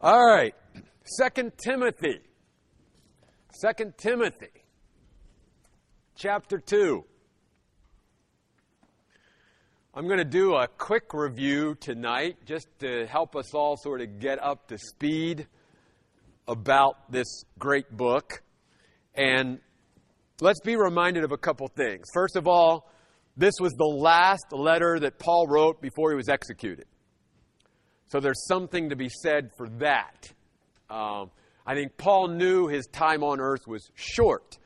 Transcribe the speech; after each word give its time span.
All 0.00 0.24
right. 0.24 0.54
Second 1.02 1.58
Timothy. 1.58 2.20
Second 3.50 3.98
Timothy. 3.98 4.46
Chapter 6.14 6.58
2. 6.58 7.04
I'm 9.94 10.06
going 10.06 10.18
to 10.18 10.24
do 10.24 10.54
a 10.54 10.68
quick 10.68 11.12
review 11.12 11.74
tonight 11.80 12.36
just 12.46 12.68
to 12.78 13.06
help 13.06 13.34
us 13.34 13.52
all 13.54 13.76
sort 13.76 14.00
of 14.00 14.20
get 14.20 14.40
up 14.40 14.68
to 14.68 14.78
speed 14.78 15.48
about 16.46 17.10
this 17.10 17.42
great 17.58 17.90
book. 17.90 18.44
And 19.16 19.58
let's 20.40 20.60
be 20.60 20.76
reminded 20.76 21.24
of 21.24 21.32
a 21.32 21.38
couple 21.38 21.66
things. 21.66 22.06
First 22.14 22.36
of 22.36 22.46
all, 22.46 22.88
this 23.36 23.54
was 23.60 23.72
the 23.72 23.84
last 23.84 24.52
letter 24.52 25.00
that 25.00 25.18
Paul 25.18 25.48
wrote 25.48 25.82
before 25.82 26.12
he 26.12 26.16
was 26.16 26.28
executed. 26.28 26.86
So 28.08 28.20
there's 28.20 28.46
something 28.46 28.88
to 28.88 28.96
be 28.96 29.08
said 29.08 29.50
for 29.56 29.68
that. 29.78 30.32
Um, 30.90 31.30
I 31.66 31.74
think 31.74 31.98
Paul 31.98 32.28
knew 32.28 32.66
his 32.66 32.86
time 32.86 33.22
on 33.22 33.40
earth 33.40 33.66
was 33.66 33.90
short. 33.94 34.56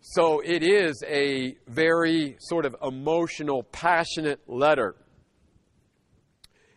So 0.00 0.40
it 0.40 0.62
is 0.62 1.02
a 1.06 1.56
very 1.66 2.36
sort 2.38 2.66
of 2.66 2.76
emotional, 2.82 3.62
passionate 3.62 4.40
letter. 4.46 4.94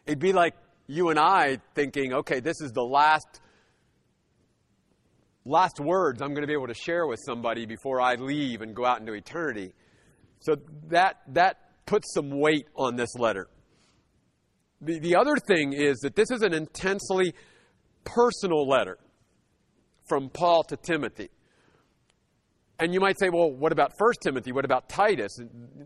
It'd 0.06 0.20
be 0.20 0.32
like 0.32 0.56
you 0.88 1.10
and 1.10 1.20
I 1.20 1.60
thinking, 1.76 2.14
okay, 2.14 2.40
this 2.40 2.62
is 2.62 2.72
the 2.72 2.84
last 2.84 3.42
last 5.44 5.80
words 5.82 6.22
I'm 6.22 6.30
going 6.30 6.42
to 6.42 6.48
be 6.48 6.54
able 6.54 6.68
to 6.68 6.74
share 6.74 7.06
with 7.06 7.20
somebody 7.26 7.66
before 7.66 8.00
I 8.00 8.16
leave 8.16 8.62
and 8.62 8.74
go 8.74 8.86
out 8.86 9.02
into 9.02 9.12
eternity. 9.12 9.74
So 10.40 10.56
that 10.88 11.18
that 11.34 11.86
puts 11.86 12.14
some 12.14 12.30
weight 12.30 12.68
on 12.76 12.96
this 12.96 13.14
letter. 13.16 13.50
The, 14.82 15.00
the 15.00 15.16
other 15.16 15.36
thing 15.48 15.74
is 15.74 15.98
that 16.00 16.16
this 16.16 16.30
is 16.32 16.42
an 16.42 16.54
intensely 16.54 17.34
personal 18.04 18.68
letter 18.68 18.98
from 20.08 20.30
Paul 20.30 20.64
to 20.66 20.78
Timothy. 20.78 21.30
And 22.80 22.94
you 22.94 23.00
might 23.00 23.18
say, 23.20 23.30
well, 23.30 23.52
what 23.52 23.72
about 23.72 23.94
1 23.98 24.14
Timothy? 24.22 24.52
What 24.52 24.66
about 24.66 24.88
Titus? 24.88 25.32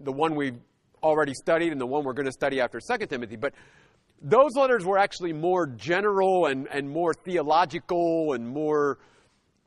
The 0.04 0.12
one 0.12 0.36
we've 0.36 0.60
already 1.02 1.34
studied 1.34 1.72
and 1.72 1.80
the 1.80 1.86
one 1.86 2.04
we're 2.04 2.14
going 2.14 2.26
to 2.26 2.34
study 2.34 2.60
after 2.60 2.80
2 2.80 3.06
Timothy. 3.08 3.38
But 3.38 3.54
those 4.22 4.52
letters 4.56 4.86
were 4.86 4.98
actually 4.98 5.34
more 5.34 5.66
general 5.66 6.48
and, 6.48 6.68
and 6.72 6.90
more 6.90 7.14
theological 7.14 8.34
and 8.34 8.48
more 8.48 9.00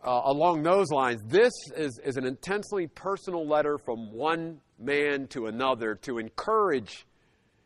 uh, 0.04 0.20
along 0.26 0.62
those 0.62 0.90
lines. 0.90 1.22
This 1.26 1.52
is, 1.76 1.98
is 2.04 2.16
an 2.16 2.26
intensely 2.26 2.86
personal 2.86 3.48
letter 3.48 3.78
from 3.78 4.12
one 4.12 4.60
man 4.78 5.26
to 5.28 5.46
another 5.46 5.94
to 6.02 6.18
encourage 6.18 7.06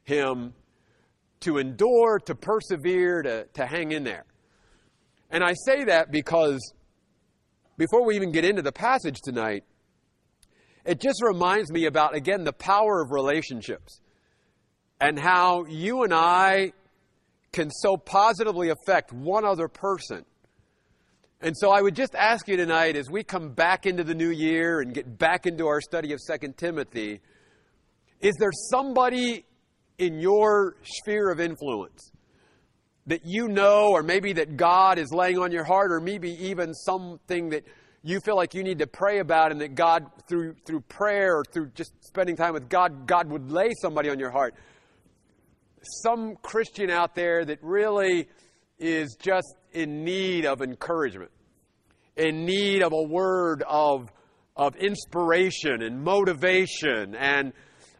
him 0.05 0.55
to 1.41 1.59
endure, 1.59 2.19
to 2.27 2.35
persevere, 2.35 3.23
to, 3.23 3.45
to 3.55 3.67
hang 3.67 3.93
in 3.93 4.05
there. 4.05 4.25
And 5.31 5.45
I 5.45 5.55
say 5.67 5.85
that 5.85 6.11
because 6.11 6.73
before 7.77 8.05
we 8.05 8.17
even 8.17 8.33
get 8.33 8.45
into 8.45 8.63
the 8.63 8.73
passage 8.73 9.21
tonight, 9.23 9.65
it 10.85 11.01
just 11.01 11.23
reminds 11.23 11.71
me 11.71 11.85
about, 11.85 12.15
again, 12.15 12.45
the 12.45 12.53
power 12.53 13.03
of 13.03 13.11
relationships 13.11 14.01
and 15.01 15.19
how 15.19 15.65
you 15.67 16.03
and 16.03 16.13
I 16.15 16.73
can 17.53 17.71
so 17.71 17.97
positively 17.97 18.71
affect 18.71 19.13
one 19.13 19.45
other 19.45 19.69
person. 19.69 20.25
And 21.41 21.57
so 21.57 21.71
I 21.71 21.83
would 21.83 21.95
just 21.95 22.15
ask 22.15 22.49
you 22.49 22.57
tonight, 22.57 22.97
as 22.97 23.09
we 23.11 23.23
come 23.23 23.53
back 23.53 23.87
into 23.87 24.03
the 24.03 24.15
new 24.15 24.31
year 24.31 24.81
and 24.81 24.93
get 24.93 25.19
back 25.19 25.47
into 25.47 25.67
our 25.67 25.81
study 25.81 26.13
of 26.13 26.21
2 26.27 26.55
Timothy, 26.57 27.21
is 28.21 28.35
there 28.41 28.51
somebody 28.71 29.45
in 29.99 30.21
your 30.21 30.77
sphere 30.83 31.31
of 31.31 31.41
influence 31.41 32.11
that 33.09 33.25
you 33.25 33.49
know, 33.49 33.91
or 33.91 34.03
maybe 34.03 34.35
that 34.35 34.57
God 34.57 34.99
is 34.99 35.13
laying 35.13 35.39
on 35.39 35.51
your 35.51 35.65
heart, 35.65 35.91
or 35.91 35.99
maybe 35.99 36.31
even 36.45 36.75
something 36.75 37.49
that 37.51 37.65
you 38.03 38.21
feel 38.21 38.37
like 38.37 38.55
you 38.55 38.63
need 38.63 38.79
to 38.79 38.87
pray 38.87 39.19
about, 39.19 39.51
and 39.51 39.61
that 39.63 39.75
God, 39.75 40.07
through, 40.29 40.55
through 40.67 40.83
prayer 40.83 41.39
or 41.39 41.45
through 41.45 41.71
just 41.75 41.93
spending 42.05 42.37
time 42.37 42.53
with 42.53 42.69
God, 42.69 43.07
God 43.07 43.31
would 43.31 43.51
lay 43.51 43.71
somebody 43.81 44.11
on 44.11 44.19
your 44.19 44.31
heart. 44.31 44.55
Some 46.03 46.37
Christian 46.37 46.91
out 46.91 47.15
there 47.15 47.45
that 47.47 47.59
really 47.63 48.29
is 48.79 49.17
just 49.19 49.55
in 49.73 50.05
need 50.05 50.45
of 50.45 50.61
encouragement, 50.61 51.31
in 52.17 52.45
need 52.45 52.83
of 52.83 52.93
a 52.93 53.03
word 53.03 53.63
of, 53.67 54.13
of 54.55 54.77
inspiration 54.77 55.81
and 55.83 56.03
motivation 56.03 57.15
and 57.15 57.55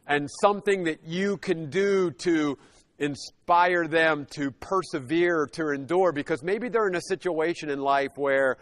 and 0.09 0.29
something 0.41 0.85
that 0.85 1.05
you 1.05 1.37
can 1.37 1.69
do 1.69 2.11
to 2.11 2.59
inspire 2.99 3.87
them 3.87 4.27
to 4.31 4.51
persevere, 4.51 5.47
to 5.53 5.69
endure, 5.69 6.13
because 6.13 6.43
maybe 6.43 6.69
they're 6.69 6.89
in 6.89 6.97
a 6.97 7.03
situation 7.03 7.71
in 7.71 7.79
life 7.79 8.11
where 8.17 8.57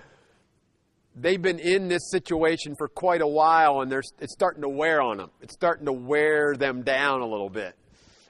they've 1.14 1.40
been 1.40 1.60
in 1.60 1.88
this 1.88 2.10
situation 2.10 2.74
for 2.76 2.88
quite 2.88 3.22
a 3.22 3.26
while 3.26 3.80
and 3.80 3.90
it's 3.92 4.32
starting 4.34 4.60
to 4.62 4.68
wear 4.68 5.00
on 5.00 5.16
them. 5.16 5.30
It's 5.40 5.54
starting 5.54 5.86
to 5.86 5.92
wear 5.92 6.54
them 6.56 6.82
down 6.82 7.22
a 7.22 7.26
little 7.26 7.48
bit. 7.48 7.74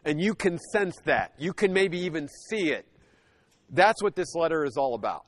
And 0.04 0.21
you 0.21 0.34
can 0.34 0.59
sense 0.72 0.94
that. 1.06 1.33
You 1.38 1.53
can 1.53 1.72
maybe 1.72 1.98
even 2.00 2.28
see 2.48 2.71
it. 2.71 2.87
That's 3.71 4.00
what 4.03 4.15
this 4.15 4.37
letter 4.37 4.65
is 4.65 4.77
all 4.77 4.94
about. 4.94 5.25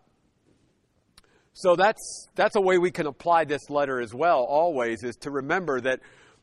So 1.54 1.74
that's, 1.74 2.28
that's 2.36 2.54
a 2.54 2.60
way 2.60 2.78
we 2.78 2.92
can 2.92 3.08
apply 3.08 3.46
this 3.46 3.68
letter 3.68 4.00
as 4.00 4.14
well, 4.14 4.46
always, 4.48 5.02
is 5.02 5.16
to 5.22 5.32
remember 5.32 5.80
that 5.80 5.98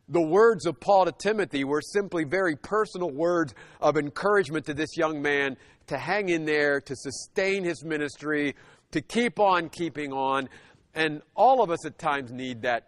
the 0.08 0.22
words 0.22 0.66
of 0.66 0.80
Paul 0.80 1.06
to 1.06 1.12
Timothy 1.12 1.64
were 1.64 1.82
simply 1.82 2.24
very 2.24 2.56
personal 2.56 3.10
words 3.10 3.54
of 3.82 3.98
encouragement 3.98 4.66
to 4.68 4.74
this 4.74 4.96
young 4.98 5.22
man 5.22 5.58
to 5.88 5.98
hang 5.98 6.30
in 6.30 6.46
there, 6.46 6.80
to 6.82 6.96
sustain 6.96 7.64
his 7.64 7.84
ministry, 7.84 8.56
to 8.92 9.02
keep 9.02 9.40
on 9.40 9.70
keeping 9.70 10.14
on. 10.14 10.50
And 10.94 11.22
all 11.36 11.64
of 11.64 11.70
us 11.70 11.86
at 11.86 11.98
times 11.98 12.32
need 12.32 12.62
that, 12.62 12.88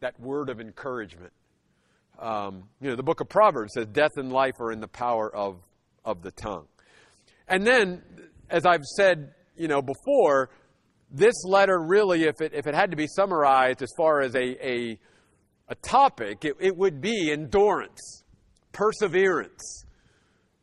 that 0.00 0.18
word 0.20 0.48
of 0.48 0.60
encouragement. 0.60 1.32
Um, 2.18 2.64
you 2.80 2.88
know, 2.88 2.96
the 2.96 3.02
book 3.02 3.20
of 3.20 3.28
Proverbs 3.28 3.72
says, 3.74 3.86
Death 3.86 4.16
and 4.16 4.32
life 4.32 4.60
are 4.60 4.70
in 4.70 4.80
the 4.80 4.88
power 4.88 5.34
of, 5.34 5.58
of 6.04 6.22
the 6.22 6.30
tongue. 6.30 6.66
And 7.48 7.66
then, 7.66 8.02
as 8.48 8.64
I've 8.64 8.84
said, 8.84 9.34
you 9.56 9.68
know, 9.68 9.82
before, 9.82 10.50
this 11.10 11.44
letter 11.44 11.78
really, 11.78 12.24
if 12.24 12.40
it, 12.40 12.52
if 12.54 12.66
it 12.66 12.74
had 12.74 12.92
to 12.92 12.96
be 12.96 13.06
summarized 13.06 13.82
as 13.82 13.90
far 13.96 14.20
as 14.20 14.34
a, 14.34 14.66
a 14.66 14.98
a 15.68 15.74
topic, 15.74 16.44
it, 16.44 16.56
it 16.60 16.76
would 16.76 17.00
be 17.00 17.30
endurance, 17.32 18.24
perseverance, 18.72 19.84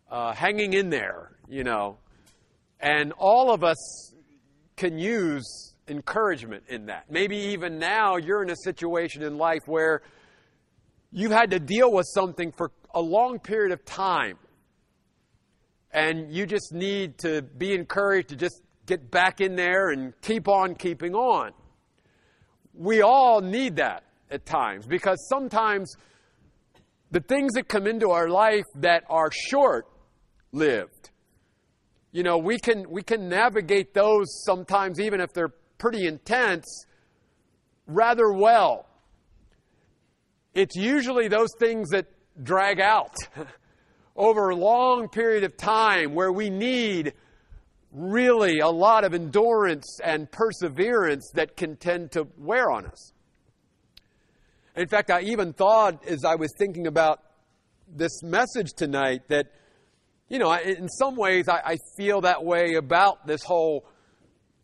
uh, 0.10 0.34
hanging 0.34 0.74
in 0.74 0.90
there, 0.90 1.32
you 1.48 1.64
know. 1.64 1.98
And 2.80 3.14
all 3.18 3.52
of 3.52 3.64
us 3.64 4.14
can 4.76 4.98
use 4.98 5.74
encouragement 5.88 6.64
in 6.68 6.88
that. 6.88 7.10
Maybe 7.10 7.38
even 7.38 7.80
now 7.80 8.18
you're 8.18 8.44
in 8.44 8.50
a 8.50 8.56
situation 8.56 9.24
in 9.24 9.38
life 9.38 9.62
where 9.66 10.02
you've 11.12 11.32
had 11.32 11.52
to 11.52 11.60
deal 11.60 11.92
with 11.92 12.06
something 12.14 12.52
for 12.52 12.72
a 12.94 13.02
long 13.02 13.40
period 13.40 13.72
of 13.72 13.84
time. 13.86 14.38
And 15.92 16.32
you 16.34 16.46
just 16.46 16.74
need 16.74 17.18
to 17.20 17.42
be 17.42 17.74
encouraged 17.74 18.30
to 18.30 18.36
just 18.36 18.62
get 18.86 19.12
back 19.12 19.42
in 19.42 19.56
there 19.56 19.90
and 19.90 20.14
keep 20.22 20.48
on 20.48 20.76
keeping 20.76 21.16
on. 21.16 21.52
We 22.74 23.02
all 23.02 23.42
need 23.42 23.76
that 23.76 24.04
at 24.32 24.46
times 24.46 24.86
because 24.86 25.28
sometimes 25.28 25.96
the 27.12 27.20
things 27.20 27.54
that 27.54 27.68
come 27.68 27.88
into 27.88 28.12
our 28.12 28.30
life 28.30 28.66
that 28.76 29.04
are 29.10 29.30
short 29.32 29.86
lived, 30.52 31.12
you 32.12 32.24
know, 32.24 32.38
we 32.38 32.58
can, 32.58 32.90
we 32.90 33.04
can 33.04 33.30
navigate 33.30 33.94
those 33.94 34.44
sometimes, 34.46 35.00
even 35.00 35.22
if 35.22 35.34
they're 35.34 35.54
pretty 35.78 36.06
intense, 36.06 36.86
rather 37.88 38.32
well. 38.32 38.88
It's 40.54 40.76
usually 40.76 41.28
those 41.28 41.50
things 41.60 41.90
that 41.90 42.08
drag 42.44 42.80
out 42.80 43.16
over 44.16 44.50
a 44.50 44.56
long 44.56 45.08
period 45.08 45.44
of 45.44 45.56
time 45.56 46.14
where 46.14 46.32
we 46.32 46.50
need 46.50 47.14
really 47.92 48.60
a 48.60 48.68
lot 48.68 49.04
of 49.04 49.14
endurance 49.14 50.00
and 50.04 50.30
perseverance 50.32 51.30
that 51.34 51.56
can 51.58 51.76
tend 51.78 52.12
to 52.12 52.28
wear 52.38 52.72
on 52.72 52.86
us. 52.86 53.14
In 54.76 54.88
fact, 54.88 55.12
I 55.12 55.22
even 55.24 55.52
thought 55.52 56.08
as 56.08 56.24
I 56.24 56.36
was 56.36 56.54
thinking 56.58 56.88
about 56.88 57.20
this 57.88 58.24
message 58.24 58.72
tonight 58.74 59.28
that, 59.28 59.48
you 60.30 60.40
know, 60.40 60.54
in 60.54 60.88
some 60.88 61.18
ways 61.18 61.50
I, 61.50 61.62
I 61.66 61.78
feel 61.98 62.22
that 62.22 62.46
way 62.46 62.76
about 62.76 63.28
this 63.28 63.44
whole 63.44 63.86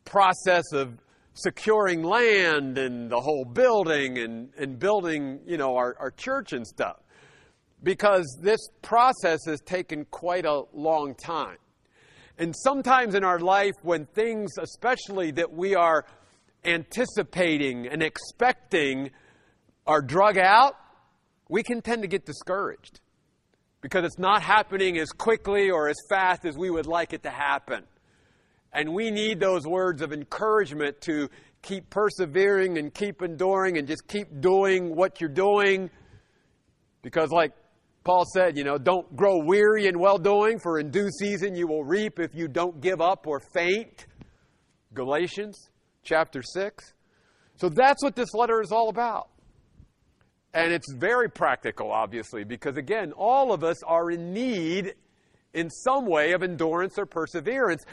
process 0.05 0.63
of 0.71 0.97
securing 1.33 2.03
land 2.03 2.77
and 2.77 3.09
the 3.09 3.19
whole 3.19 3.43
building 3.43 4.17
and, 4.17 4.49
and 4.57 4.79
building, 4.79 5.41
you 5.45 5.57
know, 5.57 5.75
our, 5.75 5.95
our 5.99 6.11
church 6.11 6.53
and 6.53 6.65
stuff. 6.65 6.97
Because 7.83 8.25
this 8.41 8.61
process 8.81 9.41
has 9.45 9.59
taken 9.61 10.05
quite 10.05 10.45
a 10.45 10.63
long 10.73 11.15
time. 11.15 11.57
And 12.37 12.55
sometimes 12.55 13.13
in 13.13 13.25
our 13.25 13.39
life, 13.39 13.73
when 13.81 14.05
things, 14.05 14.51
especially 14.57 15.31
that 15.31 15.51
we 15.51 15.75
are 15.75 16.05
anticipating 16.63 17.87
and 17.87 18.01
expecting, 18.01 19.11
are 19.87 20.01
drug 20.01 20.37
out, 20.37 20.75
we 21.49 21.63
can 21.63 21.81
tend 21.81 22.01
to 22.01 22.07
get 22.07 22.25
discouraged 22.25 22.99
because 23.81 24.03
it's 24.03 24.19
not 24.19 24.41
happening 24.41 24.97
as 24.97 25.09
quickly 25.11 25.69
or 25.69 25.87
as 25.87 25.95
fast 26.09 26.45
as 26.45 26.57
we 26.57 26.69
would 26.69 26.85
like 26.85 27.13
it 27.13 27.23
to 27.23 27.29
happen. 27.29 27.83
And 28.73 28.93
we 28.93 29.11
need 29.11 29.39
those 29.39 29.65
words 29.65 30.01
of 30.01 30.11
encouragement 30.11 30.99
to 31.01 31.29
keep 31.61 31.89
persevering 31.89 32.77
and 32.77 32.93
keep 32.93 33.21
enduring 33.21 33.77
and 33.77 33.87
just 33.87 34.07
keep 34.07 34.41
doing 34.41 34.95
what 34.95 35.21
you're 35.21 35.29
doing. 35.29 35.89
Because, 37.01 37.31
like 37.31 37.53
Paul 38.03 38.25
said, 38.33 38.57
you 38.57 38.63
know, 38.63 38.77
don't 38.77 39.15
grow 39.15 39.37
weary 39.43 39.87
in 39.87 39.97
well 39.99 40.17
doing, 40.17 40.59
for 40.59 40.79
in 40.79 40.91
due 40.91 41.09
season 41.09 41.55
you 41.55 41.67
will 41.67 41.83
reap 41.83 42.19
if 42.19 42.35
you 42.35 42.47
don't 42.47 42.81
give 42.81 42.99
up 42.99 43.25
or 43.25 43.39
faint. 43.53 44.05
Galatians 44.93 45.69
chapter 46.03 46.41
6. 46.41 46.93
So 47.55 47.69
that's 47.69 48.03
what 48.03 48.15
this 48.15 48.33
letter 48.33 48.61
is 48.61 48.71
all 48.71 48.89
about. 48.89 49.29
And 50.53 50.71
it's 50.71 50.91
very 50.93 51.29
practical, 51.29 51.91
obviously, 51.91 52.43
because 52.43 52.77
again, 52.77 53.11
all 53.11 53.53
of 53.53 53.63
us 53.63 53.83
are 53.83 54.09
in 54.09 54.33
need 54.33 54.95
in 55.53 55.69
some 55.69 56.05
way 56.05 56.31
of 56.33 56.43
endurance 56.43 56.97
or 56.97 57.05
perseverance. 57.05 57.83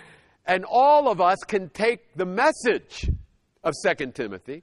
And 0.46 0.64
all 0.64 1.10
of 1.10 1.20
us 1.20 1.38
can 1.46 1.70
take 1.70 2.14
the 2.14 2.26
message 2.26 3.10
of 3.62 3.74
2 3.84 4.12
Timothy 4.12 4.62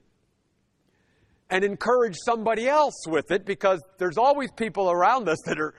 and 1.50 1.64
encourage 1.64 2.16
somebody 2.24 2.68
else 2.68 3.04
with 3.06 3.30
it 3.30 3.44
because 3.44 3.82
there's 3.98 4.16
always 4.16 4.50
people 4.52 4.90
around 4.90 5.28
us 5.28 5.38
that 5.44 5.60
are 5.60 5.74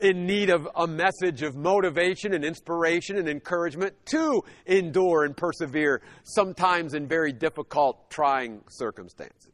in 0.00 0.26
need 0.26 0.48
of 0.48 0.68
a 0.76 0.86
message 0.86 1.42
of 1.42 1.56
motivation 1.56 2.34
and 2.34 2.44
inspiration 2.44 3.16
and 3.16 3.28
encouragement 3.28 3.94
to 4.06 4.42
endure 4.66 5.24
and 5.24 5.36
persevere, 5.36 6.02
sometimes 6.22 6.94
in 6.94 7.08
very 7.08 7.32
difficult, 7.32 8.08
trying 8.10 8.60
circumstances. 8.68 9.52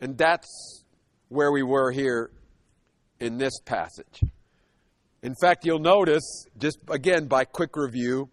And 0.00 0.18
that's 0.18 0.81
where 1.32 1.50
we 1.50 1.62
were 1.62 1.90
here 1.90 2.30
in 3.18 3.38
this 3.38 3.58
passage. 3.64 4.20
In 5.22 5.34
fact, 5.40 5.64
you'll 5.64 5.78
notice, 5.78 6.46
just 6.58 6.78
again 6.88 7.26
by 7.26 7.44
quick 7.44 7.76
review, 7.76 8.28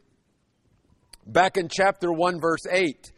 back 1.26 1.56
in 1.56 1.70
chapter 1.70 2.12
1, 2.12 2.42
verse 2.42 2.66
8, 2.70 3.12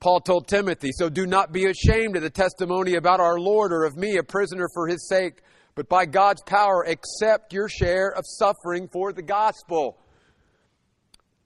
Paul 0.00 0.20
told 0.20 0.48
Timothy, 0.48 0.90
So 0.92 1.08
do 1.08 1.26
not 1.26 1.52
be 1.52 1.66
ashamed 1.66 2.16
of 2.16 2.22
the 2.22 2.30
testimony 2.30 2.94
about 2.94 3.20
our 3.20 3.38
Lord 3.38 3.72
or 3.72 3.84
of 3.84 3.96
me, 3.96 4.16
a 4.16 4.22
prisoner 4.22 4.66
for 4.74 4.88
his 4.88 5.06
sake, 5.08 5.42
but 5.74 5.88
by 5.88 6.06
God's 6.06 6.42
power, 6.42 6.82
accept 6.82 7.52
your 7.52 7.68
share 7.68 8.08
of 8.08 8.24
suffering 8.26 8.88
for 8.88 9.12
the 9.12 9.22
gospel. 9.22 9.98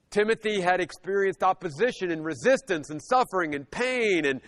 Timothy 0.09 0.61
had 0.61 0.79
experienced 0.79 1.43
opposition 1.43 2.09
and 2.09 2.25
resistance 2.25 2.89
and 2.89 3.01
suffering 3.03 3.53
and 3.53 3.69
pain, 3.69 4.25
and 4.25 4.41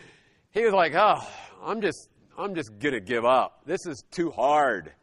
he 0.52 0.64
was 0.64 0.74
like, 0.74 0.94
Oh, 0.96 1.20
I'm 1.62 1.82
just 1.82 2.10
I'm 2.38 2.54
just 2.54 2.78
going 2.78 2.94
to 2.94 3.00
give 3.02 3.26
up. 3.26 3.62
This 3.66 3.86
is 3.88 4.04
too 4.12 4.30
hard. 4.30 4.94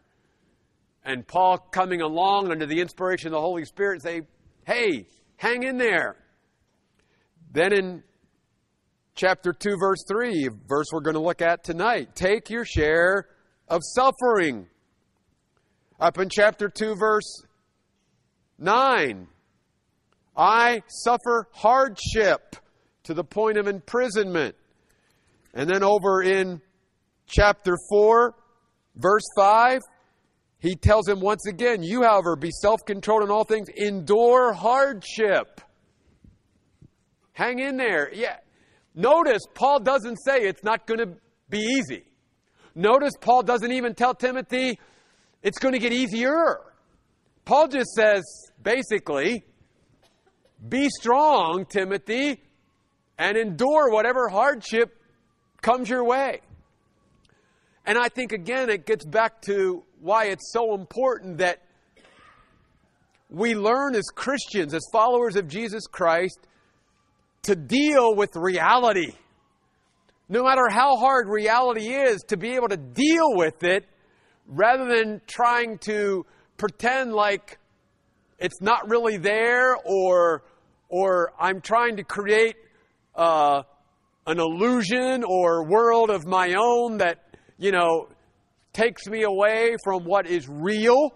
And 1.05 1.27
Paul 1.27 1.59
coming 1.59 2.01
along 2.01 2.51
under 2.51 2.65
the 2.65 2.81
inspiration 2.81 3.29
of 3.29 3.33
the 3.33 3.41
Holy 3.41 3.65
Spirit 3.65 4.03
say, 4.03 4.23
hey, 4.67 5.07
hang 5.37 5.65
in 5.65 5.77
there. 5.77 6.17
Then 7.53 7.73
in 7.73 8.03
chapter 9.15 9.53
2, 9.53 9.77
verse 9.79 10.05
3, 10.09 10.49
verse 10.67 10.87
we're 10.93 11.01
going 11.01 11.15
to 11.15 11.21
look 11.21 11.43
at 11.43 11.65
tonight, 11.65 12.15
take 12.15 12.51
your 12.51 12.65
share 12.65 13.27
of 13.69 13.83
suffering. 13.83 14.67
Up 16.01 16.19
in 16.19 16.29
chapter 16.29 16.69
2, 16.69 16.97
verse 16.97 17.43
9, 18.59 19.27
I 20.37 20.83
suffer 20.89 21.49
hardship 21.53 22.57
to 23.05 23.15
the 23.15 23.25
point 23.25 23.59
of 23.59 23.67
imprisonment. 23.67 24.55
And 25.53 25.69
then 25.69 25.83
over 25.83 26.23
in 26.23 26.61
chapter 27.27 27.77
4, 27.91 28.35
verse 28.97 29.25
5, 29.37 29.81
he 30.59 30.75
tells 30.77 31.09
him 31.09 31.21
once 31.21 31.47
again, 31.47 31.83
You, 31.83 32.03
however, 32.03 32.37
be 32.37 32.51
self 32.51 32.81
controlled 32.87 33.23
in 33.23 33.31
all 33.31 33.45
things, 33.45 33.69
endure 33.77 34.53
hardship. 34.53 35.61
Hang 37.33 37.59
in 37.59 37.77
there. 37.77 38.11
Yeah. 38.13 38.37
Notice, 38.95 39.43
Paul 39.55 39.81
doesn't 39.81 40.17
say 40.25 40.39
it's 40.39 40.63
not 40.63 40.87
going 40.87 41.01
to 41.01 41.17
be 41.51 41.59
easy. 41.59 42.05
Notice, 42.75 43.13
Paul 43.21 43.43
doesn't 43.43 43.73
even 43.73 43.95
tell 43.95 44.15
Timothy 44.15 44.79
it's 45.43 45.59
going 45.59 45.75
to 45.75 45.81
get 45.81 45.93
easier. 45.93 46.61
Paul 47.45 47.69
just 47.69 47.91
says, 47.91 48.23
basically, 48.63 49.45
be 50.67 50.89
strong, 50.89 51.67
Timothy, 51.67 52.41
and 53.19 53.37
endure 53.37 53.91
whatever 53.91 54.29
hardship 54.29 54.99
comes 55.61 55.91
your 55.91 56.05
way. 56.05 56.41
And 57.87 57.99
I 57.99 58.09
think, 58.09 58.33
again, 58.33 58.71
it 58.71 58.87
gets 58.87 59.05
back 59.05 59.43
to 59.43 59.85
why 60.01 60.27
it's 60.27 60.53
so 60.53 60.75
important 60.75 61.39
that 61.39 61.63
we 63.29 63.55
learn 63.55 63.95
as 63.95 64.05
Christians, 64.15 64.75
as 64.75 64.83
followers 64.93 65.37
of 65.37 65.49
Jesus 65.49 65.87
Christ, 65.87 66.39
to 67.43 67.55
deal 67.55 68.15
with 68.15 68.31
reality. 68.37 69.13
No 70.29 70.45
matter 70.45 70.69
how 70.71 70.97
hard 70.97 71.29
reality 71.29 71.89
is, 71.89 72.23
to 72.29 72.37
be 72.37 72.55
able 72.55 72.69
to 72.69 72.77
deal 72.77 73.35
with 73.35 73.63
it 73.65 73.87
rather 74.47 74.87
than 74.87 75.21
trying 75.27 75.79
to 75.79 76.25
pretend 76.57 77.13
like 77.13 77.59
it's 78.39 78.61
not 78.61 78.89
really 78.89 79.17
there 79.17 79.77
or, 79.85 80.45
or 80.89 81.33
I'm 81.39 81.61
trying 81.61 81.97
to 81.97 82.05
create 82.05 82.57
uh, 83.15 83.63
an 84.27 84.39
illusion 84.39 85.25
or 85.25 85.65
world 85.65 86.11
of 86.11 86.27
my 86.27 86.55
own 86.55 86.99
that 86.99 87.24
you 87.65 87.73
know, 87.73 88.09
takes 88.75 89.07
me 89.07 89.23
away 89.23 89.75
from 89.83 90.05
what 90.05 90.27
is 90.27 90.47
real. 90.47 91.15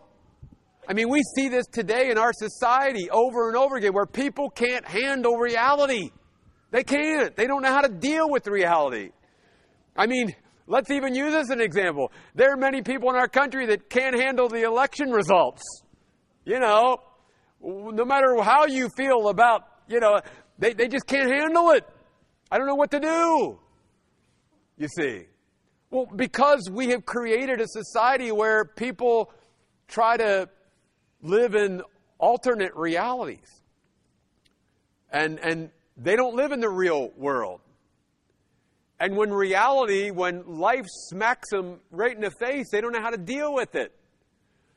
I 0.88 0.94
mean, 0.94 1.10
we 1.10 1.22
see 1.36 1.50
this 1.50 1.66
today 1.66 2.10
in 2.10 2.16
our 2.16 2.32
society 2.32 3.10
over 3.10 3.48
and 3.48 3.56
over 3.56 3.76
again 3.76 3.92
where 3.92 4.06
people 4.06 4.48
can't 4.48 4.86
handle 4.88 5.36
reality. 5.36 6.10
They 6.70 6.84
can't. 6.84 7.36
They 7.36 7.46
don't 7.46 7.60
know 7.60 7.70
how 7.70 7.82
to 7.82 7.90
deal 7.90 8.30
with 8.30 8.46
reality. 8.46 9.10
I 9.94 10.06
mean, 10.06 10.34
let's 10.66 10.90
even 10.90 11.14
use 11.14 11.32
this 11.34 11.42
as 11.42 11.50
an 11.50 11.60
example. 11.60 12.12
There 12.34 12.50
are 12.50 12.56
many 12.56 12.80
people 12.80 13.10
in 13.10 13.16
our 13.16 13.28
country 13.28 13.66
that 13.66 13.90
can't 13.90 14.18
handle 14.18 14.48
the 14.48 14.62
election 14.62 15.10
results. 15.10 15.60
You 16.46 16.60
know, 16.60 16.96
no 17.60 18.06
matter 18.06 18.34
how 18.42 18.64
you 18.64 18.88
feel 18.96 19.28
about, 19.28 19.64
you 19.86 20.00
know, 20.00 20.18
they, 20.58 20.72
they 20.72 20.88
just 20.88 21.06
can't 21.06 21.30
handle 21.30 21.72
it. 21.72 21.86
I 22.50 22.56
don't 22.56 22.66
know 22.66 22.74
what 22.74 22.90
to 22.92 23.00
do. 23.00 23.58
You 24.78 24.88
see. 24.88 25.26
Well, 25.90 26.06
because 26.14 26.68
we 26.70 26.88
have 26.88 27.06
created 27.06 27.60
a 27.60 27.66
society 27.66 28.30
where 28.30 28.64
people 28.64 29.32
try 29.86 30.16
to 30.18 30.48
live 31.22 31.54
in 31.54 31.82
alternate 32.18 32.74
realities. 32.74 33.62
And, 35.10 35.38
and 35.38 35.70
they 35.96 36.16
don't 36.16 36.36
live 36.36 36.52
in 36.52 36.60
the 36.60 36.68
real 36.68 37.10
world. 37.16 37.60
And 39.00 39.16
when 39.16 39.32
reality, 39.32 40.10
when 40.10 40.58
life 40.58 40.84
smacks 41.08 41.50
them 41.50 41.80
right 41.90 42.14
in 42.14 42.20
the 42.20 42.32
face, 42.38 42.66
they 42.70 42.80
don't 42.80 42.92
know 42.92 43.00
how 43.00 43.10
to 43.10 43.16
deal 43.16 43.54
with 43.54 43.74
it. 43.74 43.92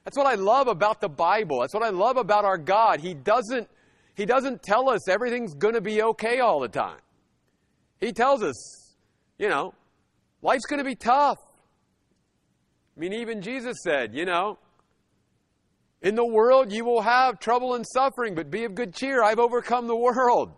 That's 0.05 0.17
what 0.17 0.27
I 0.27 0.35
love 0.35 0.67
about 0.67 1.01
the 1.01 1.09
Bible. 1.09 1.61
That's 1.61 1.73
what 1.73 1.83
I 1.83 1.89
love 1.89 2.17
about 2.17 2.45
our 2.45 2.57
God. 2.57 3.01
He 3.01 3.13
doesn't, 3.13 3.67
he 4.15 4.25
doesn't 4.25 4.63
tell 4.63 4.89
us 4.89 5.09
everything's 5.09 5.53
going 5.53 5.73
to 5.73 5.81
be 5.81 6.01
okay 6.01 6.39
all 6.39 6.59
the 6.59 6.67
time. 6.67 6.99
He 7.99 8.13
tells 8.13 8.41
us, 8.41 8.95
you 9.37 9.49
know, 9.49 9.73
Life's 10.41 10.65
going 10.65 10.79
to 10.79 10.85
be 10.85 10.95
tough. 10.95 11.37
I 12.95 12.99
mean, 12.99 13.13
even 13.13 13.41
Jesus 13.41 13.77
said, 13.83 14.13
you 14.13 14.25
know, 14.25 14.57
in 16.01 16.15
the 16.15 16.25
world 16.25 16.71
you 16.71 16.83
will 16.83 17.01
have 17.01 17.39
trouble 17.39 17.75
and 17.75 17.85
suffering, 17.87 18.35
but 18.35 18.49
be 18.49 18.63
of 18.65 18.75
good 18.75 18.93
cheer. 18.93 19.23
I've 19.23 19.39
overcome 19.39 19.87
the 19.87 19.95
world. 19.95 20.51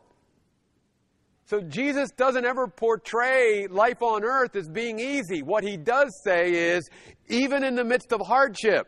So 1.45 1.59
Jesus 1.61 2.09
doesn't 2.11 2.45
ever 2.45 2.67
portray 2.67 3.67
life 3.67 4.01
on 4.01 4.23
earth 4.23 4.55
as 4.55 4.69
being 4.69 4.99
easy. 4.99 5.43
What 5.43 5.63
he 5.63 5.75
does 5.75 6.09
say 6.23 6.51
is, 6.51 6.89
even 7.27 7.63
in 7.63 7.75
the 7.75 7.83
midst 7.83 8.13
of 8.13 8.21
hardship, 8.21 8.87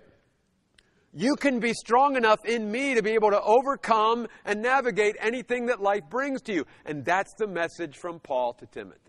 you 1.13 1.35
can 1.35 1.59
be 1.59 1.73
strong 1.73 2.15
enough 2.15 2.43
in 2.45 2.71
me 2.71 2.95
to 2.95 3.03
be 3.03 3.11
able 3.11 3.31
to 3.31 3.41
overcome 3.41 4.27
and 4.45 4.61
navigate 4.61 5.15
anything 5.19 5.65
that 5.67 5.81
life 5.81 6.03
brings 6.09 6.41
to 6.43 6.53
you. 6.53 6.65
And 6.85 7.05
that's 7.05 7.33
the 7.37 7.47
message 7.47 7.97
from 7.97 8.19
Paul 8.19 8.53
to 8.53 8.65
Timothy. 8.65 9.04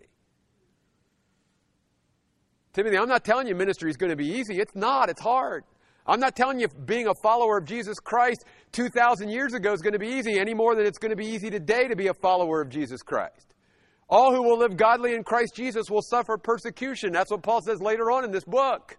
Timothy, 2.77 2.99
I'm 2.99 3.09
not 3.09 3.23
telling 3.23 3.47
you 3.47 3.55
ministry 3.55 3.89
is 3.89 3.97
going 3.97 4.11
to 4.11 4.15
be 4.15 4.27
easy. 4.27 4.59
It's 4.59 4.75
not, 4.75 5.09
it's 5.09 5.19
hard. 5.19 5.63
I'm 6.05 6.19
not 6.19 6.35
telling 6.35 6.59
you 6.59 6.67
being 6.67 7.07
a 7.07 7.13
follower 7.23 7.57
of 7.57 7.65
Jesus 7.65 7.99
Christ 7.99 8.45
2,000 8.73 9.29
years 9.29 9.55
ago 9.55 9.73
is 9.73 9.81
going 9.81 9.93
to 9.93 9.99
be 9.99 10.09
easy 10.09 10.39
any 10.39 10.53
more 10.53 10.75
than 10.75 10.85
it's 10.85 10.99
going 10.99 11.09
to 11.09 11.15
be 11.15 11.25
easy 11.25 11.49
today 11.49 11.87
to 11.87 11.95
be 11.95 12.05
a 12.05 12.13
follower 12.13 12.61
of 12.61 12.69
Jesus 12.69 13.01
Christ. 13.01 13.55
All 14.07 14.31
who 14.31 14.43
will 14.43 14.59
live 14.59 14.77
godly 14.77 15.15
in 15.15 15.23
Christ 15.23 15.55
Jesus 15.55 15.89
will 15.89 16.03
suffer 16.03 16.37
persecution. 16.37 17.11
That's 17.11 17.31
what 17.31 17.41
Paul 17.41 17.61
says 17.63 17.81
later 17.81 18.11
on 18.11 18.23
in 18.23 18.29
this 18.29 18.45
book. 18.45 18.95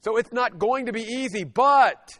So 0.00 0.16
it's 0.16 0.32
not 0.32 0.58
going 0.58 0.86
to 0.86 0.92
be 0.94 1.02
easy, 1.02 1.44
but 1.44 2.18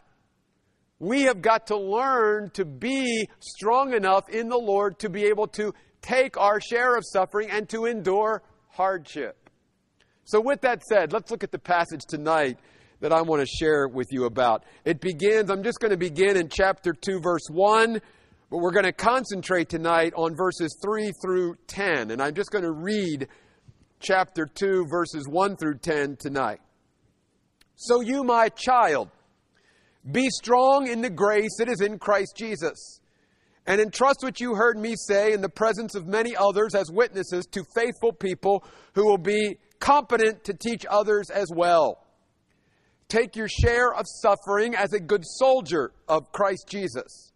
we 0.99 1.23
have 1.23 1.41
got 1.41 1.65
to 1.67 1.75
learn 1.75 2.51
to 2.51 2.65
be 2.65 3.27
strong 3.39 3.95
enough 3.95 4.29
in 4.29 4.47
the 4.47 4.59
Lord 4.59 4.99
to 4.99 5.09
be 5.09 5.23
able 5.23 5.47
to 5.47 5.73
take 6.03 6.37
our 6.37 6.61
share 6.61 6.95
of 6.95 7.03
suffering 7.03 7.49
and 7.49 7.67
to 7.69 7.87
endure 7.87 8.43
hardship. 8.67 9.38
So, 10.29 10.39
with 10.39 10.61
that 10.61 10.83
said, 10.83 11.11
let's 11.11 11.31
look 11.31 11.43
at 11.43 11.51
the 11.51 11.57
passage 11.57 12.01
tonight 12.07 12.59
that 12.99 13.11
I 13.11 13.19
want 13.23 13.41
to 13.41 13.47
share 13.47 13.87
with 13.87 14.09
you 14.11 14.25
about. 14.25 14.63
It 14.85 15.01
begins, 15.01 15.49
I'm 15.49 15.63
just 15.63 15.79
going 15.79 15.89
to 15.89 15.97
begin 15.97 16.37
in 16.37 16.49
chapter 16.49 16.93
2, 16.93 17.19
verse 17.19 17.47
1, 17.49 17.93
But 18.51 18.57
we're 18.59 18.69
going 18.69 18.85
to 18.85 18.93
concentrate 18.93 19.69
tonight 19.69 20.13
on 20.15 20.35
verses 20.35 20.77
3 20.83 21.11
through 21.19 21.55
10. 21.65 22.11
And 22.11 22.21
I'm 22.21 22.35
just 22.35 22.51
going 22.51 22.63
to 22.63 22.71
read 22.71 23.27
chapter 24.01 24.45
2, 24.45 24.85
verses 24.87 25.27
1 25.27 25.57
through 25.57 25.79
10 25.79 26.17
tonight. 26.19 26.59
So 27.73 28.01
you, 28.01 28.23
my 28.23 28.49
child, 28.49 29.09
be 30.11 30.29
strong 30.29 30.87
in 30.87 31.01
the 31.01 31.09
grace 31.09 31.55
that 31.57 31.69
is 31.69 31.81
in 31.81 31.97
Christ 31.97 32.35
Jesus. 32.37 32.99
And 33.65 33.81
entrust 33.81 34.19
what 34.21 34.39
you 34.39 34.53
heard 34.53 34.77
me 34.77 34.93
say 34.95 35.33
in 35.33 35.41
the 35.41 35.49
presence 35.49 35.95
of 35.95 36.05
many 36.05 36.35
others 36.35 36.75
as 36.75 36.91
witnesses 36.91 37.47
to 37.47 37.63
faithful 37.73 38.13
people 38.13 38.63
who 38.93 39.07
will 39.07 39.17
be 39.17 39.57
competent 39.79 40.43
to 40.45 40.53
teach 40.53 40.85
others 40.89 41.29
as 41.29 41.49
well. 41.53 42.05
Take 43.07 43.35
your 43.35 43.47
share 43.47 43.93
of 43.93 44.05
suffering 44.21 44.75
as 44.75 44.93
a 44.93 44.99
good 44.99 45.23
soldier 45.25 45.91
of 46.07 46.31
Christ 46.31 46.67
Jesus. 46.67 47.31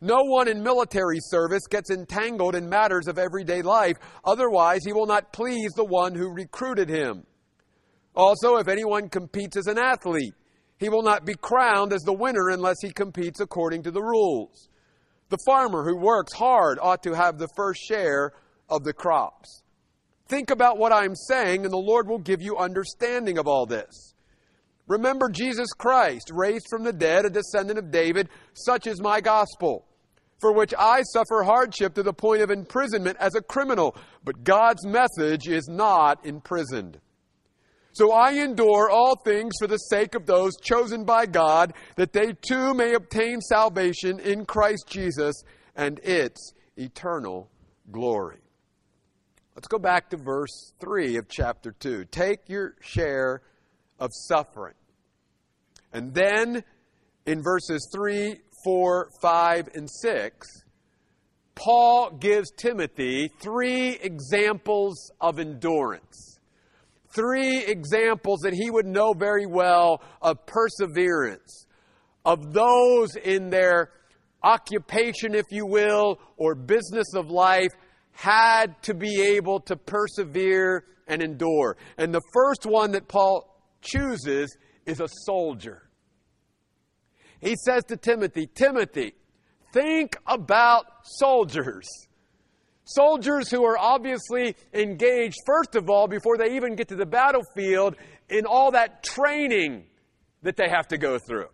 No 0.00 0.18
one 0.24 0.46
in 0.46 0.62
military 0.62 1.18
service 1.20 1.66
gets 1.70 1.90
entangled 1.90 2.54
in 2.54 2.68
matters 2.68 3.08
of 3.08 3.18
everyday 3.18 3.62
life, 3.62 3.96
otherwise, 4.24 4.80
he 4.84 4.92
will 4.92 5.06
not 5.06 5.32
please 5.32 5.72
the 5.74 5.86
one 5.86 6.14
who 6.14 6.28
recruited 6.34 6.88
him. 6.88 7.24
Also, 8.14 8.56
if 8.56 8.68
anyone 8.68 9.08
competes 9.08 9.56
as 9.56 9.66
an 9.66 9.78
athlete, 9.78 10.34
he 10.78 10.90
will 10.90 11.02
not 11.02 11.24
be 11.24 11.34
crowned 11.34 11.94
as 11.94 12.02
the 12.02 12.12
winner 12.12 12.50
unless 12.50 12.76
he 12.82 12.90
competes 12.90 13.40
according 13.40 13.82
to 13.84 13.90
the 13.90 14.02
rules. 14.02 14.68
The 15.30 15.38
farmer 15.46 15.82
who 15.82 15.96
works 15.96 16.34
hard 16.34 16.78
ought 16.80 17.02
to 17.04 17.14
have 17.14 17.38
the 17.38 17.48
first 17.56 17.80
share 17.82 18.32
of 18.68 18.84
the 18.84 18.92
crops. 18.92 19.62
Think 20.28 20.50
about 20.50 20.78
what 20.78 20.92
I'm 20.92 21.14
saying, 21.14 21.64
and 21.64 21.72
the 21.72 21.76
Lord 21.76 22.08
will 22.08 22.18
give 22.18 22.42
you 22.42 22.56
understanding 22.56 23.38
of 23.38 23.46
all 23.46 23.66
this. 23.66 24.14
Remember 24.88 25.28
Jesus 25.28 25.68
Christ, 25.76 26.30
raised 26.32 26.66
from 26.68 26.84
the 26.84 26.92
dead, 26.92 27.24
a 27.24 27.30
descendant 27.30 27.78
of 27.78 27.90
David, 27.90 28.28
such 28.54 28.86
is 28.86 29.00
my 29.00 29.20
gospel, 29.20 29.84
for 30.40 30.52
which 30.52 30.74
I 30.78 31.02
suffer 31.12 31.42
hardship 31.42 31.94
to 31.94 32.02
the 32.02 32.12
point 32.12 32.42
of 32.42 32.50
imprisonment 32.50 33.16
as 33.18 33.34
a 33.34 33.40
criminal, 33.40 33.96
but 34.24 34.44
God's 34.44 34.86
message 34.86 35.48
is 35.48 35.68
not 35.68 36.24
imprisoned. 36.24 37.00
So 37.92 38.12
I 38.12 38.32
endure 38.32 38.90
all 38.90 39.16
things 39.16 39.54
for 39.58 39.66
the 39.66 39.78
sake 39.78 40.14
of 40.14 40.26
those 40.26 40.52
chosen 40.60 41.04
by 41.04 41.26
God, 41.26 41.72
that 41.96 42.12
they 42.12 42.34
too 42.46 42.74
may 42.74 42.94
obtain 42.94 43.40
salvation 43.40 44.20
in 44.20 44.44
Christ 44.44 44.84
Jesus 44.88 45.34
and 45.74 45.98
its 46.00 46.52
eternal 46.76 47.48
glory. 47.90 48.45
Let's 49.56 49.68
go 49.68 49.78
back 49.78 50.10
to 50.10 50.18
verse 50.18 50.74
3 50.80 51.16
of 51.16 51.30
chapter 51.30 51.72
2. 51.72 52.04
Take 52.10 52.46
your 52.46 52.74
share 52.82 53.40
of 53.98 54.10
suffering. 54.12 54.74
And 55.94 56.12
then 56.12 56.62
in 57.24 57.42
verses 57.42 57.88
3, 57.90 58.36
4, 58.64 59.08
5, 59.22 59.68
and 59.74 59.90
6, 59.90 60.62
Paul 61.54 62.10
gives 62.10 62.50
Timothy 62.50 63.30
three 63.40 63.92
examples 63.92 65.10
of 65.22 65.38
endurance. 65.38 66.38
Three 67.14 67.64
examples 67.64 68.40
that 68.40 68.52
he 68.52 68.70
would 68.70 68.84
know 68.84 69.14
very 69.14 69.46
well 69.46 70.02
of 70.20 70.44
perseverance, 70.44 71.66
of 72.26 72.52
those 72.52 73.16
in 73.16 73.48
their 73.48 73.90
occupation, 74.42 75.34
if 75.34 75.46
you 75.50 75.64
will, 75.64 76.20
or 76.36 76.54
business 76.54 77.14
of 77.14 77.30
life 77.30 77.72
had 78.16 78.82
to 78.82 78.94
be 78.94 79.20
able 79.20 79.60
to 79.60 79.76
persevere 79.76 80.84
and 81.06 81.22
endure. 81.22 81.76
And 81.98 82.14
the 82.14 82.22
first 82.32 82.64
one 82.64 82.92
that 82.92 83.08
Paul 83.08 83.60
chooses 83.82 84.56
is 84.86 85.00
a 85.00 85.08
soldier. 85.26 85.82
He 87.40 87.54
says 87.62 87.84
to 87.88 87.96
Timothy, 87.98 88.46
Timothy, 88.46 89.12
think 89.74 90.16
about 90.26 90.86
soldiers. 91.02 91.86
Soldiers 92.84 93.50
who 93.50 93.64
are 93.64 93.76
obviously 93.78 94.56
engaged, 94.72 95.36
first 95.44 95.74
of 95.74 95.90
all, 95.90 96.08
before 96.08 96.38
they 96.38 96.56
even 96.56 96.74
get 96.74 96.88
to 96.88 96.96
the 96.96 97.04
battlefield, 97.04 97.96
in 98.30 98.46
all 98.46 98.70
that 98.70 99.02
training 99.02 99.84
that 100.42 100.56
they 100.56 100.70
have 100.70 100.88
to 100.88 100.96
go 100.96 101.18
through. 101.18 101.48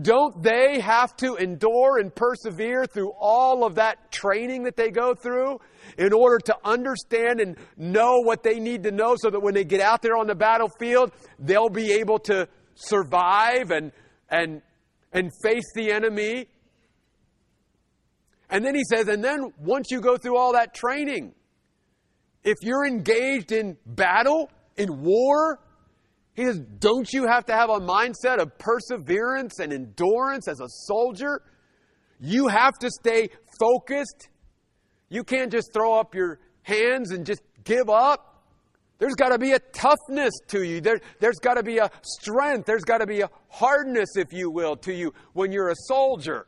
Don't 0.00 0.42
they 0.42 0.80
have 0.80 1.14
to 1.16 1.34
endure 1.34 1.98
and 1.98 2.14
persevere 2.14 2.86
through 2.86 3.12
all 3.20 3.64
of 3.64 3.74
that 3.74 4.10
training 4.10 4.62
that 4.62 4.74
they 4.74 4.90
go 4.90 5.14
through 5.14 5.60
in 5.98 6.14
order 6.14 6.38
to 6.46 6.56
understand 6.64 7.40
and 7.40 7.58
know 7.76 8.20
what 8.20 8.42
they 8.42 8.58
need 8.58 8.84
to 8.84 8.90
know 8.90 9.16
so 9.18 9.28
that 9.28 9.40
when 9.40 9.52
they 9.52 9.64
get 9.64 9.80
out 9.80 10.00
there 10.00 10.16
on 10.16 10.26
the 10.26 10.34
battlefield, 10.34 11.12
they'll 11.38 11.68
be 11.68 11.92
able 11.92 12.18
to 12.20 12.48
survive 12.74 13.70
and, 13.70 13.92
and, 14.30 14.62
and 15.12 15.30
face 15.42 15.70
the 15.74 15.92
enemy? 15.92 16.48
And 18.48 18.64
then 18.64 18.74
he 18.74 18.84
says, 18.84 19.08
and 19.08 19.22
then 19.22 19.52
once 19.58 19.90
you 19.90 20.00
go 20.00 20.16
through 20.16 20.38
all 20.38 20.52
that 20.54 20.74
training, 20.74 21.34
if 22.44 22.56
you're 22.62 22.86
engaged 22.86 23.52
in 23.52 23.76
battle, 23.86 24.50
in 24.76 25.02
war, 25.02 25.60
he 26.34 26.44
says, 26.44 26.60
Don't 26.78 27.12
you 27.12 27.26
have 27.26 27.46
to 27.46 27.52
have 27.52 27.70
a 27.70 27.80
mindset 27.80 28.38
of 28.38 28.56
perseverance 28.58 29.58
and 29.58 29.72
endurance 29.72 30.48
as 30.48 30.60
a 30.60 30.68
soldier? 30.68 31.42
You 32.20 32.48
have 32.48 32.78
to 32.80 32.90
stay 32.90 33.28
focused. 33.58 34.28
You 35.08 35.24
can't 35.24 35.52
just 35.52 35.72
throw 35.72 35.98
up 35.98 36.14
your 36.14 36.38
hands 36.62 37.10
and 37.10 37.26
just 37.26 37.42
give 37.64 37.90
up. 37.90 38.44
There's 38.98 39.14
got 39.14 39.30
to 39.30 39.38
be 39.38 39.52
a 39.52 39.58
toughness 39.58 40.32
to 40.48 40.62
you. 40.62 40.80
There, 40.80 41.00
there's 41.18 41.40
got 41.40 41.54
to 41.54 41.64
be 41.64 41.78
a 41.78 41.90
strength. 42.02 42.66
There's 42.66 42.84
got 42.84 42.98
to 42.98 43.06
be 43.06 43.20
a 43.20 43.30
hardness, 43.48 44.10
if 44.16 44.32
you 44.32 44.48
will, 44.48 44.76
to 44.76 44.92
you 44.92 45.12
when 45.32 45.50
you're 45.50 45.70
a 45.70 45.76
soldier. 45.88 46.46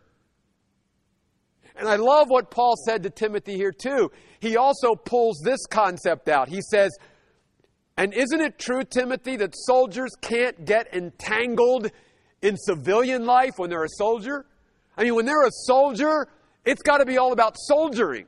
And 1.75 1.89
I 1.89 1.97
love 1.97 2.31
what 2.31 2.53
Paul 2.53 2.77
said 2.87 3.03
to 3.03 3.11
Timothy 3.11 3.57
here, 3.57 3.73
too. 3.73 4.13
He 4.39 4.57
also 4.57 4.95
pulls 4.95 5.41
this 5.45 5.67
concept 5.67 6.29
out. 6.29 6.49
He 6.49 6.61
says, 6.71 6.97
and 7.97 8.13
isn't 8.13 8.41
it 8.41 8.59
true, 8.59 8.85
Timothy, 8.85 9.37
that 9.37 9.55
soldiers 9.57 10.11
can't 10.21 10.65
get 10.65 10.93
entangled 10.93 11.91
in 12.43 12.57
civilian 12.57 13.25
life 13.25 13.53
when 13.57 13.71
they're 13.71 13.85
a 13.85 13.97
soldier? 13.97 14.47
I 14.97 15.05
mean, 15.05 15.15
when 15.15 15.27
they're 15.27 15.47
a 15.47 15.53
soldier, 15.67 16.29
it's 16.65 16.83
got 16.83 16.99
to 16.99 17.07
be 17.07 17.19
all 17.19 17.33
about 17.33 17.57
soldiering. 17.57 18.27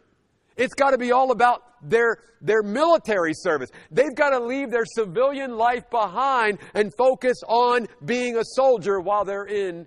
It's 0.57 0.75
got 0.75 0.91
to 0.91 0.99
be 0.99 1.13
all 1.13 1.33
about 1.33 1.63
their, 1.83 2.19
their 2.41 2.63
military 2.63 3.35
service. 3.35 3.71
They've 3.91 4.15
got 4.15 4.31
to 4.31 4.41
leave 4.41 4.71
their 4.71 4.85
civilian 4.87 5.57
life 5.57 5.91
behind 5.91 6.59
and 6.75 6.93
focus 6.97 7.37
on 7.47 7.87
being 8.05 8.37
a 8.37 8.45
soldier 8.45 9.01
while 9.01 9.25
they're 9.25 9.45
in 9.45 9.87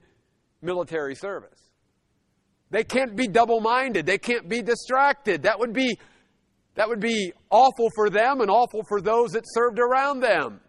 military 0.62 1.16
service. 1.16 1.60
They 2.70 2.84
can't 2.84 3.16
be 3.16 3.28
double 3.28 3.62
minded. 3.62 4.06
They 4.06 4.20
can't 4.20 4.48
be 4.48 4.62
distracted. 4.62 5.44
That 5.44 5.60
would 5.60 5.74
be 5.74 5.98
that 6.80 6.88
would 6.88 7.02
be 7.02 7.34
awful 7.50 7.90
for 7.94 8.10
them 8.10 8.40
and 8.40 8.50
awful 8.50 8.84
for 8.88 9.02
those 9.02 9.34
that 9.34 9.44
served 9.48 9.80
around 9.80 10.22
them. 10.22 10.62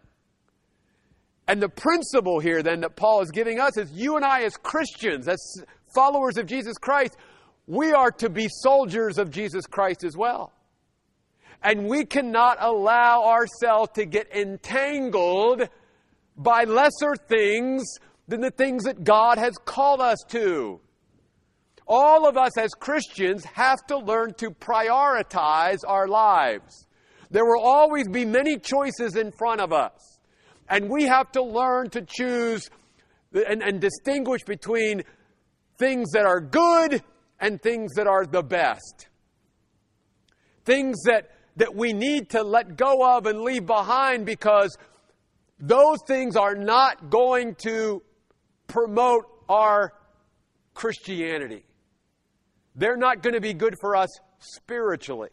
And 1.47 1.62
the 1.62 1.69
principle 1.69 2.40
here, 2.40 2.64
then, 2.64 2.81
that 2.81 2.97
Paul 2.97 3.21
is 3.21 3.31
giving 3.31 3.61
us 3.61 3.76
is 3.76 3.93
you 3.93 4.17
and 4.17 4.25
I, 4.25 4.43
as 4.43 4.57
Christians, 4.57 5.29
as 5.29 5.38
followers 5.95 6.37
of 6.37 6.47
Jesus 6.47 6.76
Christ, 6.79 7.17
we 7.69 7.93
are 7.93 8.11
to 8.11 8.29
be 8.29 8.49
soldiers 8.49 9.19
of 9.19 9.31
Jesus 9.31 9.67
Christ 9.67 10.02
as 10.02 10.17
well. 10.17 10.52
And 11.62 11.87
we 11.87 12.05
cannot 12.05 12.57
allow 12.59 13.26
ourselves 13.26 13.93
to 13.95 14.05
get 14.05 14.35
entangled 14.35 15.69
by 16.37 16.64
lesser 16.64 17.14
things 17.29 17.85
than 18.26 18.40
the 18.40 18.50
things 18.50 18.83
that 18.83 19.05
God 19.05 19.38
has 19.38 19.55
called 19.64 20.00
us 20.00 20.19
to 20.31 20.81
all 21.92 22.28
of 22.28 22.37
us 22.37 22.56
as 22.56 22.70
Christians 22.70 23.44
have 23.44 23.85
to 23.88 23.99
learn 23.99 24.32
to 24.35 24.50
prioritize 24.50 25.80
our 25.87 26.06
lives. 26.06 26.87
There 27.32 27.44
will 27.44 27.61
always 27.61 28.09
be 28.09 28.25
many 28.25 28.59
choices 28.59 29.16
in 29.16 29.32
front 29.32 29.61
of 29.61 29.73
us. 29.73 30.20
And 30.68 30.88
we 30.88 31.04
have 31.04 31.32
to 31.32 31.42
learn 31.42 31.90
to 31.90 32.02
choose 32.02 32.70
and, 33.32 33.61
and 33.61 33.80
distinguish 33.80 34.44
between 34.44 35.02
things 35.78 36.12
that 36.12 36.26
are 36.26 36.40
good 36.40 37.02
and 37.40 37.61
things 37.61 37.94
that 37.94 38.06
are 38.06 38.25
the 38.25 38.42
best. 38.42 39.09
Things 40.64 41.02
that, 41.06 41.32
that 41.56 41.75
we 41.75 41.92
need 41.92 42.30
to 42.30 42.44
let 42.44 42.76
go 42.76 43.16
of 43.16 43.26
and 43.26 43.40
leave 43.40 43.66
behind 43.66 44.26
because 44.26 44.76
those 45.59 45.99
things 46.06 46.37
are 46.37 46.54
not 46.54 47.11
going 47.11 47.56
to 47.62 48.00
promote 48.68 49.25
our 49.49 49.92
Christianity. 50.75 51.64
They're 52.80 52.96
not 52.96 53.22
going 53.22 53.34
to 53.34 53.42
be 53.42 53.52
good 53.52 53.75
for 53.78 53.94
us 53.94 54.08
spiritually. 54.38 55.28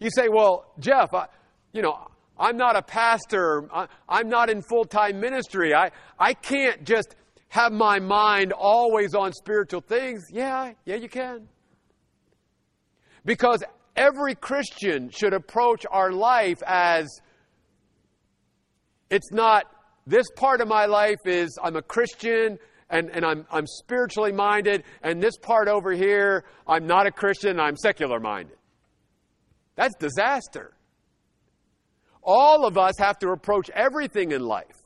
You 0.00 0.08
say, 0.10 0.28
well, 0.30 0.72
Jeff, 0.78 1.12
I, 1.12 1.26
you 1.74 1.82
know, 1.82 2.08
I'm 2.38 2.56
not 2.56 2.74
a 2.74 2.80
pastor. 2.80 3.68
I'm 4.08 4.30
not 4.30 4.48
in 4.48 4.62
full 4.62 4.86
time 4.86 5.20
ministry. 5.20 5.74
I, 5.74 5.90
I 6.18 6.32
can't 6.32 6.84
just 6.84 7.16
have 7.50 7.70
my 7.70 7.98
mind 7.98 8.54
always 8.54 9.14
on 9.14 9.34
spiritual 9.34 9.82
things. 9.82 10.24
Yeah, 10.32 10.72
yeah, 10.86 10.96
you 10.96 11.10
can. 11.10 11.48
Because 13.26 13.62
every 13.94 14.34
Christian 14.34 15.10
should 15.10 15.34
approach 15.34 15.84
our 15.90 16.12
life 16.12 16.62
as 16.66 17.08
it's 19.10 19.30
not 19.32 19.64
this 20.06 20.30
part 20.34 20.62
of 20.62 20.68
my 20.68 20.86
life 20.86 21.26
is 21.26 21.58
I'm 21.62 21.76
a 21.76 21.82
Christian 21.82 22.58
and, 22.90 23.10
and 23.10 23.24
I'm, 23.24 23.46
I'm 23.50 23.66
spiritually 23.66 24.32
minded, 24.32 24.84
and 25.02 25.22
this 25.22 25.36
part 25.36 25.68
over 25.68 25.92
here, 25.92 26.44
I'm 26.66 26.86
not 26.86 27.06
a 27.06 27.10
Christian, 27.10 27.60
I'm 27.60 27.76
secular 27.76 28.20
minded. 28.20 28.56
That's 29.76 29.94
disaster. 29.96 30.72
All 32.22 32.66
of 32.66 32.76
us 32.76 32.94
have 32.98 33.18
to 33.20 33.30
approach 33.30 33.70
everything 33.70 34.32
in 34.32 34.42
life 34.42 34.76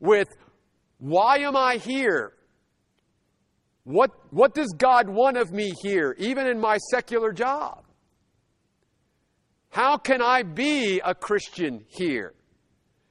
with 0.00 0.28
why 0.98 1.38
am 1.38 1.56
I 1.56 1.76
here? 1.76 2.32
What, 3.84 4.10
what 4.30 4.54
does 4.54 4.72
God 4.76 5.08
want 5.08 5.36
of 5.36 5.52
me 5.52 5.72
here, 5.82 6.14
even 6.18 6.46
in 6.46 6.60
my 6.60 6.78
secular 6.90 7.32
job? 7.32 7.84
How 9.70 9.96
can 9.96 10.22
I 10.22 10.42
be 10.42 11.00
a 11.04 11.14
Christian 11.14 11.84
here? 11.88 12.34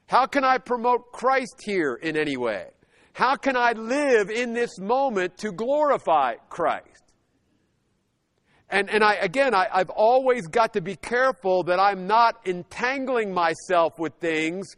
How 0.07 0.25
can 0.25 0.43
I 0.43 0.57
promote 0.57 1.11
Christ 1.11 1.61
here 1.65 1.95
in 1.95 2.15
any 2.15 2.38
way? 2.38 2.67
How 3.13 3.36
can 3.36 3.56
I 3.56 3.74
live 3.74 4.30
in 4.30 4.53
this 4.53 4.80
moment 4.80 5.38
to 5.39 5.51
glorify 5.51 6.36
Christ? 6.50 6.88
And, 8.70 8.89
and 8.89 9.03
I, 9.03 9.15
again, 9.15 9.53
I, 9.53 9.68
I've 9.72 9.89
always 9.89 10.48
got 10.48 10.74
to 10.74 10.82
be 10.82 10.96
careful 10.96 11.63
that 11.63 11.77
I'm 11.80 12.08
not 12.08 12.48
entangling 12.48 13.34
myself 13.34 14.00
with 14.00 14.13
things 14.22 14.75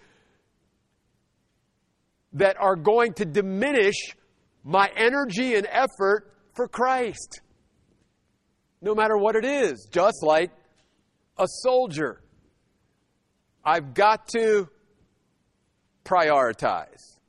that 2.34 2.58
are 2.60 2.75
going 2.75 3.13
to 3.13 3.25
diminish 3.25 4.16
my 4.63 4.90
energy 4.96 5.54
and 5.54 5.68
effort 5.70 6.34
for 6.56 6.68
Christ. 6.68 7.42
No 8.82 8.96
matter 8.96 9.16
what 9.16 9.36
it 9.36 9.46
is, 9.46 9.88
just 9.92 10.24
like 10.24 10.52
a 11.38 11.46
soldier. 11.48 12.22
I've 13.63 13.94
got 13.94 14.28
to 14.30 14.68
prioritize. 16.04 17.20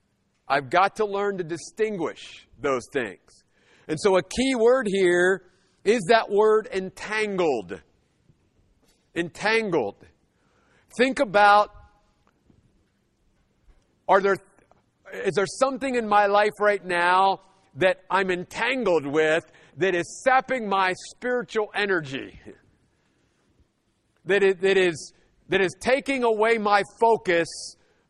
I've 0.49 0.71
got 0.71 0.97
to 0.97 1.07
learn 1.07 1.39
to 1.39 1.45
distinguish 1.45 2.47
those 2.61 2.83
things. 2.93 3.45
And 3.89 3.99
so 4.01 4.17
a 4.17 4.23
key 4.23 4.55
word 4.55 4.87
here 4.89 5.43
is 5.85 6.01
that 6.09 6.31
word 6.31 6.69
entangled. 6.73 7.81
Entangled. 9.15 9.97
Think 10.97 11.21
about 11.21 11.71
are 14.07 14.21
there 14.21 14.37
is 15.13 15.35
there 15.35 15.47
something 15.47 15.95
in 15.95 16.09
my 16.09 16.27
life 16.27 16.53
right 16.61 16.85
now 16.85 17.41
that 17.77 18.01
I'm 18.11 18.31
entangled 18.31 19.07
with 19.07 19.45
that 19.77 19.95
is 19.95 20.23
sapping 20.25 20.69
my 20.69 20.95
spiritual 21.11 21.71
energy? 21.75 22.41
That 24.25 24.43
is, 24.43 24.57
that 24.57 24.77
is, 24.77 25.13
that 25.49 25.61
is 25.61 25.75
taking 25.81 26.25
away 26.25 26.59
my 26.59 26.83
focus 27.01 27.49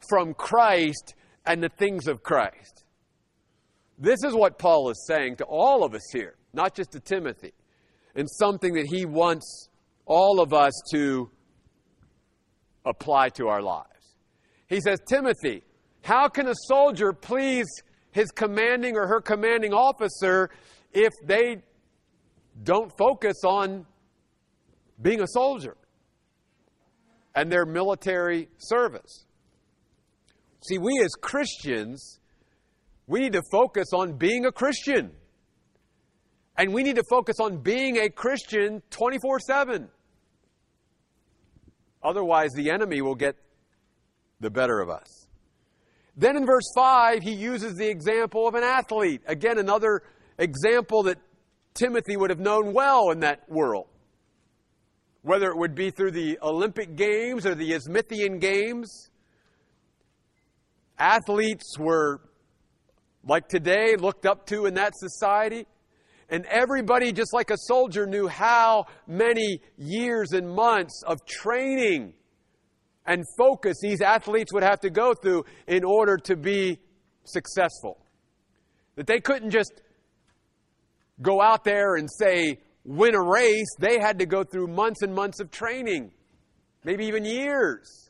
from 0.08 0.34
Christ 0.34 1.14
and 1.46 1.62
the 1.62 1.68
things 1.68 2.06
of 2.08 2.22
Christ. 2.22 2.84
This 3.98 4.24
is 4.24 4.34
what 4.34 4.58
Paul 4.58 4.90
is 4.90 5.04
saying 5.06 5.36
to 5.36 5.44
all 5.44 5.84
of 5.84 5.94
us 5.94 6.02
here, 6.12 6.34
not 6.52 6.74
just 6.74 6.92
to 6.92 7.00
Timothy, 7.00 7.52
and 8.14 8.28
something 8.28 8.74
that 8.74 8.86
he 8.86 9.04
wants 9.04 9.68
all 10.06 10.40
of 10.40 10.52
us 10.52 10.72
to 10.92 11.30
apply 12.84 13.30
to 13.30 13.48
our 13.48 13.62
lives. 13.62 13.88
He 14.68 14.80
says, 14.80 14.98
Timothy, 15.06 15.62
how 16.02 16.28
can 16.28 16.48
a 16.48 16.54
soldier 16.66 17.12
please 17.12 17.66
his 18.10 18.30
commanding 18.30 18.96
or 18.96 19.06
her 19.06 19.20
commanding 19.20 19.72
officer 19.72 20.50
if 20.92 21.12
they 21.24 21.62
don't 22.62 22.96
focus 22.96 23.36
on 23.44 23.86
being 25.00 25.20
a 25.20 25.26
soldier 25.26 25.76
and 27.34 27.50
their 27.50 27.64
military 27.64 28.48
service? 28.58 29.26
See, 30.66 30.78
we 30.78 31.00
as 31.04 31.10
Christians, 31.20 32.20
we 33.06 33.20
need 33.20 33.34
to 33.34 33.42
focus 33.52 33.88
on 33.92 34.14
being 34.14 34.46
a 34.46 34.52
Christian. 34.52 35.12
And 36.56 36.72
we 36.72 36.82
need 36.82 36.96
to 36.96 37.04
focus 37.10 37.36
on 37.38 37.58
being 37.58 37.98
a 37.98 38.08
Christian 38.08 38.82
24 38.90 39.40
7. 39.40 39.88
Otherwise, 42.02 42.50
the 42.54 42.70
enemy 42.70 43.02
will 43.02 43.14
get 43.14 43.36
the 44.40 44.50
better 44.50 44.80
of 44.80 44.88
us. 44.88 45.26
Then 46.16 46.36
in 46.36 46.46
verse 46.46 46.70
5, 46.74 47.22
he 47.22 47.32
uses 47.32 47.74
the 47.76 47.88
example 47.88 48.46
of 48.46 48.54
an 48.54 48.62
athlete. 48.62 49.22
Again, 49.26 49.58
another 49.58 50.02
example 50.38 51.02
that 51.04 51.18
Timothy 51.74 52.16
would 52.16 52.30
have 52.30 52.38
known 52.38 52.72
well 52.72 53.10
in 53.10 53.20
that 53.20 53.48
world. 53.50 53.88
Whether 55.22 55.48
it 55.48 55.58
would 55.58 55.74
be 55.74 55.90
through 55.90 56.12
the 56.12 56.38
Olympic 56.42 56.94
Games 56.94 57.44
or 57.44 57.54
the 57.54 57.72
Isthmian 57.72 58.38
Games, 58.38 59.10
athletes 60.98 61.78
were, 61.78 62.20
like 63.26 63.48
today, 63.48 63.96
looked 63.96 64.26
up 64.26 64.46
to 64.46 64.66
in 64.66 64.74
that 64.74 64.92
society. 64.96 65.66
And 66.28 66.46
everybody, 66.46 67.12
just 67.12 67.32
like 67.34 67.50
a 67.50 67.58
soldier, 67.58 68.06
knew 68.06 68.26
how 68.28 68.86
many 69.06 69.60
years 69.76 70.32
and 70.32 70.48
months 70.48 71.02
of 71.06 71.24
training 71.26 72.14
and 73.06 73.24
focus 73.36 73.76
these 73.82 74.00
athletes 74.00 74.52
would 74.52 74.62
have 74.62 74.80
to 74.80 74.90
go 74.90 75.14
through 75.14 75.44
in 75.66 75.84
order 75.84 76.16
to 76.16 76.36
be 76.36 76.78
successful. 77.24 77.98
That 78.96 79.06
they 79.06 79.20
couldn't 79.20 79.50
just 79.50 79.72
go 81.20 81.40
out 81.40 81.64
there 81.64 81.96
and 81.96 82.08
say, 82.10 82.58
win 82.84 83.14
a 83.14 83.22
race. 83.22 83.68
They 83.78 83.98
had 83.98 84.18
to 84.20 84.26
go 84.26 84.44
through 84.44 84.68
months 84.68 85.02
and 85.02 85.14
months 85.14 85.40
of 85.40 85.50
training, 85.50 86.12
maybe 86.84 87.06
even 87.06 87.24
years. 87.24 88.03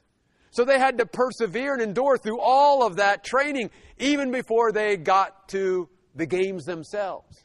So 0.55 0.65
they 0.65 0.79
had 0.79 0.99
to 0.99 1.07
persevere 1.07 1.73
and 1.73 1.83
endure 1.83 2.17
through 2.17 2.39
all 2.41 2.87
of 2.87 2.97
that 2.97 3.25
training 3.25 3.71
even 3.99 4.31
before 4.31 4.71
they 4.71 4.97
got 4.97 5.49
to 5.49 5.89
the 6.15 6.27
games 6.27 6.65
themselves. 6.65 7.45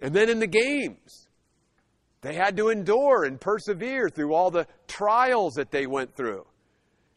And 0.00 0.14
then 0.14 0.28
in 0.28 0.38
the 0.38 0.46
games, 0.46 1.26
they 2.20 2.34
had 2.34 2.56
to 2.58 2.68
endure 2.68 3.24
and 3.24 3.40
persevere 3.40 4.08
through 4.08 4.34
all 4.34 4.52
the 4.52 4.68
trials 4.86 5.54
that 5.54 5.72
they 5.72 5.88
went 5.88 6.14
through. 6.14 6.46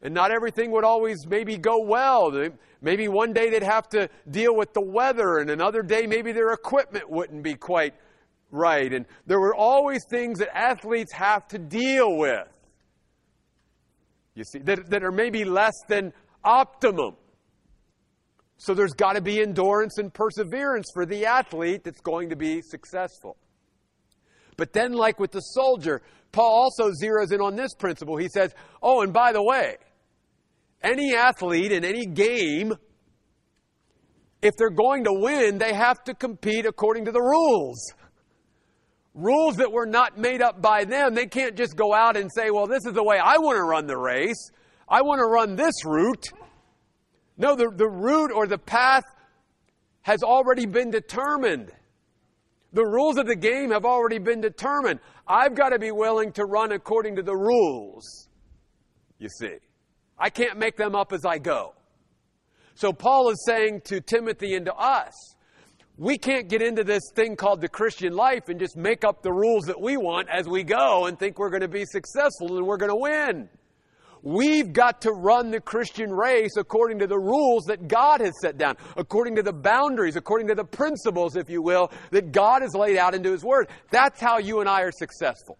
And 0.01 0.11
not 0.11 0.31
everything 0.31 0.71
would 0.71 0.83
always 0.83 1.27
maybe 1.27 1.55
go 1.59 1.83
well. 1.83 2.31
Maybe 2.81 3.07
one 3.07 3.31
day 3.31 3.51
they'd 3.51 3.61
have 3.61 3.87
to 3.89 4.09
deal 4.31 4.55
with 4.55 4.73
the 4.73 4.81
weather, 4.81 5.37
and 5.37 5.51
another 5.51 5.83
day 5.83 6.07
maybe 6.07 6.31
their 6.31 6.51
equipment 6.51 7.11
wouldn't 7.11 7.43
be 7.43 7.53
quite 7.53 7.93
right. 8.49 8.91
And 8.91 9.05
there 9.27 9.39
were 9.39 9.53
always 9.53 10.03
things 10.09 10.39
that 10.39 10.49
athletes 10.57 11.11
have 11.11 11.47
to 11.49 11.59
deal 11.59 12.17
with 12.17 12.47
you 14.35 14.43
see, 14.43 14.59
that, 14.59 14.89
that 14.89 15.03
are 15.03 15.11
maybe 15.11 15.45
less 15.45 15.73
than 15.87 16.13
optimum. 16.43 17.15
So 18.57 18.73
there's 18.73 18.93
got 18.93 19.13
to 19.13 19.21
be 19.21 19.41
endurance 19.41 19.97
and 19.97 20.13
perseverance 20.13 20.87
for 20.93 21.05
the 21.05 21.25
athlete 21.25 21.83
that's 21.83 22.01
going 22.01 22.29
to 22.29 22.35
be 22.35 22.61
successful. 22.61 23.37
But 24.57 24.71
then, 24.71 24.93
like 24.93 25.19
with 25.19 25.31
the 25.31 25.41
soldier, 25.41 26.01
Paul 26.31 26.49
also 26.49 26.91
zeroes 26.91 27.33
in 27.33 27.41
on 27.41 27.55
this 27.55 27.73
principle. 27.73 28.15
He 28.17 28.29
says, 28.29 28.53
Oh, 28.81 29.01
and 29.01 29.11
by 29.11 29.33
the 29.33 29.43
way, 29.43 29.77
any 30.81 31.15
athlete 31.15 31.71
in 31.71 31.83
any 31.83 32.05
game, 32.05 32.73
if 34.41 34.55
they're 34.57 34.69
going 34.69 35.05
to 35.05 35.13
win, 35.13 35.57
they 35.57 35.73
have 35.73 36.03
to 36.05 36.13
compete 36.13 36.65
according 36.65 37.05
to 37.05 37.11
the 37.11 37.21
rules 37.21 37.93
rules 39.15 39.55
that 39.55 39.71
were 39.71 39.85
not 39.85 40.17
made 40.17 40.41
up 40.41 40.61
by 40.61 40.83
them. 40.83 41.15
They 41.15 41.25
can't 41.25 41.55
just 41.55 41.75
go 41.75 41.93
out 41.93 42.17
and 42.17 42.29
say, 42.31 42.51
well, 42.51 42.67
this 42.67 42.85
is 42.85 42.93
the 42.93 43.03
way 43.03 43.17
I 43.17 43.37
want 43.37 43.57
to 43.57 43.63
run 43.63 43.87
the 43.87 43.97
race. 43.97 44.51
I 44.87 45.01
want 45.01 45.19
to 45.19 45.25
run 45.25 45.55
this 45.55 45.83
route. 45.85 46.27
No, 47.37 47.55
the, 47.55 47.71
the 47.75 47.87
route 47.87 48.31
or 48.31 48.45
the 48.45 48.57
path 48.57 49.05
has 50.03 50.21
already 50.21 50.65
been 50.65 50.91
determined. 50.91 51.71
The 52.73 52.85
rules 52.85 53.17
of 53.17 53.25
the 53.25 53.35
game 53.35 53.71
have 53.71 53.85
already 53.85 54.19
been 54.19 54.41
determined. 54.41 54.99
I've 55.27 55.55
got 55.55 55.69
to 55.69 55.79
be 55.79 55.91
willing 55.91 56.33
to 56.33 56.45
run 56.45 56.73
according 56.73 57.15
to 57.15 57.23
the 57.23 57.35
rules, 57.35 58.27
you 59.17 59.29
see. 59.29 59.55
I 60.19 60.29
can't 60.29 60.59
make 60.59 60.75
them 60.75 60.93
up 60.93 61.11
as 61.13 61.25
I 61.25 61.39
go. 61.39 61.73
So 62.75 62.91
Paul 62.91 63.29
is 63.29 63.43
saying 63.45 63.81
to 63.85 64.01
Timothy 64.01 64.55
and 64.55 64.65
to 64.65 64.75
us, 64.75 65.34
we 65.97 66.17
can't 66.17 66.49
get 66.49 66.61
into 66.61 66.83
this 66.83 67.03
thing 67.15 67.35
called 67.37 67.61
the 67.61 67.69
Christian 67.69 68.13
life 68.13 68.49
and 68.49 68.59
just 68.59 68.75
make 68.75 69.05
up 69.05 69.21
the 69.21 69.31
rules 69.31 69.65
that 69.65 69.79
we 69.79 69.95
want 69.95 70.27
as 70.29 70.47
we 70.47 70.63
go 70.63 71.05
and 71.05 71.17
think 71.17 71.39
we're 71.39 71.49
going 71.49 71.61
to 71.61 71.69
be 71.69 71.85
successful 71.85 72.57
and 72.57 72.67
we're 72.67 72.77
going 72.77 72.91
to 72.91 72.95
win. 72.95 73.49
We've 74.21 74.73
got 74.73 75.01
to 75.01 75.11
run 75.11 75.51
the 75.51 75.61
Christian 75.61 76.11
race 76.11 76.57
according 76.57 76.99
to 76.99 77.07
the 77.07 77.17
rules 77.17 77.65
that 77.65 77.87
God 77.87 78.21
has 78.21 78.33
set 78.41 78.57
down, 78.57 78.75
according 78.97 79.35
to 79.35 79.43
the 79.43 79.53
boundaries, 79.53 80.15
according 80.15 80.47
to 80.47 80.55
the 80.55 80.65
principles, 80.65 81.35
if 81.35 81.49
you 81.49 81.61
will, 81.61 81.91
that 82.11 82.31
God 82.31 82.63
has 82.63 82.73
laid 82.73 82.97
out 82.97 83.13
into 83.13 83.31
His 83.31 83.43
Word. 83.43 83.69
That's 83.91 84.19
how 84.19 84.39
you 84.39 84.59
and 84.61 84.67
I 84.67 84.81
are 84.81 84.91
successful. 84.91 85.59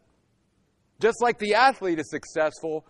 Just 1.00 1.22
like 1.22 1.38
the 1.38 1.54
athlete 1.54 2.00
is 2.00 2.10
successful, 2.10 2.86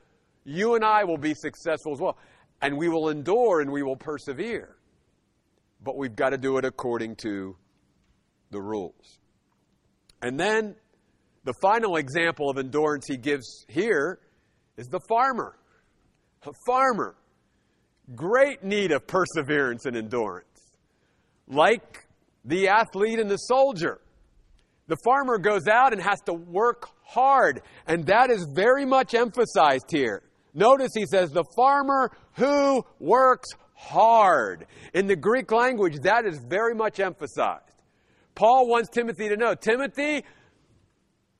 you 0.45 0.75
and 0.75 0.85
I 0.85 1.03
will 1.03 1.17
be 1.17 1.33
successful 1.33 1.93
as 1.93 1.99
well. 1.99 2.17
And 2.61 2.77
we 2.77 2.87
will 2.87 3.09
endure 3.09 3.59
and 3.59 3.69
we 3.69 3.83
will 3.83 3.97
persevere 3.97 4.77
but 5.85 5.95
we've 5.95 6.15
got 6.15 6.31
to 6.31 6.37
do 6.37 6.57
it 6.57 6.65
according 6.65 7.15
to 7.15 7.55
the 8.51 8.59
rules. 8.61 9.19
And 10.21 10.37
then 10.39 10.75
the 11.45 11.53
final 11.61 11.95
example 11.97 12.49
of 12.49 12.57
endurance 12.57 13.05
he 13.07 13.17
gives 13.17 13.65
here 13.69 14.19
is 14.77 14.87
the 14.87 14.99
farmer. 15.07 15.55
A 16.43 16.51
farmer, 16.65 17.15
great 18.15 18.63
need 18.63 18.91
of 18.91 19.07
perseverance 19.07 19.85
and 19.85 19.95
endurance. 19.95 20.47
like 21.47 22.07
the 22.43 22.67
athlete 22.67 23.19
and 23.19 23.29
the 23.29 23.37
soldier. 23.37 23.99
The 24.87 24.97
farmer 25.03 25.37
goes 25.37 25.67
out 25.67 25.93
and 25.93 26.01
has 26.01 26.21
to 26.25 26.33
work 26.33 26.89
hard, 27.03 27.61
and 27.87 28.05
that 28.05 28.29
is 28.29 28.47
very 28.53 28.85
much 28.85 29.13
emphasized 29.13 29.89
here. 29.89 30.21
Notice 30.53 30.91
he 30.93 31.05
says, 31.05 31.31
the 31.31 31.43
farmer 31.55 32.11
who 32.33 32.85
works 32.99 33.49
hard. 33.75 34.65
In 34.93 35.05
the 35.07 35.15
Greek 35.15 35.51
language, 35.51 35.99
that 36.01 36.25
is 36.25 36.39
very 36.39 36.73
much 36.73 36.99
emphasized. 36.99 37.61
Paul 38.33 38.67
wants 38.67 38.89
Timothy 38.89 39.29
to 39.29 39.37
know 39.37 39.53
Timothy, 39.53 40.25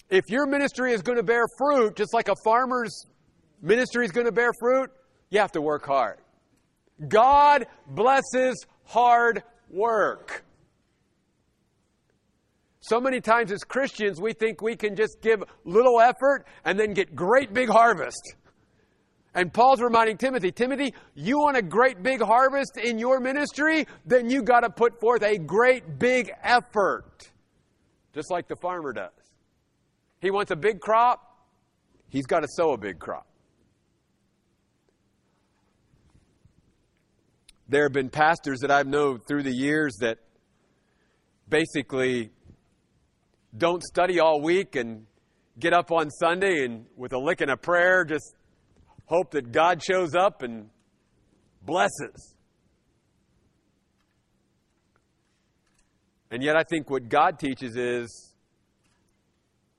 if 0.10 0.30
your 0.30 0.46
ministry 0.46 0.94
is 0.94 1.02
going 1.02 1.18
to 1.18 1.24
bear 1.24 1.46
fruit, 1.58 1.96
just 1.96 2.14
like 2.14 2.30
a 2.30 2.36
farmer's 2.44 3.08
ministry 3.62 4.06
is 4.06 4.12
going 4.12 4.28
to 4.28 4.32
bear 4.32 4.52
fruit, 4.60 4.92
you 5.30 5.40
have 5.40 5.52
to 5.54 5.62
work 5.62 5.86
hard. 5.86 6.20
God 7.08 7.66
blesses 7.88 8.66
hard 8.86 9.44
work. 9.70 10.44
So 12.82 13.02
many 13.02 13.20
times 13.20 13.52
as 13.52 13.64
Christians, 13.64 14.22
we 14.22 14.34
think 14.34 14.62
we 14.62 14.76
can 14.76 14.96
just 14.96 15.20
give 15.22 15.44
little 15.64 16.00
effort 16.00 16.46
and 16.64 16.80
then 16.80 16.94
get 16.94 17.16
great 17.16 17.52
big 17.52 17.68
harvest. 17.68 18.36
And 19.36 19.52
Paul's 19.52 19.82
reminding 19.82 20.18
Timothy, 20.18 20.52
Timothy, 20.54 20.94
you 21.14 21.40
want 21.40 21.58
a 21.58 21.62
great 21.62 22.02
big 22.02 22.22
harvest 22.22 22.78
in 22.78 22.98
your 22.98 23.20
ministry? 23.20 23.86
Then 24.06 24.30
you 24.30 24.42
got 24.42 24.62
to 24.62 24.70
put 24.70 24.98
forth 25.02 25.24
a 25.24 25.38
great 25.38 26.00
big 26.00 26.32
effort. 26.42 27.30
Just 28.14 28.32
like 28.32 28.48
the 28.48 28.56
farmer 28.56 28.94
does. 28.94 29.12
He 30.22 30.32
wants 30.32 30.52
a 30.52 30.56
big 30.56 30.80
crop, 30.80 31.38
he's 32.08 32.26
got 32.26 32.40
to 32.40 32.48
sow 32.50 32.72
a 32.72 32.78
big 32.78 32.98
crop. 32.98 33.28
There 37.68 37.84
have 37.84 37.94
been 37.94 38.10
pastors 38.10 38.60
that 38.62 38.72
I've 38.72 38.88
known 38.88 39.20
through 39.28 39.44
the 39.44 39.54
years 39.54 39.98
that 40.00 40.20
basically 41.50 42.32
don't 43.58 43.84
study 43.84 44.20
all 44.20 44.42
week 44.42 44.78
and 44.78 45.08
get 45.60 45.74
up 45.74 45.92
on 45.92 46.10
Sunday 46.10 46.64
and 46.64 46.86
with 46.96 47.12
a 47.12 47.20
lick 47.20 47.42
and 47.42 47.52
a 47.52 47.58
prayer 47.58 48.06
just 48.06 48.36
hope 49.06 49.32
that 49.32 49.52
God 49.52 49.84
shows 49.84 50.16
up 50.16 50.42
and 50.42 50.70
blesses. 51.62 52.36
And 56.32 56.44
yet, 56.44 56.56
I 56.56 56.64
think 56.64 56.90
what 56.90 57.08
God 57.08 57.40
teaches 57.40 57.76
is 57.76 58.34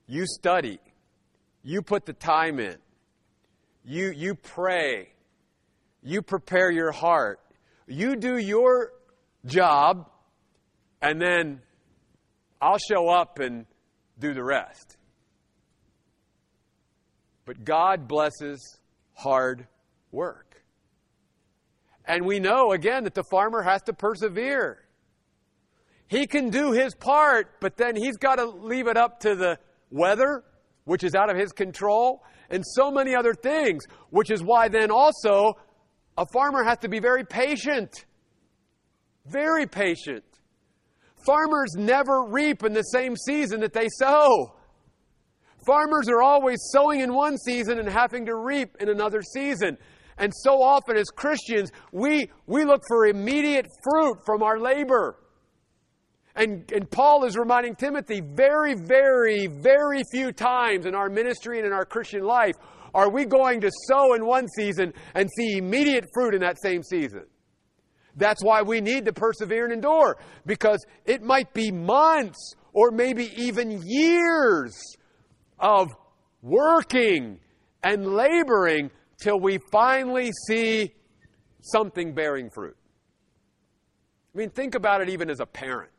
you 0.07 0.25
study, 0.25 0.79
you 1.61 1.81
put 1.81 2.05
the 2.05 2.13
time 2.13 2.59
in, 2.59 2.77
you, 3.85 4.11
you 4.15 4.33
pray, 4.35 5.09
you 6.01 6.21
prepare 6.21 6.71
your 6.71 6.91
heart, 6.91 7.39
you 7.85 8.15
do 8.15 8.37
your 8.37 8.91
job, 9.45 10.09
and 11.01 11.21
then 11.21 11.61
I'll 12.61 12.79
show 12.79 13.09
up 13.09 13.39
and 13.39 13.65
do 14.17 14.33
the 14.33 14.43
rest. 14.43 14.97
But 17.45 17.63
God 17.63 18.07
blesses 18.07 18.77
hard 19.17 19.67
work. 20.11 20.63
And 22.05 22.25
we 22.25 22.39
know, 22.39 22.71
again, 22.71 23.03
that 23.03 23.15
the 23.15 23.23
farmer 23.23 23.63
has 23.63 23.81
to 23.83 23.93
persevere. 23.93 24.85
He 26.07 26.25
can 26.25 26.49
do 26.49 26.71
his 26.71 26.95
part, 26.95 27.59
but 27.59 27.75
then 27.75 27.95
he's 27.95 28.15
got 28.15 28.35
to 28.35 28.45
leave 28.45 28.87
it 28.87 28.95
up 28.95 29.19
to 29.21 29.35
the 29.35 29.59
weather, 29.89 30.43
which 30.85 31.03
is 31.03 31.15
out 31.15 31.29
of 31.29 31.35
his 31.35 31.51
control, 31.51 32.23
and 32.49 32.63
so 32.65 32.91
many 32.91 33.13
other 33.13 33.33
things, 33.33 33.83
which 34.11 34.31
is 34.31 34.41
why 34.41 34.69
then 34.69 34.89
also 34.89 35.57
a 36.17 36.25
farmer 36.31 36.63
has 36.63 36.77
to 36.79 36.87
be 36.87 36.99
very 36.99 37.25
patient. 37.25 38.05
Very 39.25 39.65
patient. 39.65 40.23
Farmers 41.25 41.73
never 41.75 42.23
reap 42.29 42.63
in 42.63 42.71
the 42.71 42.83
same 42.83 43.17
season 43.17 43.59
that 43.61 43.73
they 43.73 43.89
sow. 43.89 44.53
Farmers 45.67 46.07
are 46.07 46.21
always 46.21 46.59
sowing 46.71 47.01
in 47.01 47.13
one 47.13 47.37
season 47.37 47.77
and 47.77 47.89
having 47.89 48.25
to 48.25 48.35
reap 48.35 48.69
in 48.79 48.87
another 48.87 49.21
season. 49.21 49.77
And 50.17 50.31
so 50.33 50.63
often 50.63 50.95
as 50.95 51.07
Christians, 51.09 51.71
we, 51.91 52.31
we 52.47 52.63
look 52.63 52.81
for 52.87 53.05
immediate 53.05 53.67
fruit 53.83 54.17
from 54.25 54.41
our 54.41 54.59
labor. 54.59 55.19
And, 56.35 56.71
and 56.71 56.89
Paul 56.89 57.25
is 57.25 57.35
reminding 57.35 57.75
Timothy 57.75 58.21
very, 58.21 58.75
very, 58.75 59.47
very 59.47 60.03
few 60.11 60.31
times 60.31 60.85
in 60.85 60.95
our 60.95 61.09
ministry 61.09 61.57
and 61.57 61.67
in 61.67 61.73
our 61.73 61.85
Christian 61.85 62.23
life 62.23 62.55
are 62.93 63.09
we 63.09 63.25
going 63.25 63.59
to 63.61 63.71
sow 63.89 64.13
in 64.13 64.25
one 64.25 64.47
season 64.55 64.93
and 65.15 65.29
see 65.37 65.57
immediate 65.57 66.05
fruit 66.13 66.33
in 66.33 66.41
that 66.41 66.61
same 66.61 66.81
season. 66.81 67.25
That's 68.15 68.43
why 68.43 68.61
we 68.61 68.79
need 68.79 69.05
to 69.05 69.13
persevere 69.13 69.65
and 69.65 69.73
endure, 69.73 70.17
because 70.45 70.83
it 71.05 71.21
might 71.21 71.53
be 71.53 71.71
months 71.71 72.55
or 72.73 72.89
maybe 72.89 73.31
even 73.35 73.83
years 73.85 74.73
of 75.59 75.95
working 76.41 77.39
and 77.83 78.05
laboring 78.13 78.91
till 79.21 79.39
we 79.39 79.57
finally 79.71 80.31
see 80.47 80.93
something 81.61 82.13
bearing 82.13 82.49
fruit. 82.49 82.77
I 84.33 84.37
mean, 84.37 84.49
think 84.49 84.75
about 84.75 85.01
it 85.01 85.09
even 85.09 85.29
as 85.29 85.39
a 85.39 85.45
parent. 85.45 85.91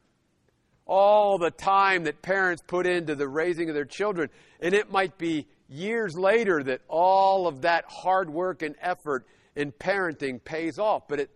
All 0.87 1.39
the 1.39 1.51
time 1.51 2.05
that 2.05 2.23
parents 2.23 2.63
put 2.67 2.87
into 2.87 3.15
the 3.15 3.29
raising 3.29 3.69
of 3.69 3.75
their 3.75 3.85
children, 3.85 4.31
and 4.61 4.75
it 4.75 4.91
might 4.91 5.19
be 5.19 5.47
years 5.69 6.17
later 6.17 6.63
that 6.63 6.81
all 6.89 7.47
of 7.47 7.63
that 7.63 7.85
hard 7.89 8.31
work 8.31 8.63
and 8.63 8.75
effort 8.81 9.27
in 9.57 9.73
parenting 9.73 10.43
pays 10.43 10.79
off, 10.79 11.09
but 11.09 11.21
it, 11.21 11.31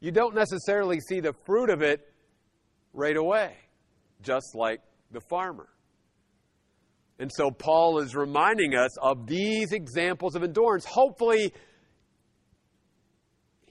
you 0.00 0.12
don't 0.12 0.34
necessarily 0.34 1.00
see 1.00 1.20
the 1.20 1.34
fruit 1.44 1.68
of 1.68 1.82
it 1.82 2.08
right 2.92 3.16
away, 3.16 3.54
just 4.22 4.54
like 4.54 4.80
the 5.10 5.20
farmer. 5.20 5.68
And 7.18 7.30
so 7.32 7.50
Paul 7.50 7.98
is 8.00 8.14
reminding 8.14 8.74
us 8.74 8.96
of 8.98 9.26
these 9.26 9.72
examples 9.72 10.34
of 10.34 10.42
endurance. 10.42 10.84
Hopefully, 10.84 11.52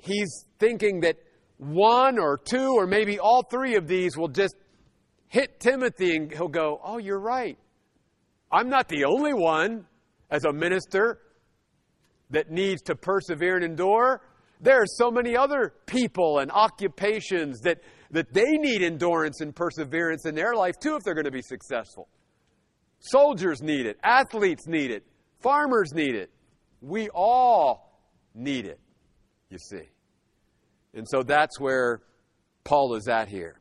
he's 0.02 0.46
thinking 0.60 1.02
that 1.02 1.18
one 1.58 2.18
or 2.20 2.38
two 2.38 2.74
or 2.76 2.88
maybe 2.88 3.20
all 3.20 3.44
three 3.44 3.76
of 3.76 3.88
these 3.88 4.18
will 4.18 4.28
just 4.28 4.56
hit 5.28 5.60
Timothy 5.60 6.16
and 6.16 6.32
he'll 6.32 6.48
go, 6.48 6.80
Oh, 6.84 6.98
you're 6.98 7.20
right. 7.20 7.58
I'm 8.52 8.70
not 8.70 8.88
the 8.88 9.06
only 9.06 9.34
one 9.34 9.86
as 10.30 10.46
a 10.46 10.54
minister 10.54 11.20
that 12.32 12.50
needs 12.50 12.82
to 12.84 12.96
persevere 12.96 13.56
and 13.56 13.64
endure. 13.64 14.22
There 14.62 14.82
are 14.82 14.88
so 14.88 15.12
many 15.12 15.36
other 15.36 15.74
people 15.86 16.40
and 16.40 16.52
occupations 16.52 17.60
that, 17.62 17.80
that 18.12 18.34
they 18.34 18.52
need 18.58 18.82
endurance 18.82 19.42
and 19.42 19.56
perseverance 19.56 20.26
in 20.26 20.34
their 20.34 20.56
life 20.56 20.76
too 20.82 20.96
if 20.96 21.04
they're 21.04 21.14
going 21.14 21.26
to 21.26 21.32
be 21.32 21.42
successful. 21.42 22.08
Soldiers 23.00 23.62
need 23.62 23.86
it. 23.86 23.98
Athletes 24.04 24.68
need 24.68 24.92
it. 24.92 25.04
Farmers 25.42 25.94
need 25.94 26.16
it. 26.16 26.32
We 26.82 27.10
all 27.10 28.02
need 28.34 28.66
it, 28.66 28.80
you 29.50 29.58
see. 29.58 29.90
And 30.94 31.08
so 31.08 31.24
that's 31.24 31.60
where 31.60 32.02
Paul 32.64 32.96
is 32.96 33.08
at 33.08 33.28
here. 33.28 33.60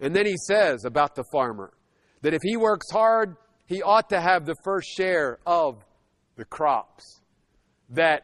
And 0.00 0.14
then 0.14 0.26
he 0.26 0.36
says 0.36 0.84
about 0.84 1.14
the 1.14 1.24
farmer 1.32 1.72
that 2.22 2.34
if 2.34 2.40
he 2.42 2.56
works 2.56 2.90
hard, 2.90 3.36
he 3.66 3.82
ought 3.82 4.08
to 4.10 4.20
have 4.20 4.46
the 4.46 4.56
first 4.64 4.88
share 4.96 5.38
of 5.46 5.84
the 6.36 6.44
crops. 6.44 7.20
That 7.90 8.22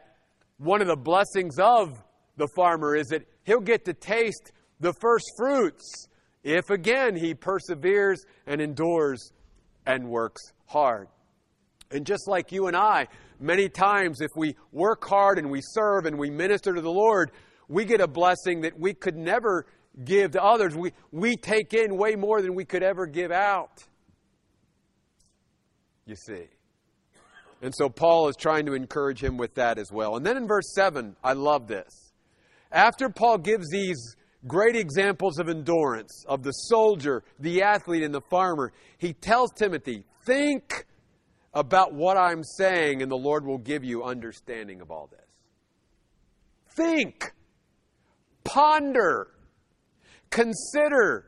one 0.59 0.81
of 0.81 0.89
the 0.89 0.97
blessings 0.97 1.59
of 1.59 2.03
the 2.37 2.49
farmer 2.57 2.97
is 2.97 3.09
that 3.09 3.23
he'll 3.45 3.61
get 3.61 3.85
to 3.85 3.95
taste 3.95 4.53
the 4.81 4.93
first 5.01 5.27
fruits 5.37 6.09
if 6.43 6.71
again 6.71 7.17
he 7.17 7.35
perseveres 7.35 8.25
and 8.47 8.61
endures 8.61 9.33
and 9.89 10.09
works 10.09 10.53
hard. 10.67 11.09
And 11.91 12.05
just 12.07 12.29
like 12.29 12.53
you 12.53 12.67
and 12.67 12.77
I, 12.77 13.09
many 13.41 13.71
times 13.71 14.21
if 14.21 14.31
we 14.37 14.55
work 14.71 15.05
hard 15.05 15.39
and 15.39 15.51
we 15.51 15.63
serve 15.63 16.05
and 16.05 16.19
we 16.19 16.31
minister 16.31 16.75
to 16.75 16.81
the 16.81 16.91
Lord, 16.91 17.33
we 17.69 17.87
get 17.87 18.01
a 18.01 18.07
blessing 18.07 18.61
that 18.61 18.79
we 18.79 18.93
could 18.93 19.17
never 19.17 19.67
give 20.05 20.33
to 20.33 20.45
others. 20.45 20.77
We, 20.77 20.93
we 21.11 21.37
take 21.37 21.73
in 21.73 21.97
way 21.97 22.15
more 22.15 22.43
than 22.43 22.55
we 22.55 22.67
could 22.67 22.83
ever 22.83 23.07
give 23.07 23.33
out. 23.33 23.83
You 26.05 26.15
see. 26.15 26.45
And 27.63 27.75
so 27.75 27.89
Paul 27.89 28.29
is 28.29 28.37
trying 28.37 28.67
to 28.67 28.75
encourage 28.75 29.25
him 29.25 29.39
with 29.39 29.55
that 29.55 29.79
as 29.79 29.91
well. 29.91 30.17
And 30.17 30.25
then 30.25 30.37
in 30.37 30.47
verse 30.47 30.73
7, 30.75 31.17
I 31.25 31.33
love 31.33 31.67
this. 31.67 32.13
After 32.71 33.09
Paul 33.09 33.39
gives 33.39 33.69
these 33.71 34.17
great 34.47 34.77
examples 34.77 35.39
of 35.39 35.49
endurance 35.49 36.25
of 36.29 36.43
the 36.43 36.53
soldier, 36.53 37.25
the 37.39 37.63
athlete, 37.63 38.03
and 38.03 38.15
the 38.15 38.21
farmer, 38.21 38.73
he 38.99 39.13
tells 39.13 39.51
Timothy, 39.53 40.05
Think 40.25 40.87
about 41.55 41.95
what 41.95 42.17
I'm 42.17 42.45
saying, 42.45 43.03
and 43.03 43.11
the 43.11 43.17
Lord 43.17 43.45
will 43.45 43.59
give 43.59 43.83
you 43.83 44.05
understanding 44.05 44.81
of 44.81 44.91
all 44.91 45.09
this. 45.11 45.21
Think, 46.77 47.33
ponder, 48.45 49.29
consider, 50.31 51.25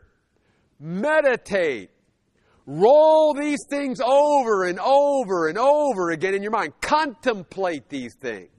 meditate. 0.79 1.91
Roll 2.67 3.35
these 3.35 3.59
things 3.69 4.01
over 4.01 4.65
and 4.65 4.79
over 4.79 5.49
and 5.49 5.59
over 5.59 6.11
again 6.11 6.35
in 6.35 6.43
your 6.43 6.53
mind. 6.53 6.75
Contemplate 6.81 7.89
these 7.89 8.15
things. 8.21 8.51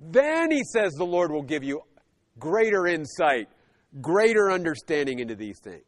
Then 0.00 0.50
he 0.50 0.62
says 0.72 0.92
the 0.94 1.04
Lord 1.04 1.30
will 1.30 1.42
give 1.42 1.64
you 1.64 1.82
greater 2.38 2.86
insight, 2.86 3.48
greater 4.00 4.50
understanding 4.50 5.18
into 5.18 5.34
these 5.34 5.58
things. 5.60 5.84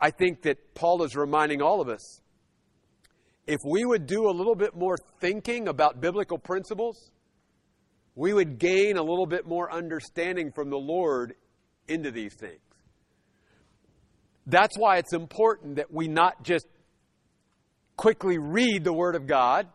I 0.00 0.10
think 0.10 0.42
that 0.42 0.74
Paul 0.74 1.02
is 1.02 1.16
reminding 1.16 1.62
all 1.62 1.80
of 1.80 1.88
us 1.88 2.20
if 3.46 3.60
we 3.64 3.84
would 3.84 4.06
do 4.06 4.28
a 4.28 4.32
little 4.32 4.54
bit 4.54 4.74
more 4.74 4.96
thinking 5.20 5.68
about 5.68 6.00
biblical 6.00 6.38
principles, 6.38 7.10
we 8.14 8.32
would 8.32 8.58
gain 8.58 8.96
a 8.96 9.02
little 9.02 9.26
bit 9.26 9.46
more 9.46 9.70
understanding 9.72 10.50
from 10.52 10.70
the 10.70 10.78
Lord 10.78 11.34
into 11.88 12.10
these 12.10 12.34
things. 12.34 12.60
That's 14.46 14.76
why 14.78 14.98
it's 14.98 15.12
important 15.12 15.76
that 15.76 15.92
we 15.92 16.08
not 16.08 16.42
just 16.42 16.66
quickly 17.96 18.38
read 18.38 18.84
the 18.84 18.92
Word 18.92 19.14
of 19.14 19.26
God 19.26 19.68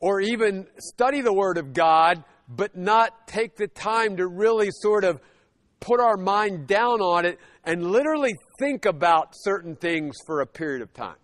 or 0.00 0.20
even 0.20 0.66
study 0.78 1.20
the 1.20 1.32
Word 1.32 1.58
of 1.58 1.72
God, 1.72 2.22
but 2.48 2.76
not 2.76 3.26
take 3.26 3.56
the 3.56 3.66
time 3.68 4.16
to 4.16 4.26
really 4.26 4.68
sort 4.70 5.04
of 5.04 5.20
put 5.80 6.00
our 6.00 6.16
mind 6.16 6.66
down 6.66 7.00
on 7.00 7.24
it 7.24 7.38
and 7.64 7.90
literally 7.90 8.34
think 8.58 8.84
about 8.84 9.30
certain 9.32 9.76
things 9.76 10.16
for 10.26 10.40
a 10.40 10.46
period 10.46 10.82
of 10.82 10.92
time. 10.92 11.16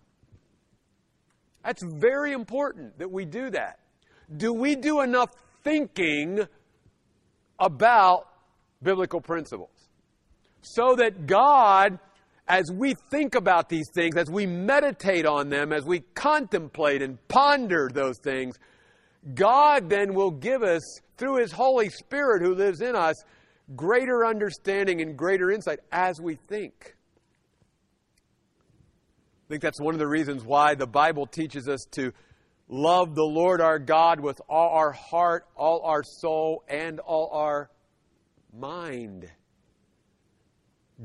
That's 1.63 1.83
very 1.83 2.33
important 2.33 2.99
that 2.99 3.09
we 3.09 3.25
do 3.25 3.49
that. 3.51 3.79
Do 4.35 4.53
we 4.53 4.75
do 4.75 5.01
enough 5.01 5.29
thinking 5.63 6.41
about 7.59 8.27
biblical 8.81 9.21
principles? 9.21 9.69
So 10.61 10.95
that 10.95 11.25
God, 11.25 11.99
as 12.47 12.71
we 12.71 12.95
think 13.09 13.35
about 13.35 13.69
these 13.69 13.89
things, 13.93 14.17
as 14.17 14.29
we 14.29 14.45
meditate 14.45 15.25
on 15.25 15.49
them, 15.49 15.71
as 15.71 15.85
we 15.85 16.01
contemplate 16.13 17.01
and 17.01 17.25
ponder 17.27 17.89
those 17.93 18.19
things, 18.19 18.57
God 19.33 19.89
then 19.89 20.13
will 20.13 20.31
give 20.31 20.63
us, 20.63 20.81
through 21.17 21.37
His 21.37 21.51
Holy 21.51 21.89
Spirit 21.89 22.41
who 22.41 22.55
lives 22.55 22.81
in 22.81 22.95
us, 22.95 23.15
greater 23.75 24.25
understanding 24.25 25.01
and 25.01 25.17
greater 25.17 25.51
insight 25.51 25.79
as 25.91 26.19
we 26.19 26.35
think. 26.35 26.95
I 29.45 29.49
think 29.49 29.61
that's 29.61 29.79
one 29.79 29.93
of 29.93 29.99
the 29.99 30.07
reasons 30.07 30.43
why 30.43 30.75
the 30.75 30.87
Bible 30.87 31.27
teaches 31.27 31.69
us 31.69 31.85
to 31.91 32.11
love 32.67 33.15
the 33.15 33.23
Lord 33.23 33.61
our 33.61 33.79
God 33.79 34.19
with 34.19 34.41
all 34.49 34.69
our 34.69 34.91
heart, 34.91 35.45
all 35.55 35.81
our 35.83 36.03
soul, 36.03 36.63
and 36.67 36.99
all 36.99 37.29
our 37.31 37.69
mind. 38.53 39.29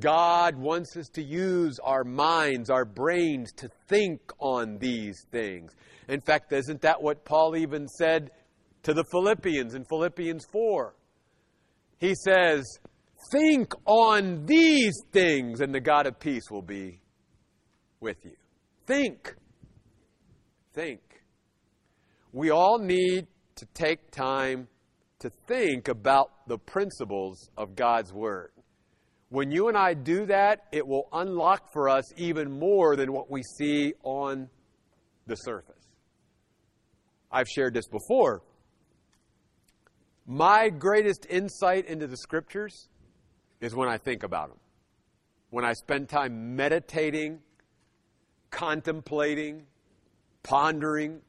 God 0.00 0.56
wants 0.56 0.96
us 0.96 1.08
to 1.10 1.22
use 1.22 1.78
our 1.82 2.04
minds, 2.04 2.70
our 2.70 2.84
brains, 2.84 3.52
to 3.54 3.68
think 3.88 4.20
on 4.38 4.78
these 4.78 5.26
things. 5.30 5.74
In 6.08 6.20
fact, 6.20 6.52
isn't 6.52 6.82
that 6.82 7.02
what 7.02 7.24
Paul 7.24 7.56
even 7.56 7.88
said 7.88 8.30
to 8.84 8.94
the 8.94 9.04
Philippians 9.10 9.74
in 9.74 9.84
Philippians 9.84 10.46
4? 10.52 10.94
He 11.98 12.14
says, 12.14 12.64
Think 13.32 13.72
on 13.84 14.46
these 14.46 14.94
things, 15.12 15.60
and 15.60 15.74
the 15.74 15.80
God 15.80 16.06
of 16.06 16.20
peace 16.20 16.50
will 16.50 16.62
be 16.62 17.00
with 18.00 18.24
you. 18.24 18.36
Think. 18.86 19.34
Think. 20.72 21.00
We 22.32 22.50
all 22.50 22.78
need 22.78 23.26
to 23.56 23.66
take 23.74 24.10
time 24.10 24.68
to 25.18 25.30
think 25.48 25.88
about 25.88 26.46
the 26.46 26.58
principles 26.58 27.50
of 27.56 27.74
God's 27.74 28.12
Word. 28.12 28.52
When 29.30 29.50
you 29.50 29.68
and 29.68 29.76
I 29.76 29.94
do 29.94 30.24
that, 30.26 30.64
it 30.72 30.86
will 30.86 31.08
unlock 31.12 31.70
for 31.72 31.88
us 31.88 32.04
even 32.16 32.58
more 32.58 32.96
than 32.96 33.12
what 33.12 33.30
we 33.30 33.42
see 33.42 33.92
on 34.02 34.48
the 35.26 35.34
surface. 35.36 35.74
I've 37.30 37.48
shared 37.48 37.74
this 37.74 37.86
before. 37.88 38.42
My 40.26 40.70
greatest 40.70 41.26
insight 41.28 41.86
into 41.86 42.06
the 42.06 42.16
scriptures 42.16 42.88
is 43.60 43.74
when 43.74 43.88
I 43.88 43.98
think 43.98 44.22
about 44.22 44.48
them. 44.48 44.58
When 45.50 45.64
I 45.64 45.72
spend 45.72 46.08
time 46.08 46.56
meditating, 46.56 47.40
contemplating, 48.50 49.66
pondering, 50.42 51.20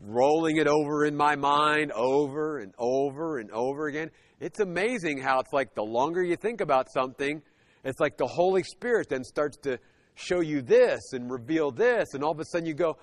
rolling 0.00 0.56
it 0.56 0.66
over 0.66 1.04
in 1.04 1.16
my 1.16 1.36
mind 1.36 1.92
over 1.92 2.58
and 2.58 2.72
over 2.78 3.38
and 3.38 3.50
over 3.50 3.86
again. 3.86 4.10
It's 4.40 4.60
amazing 4.60 5.18
how 5.18 5.40
it's 5.40 5.52
like 5.52 5.74
the 5.74 5.82
longer 5.82 6.22
you 6.22 6.36
think 6.36 6.60
about 6.60 6.90
something, 6.92 7.42
it's 7.84 8.00
like 8.00 8.16
the 8.16 8.26
Holy 8.26 8.62
Spirit 8.62 9.08
then 9.08 9.24
starts 9.24 9.56
to 9.58 9.78
show 10.14 10.40
you 10.40 10.62
this 10.62 11.12
and 11.12 11.30
reveal 11.30 11.70
this, 11.70 12.14
and 12.14 12.24
all 12.24 12.32
of 12.32 12.40
a 12.40 12.44
sudden 12.44 12.66
you 12.66 12.74
go, 12.74 12.96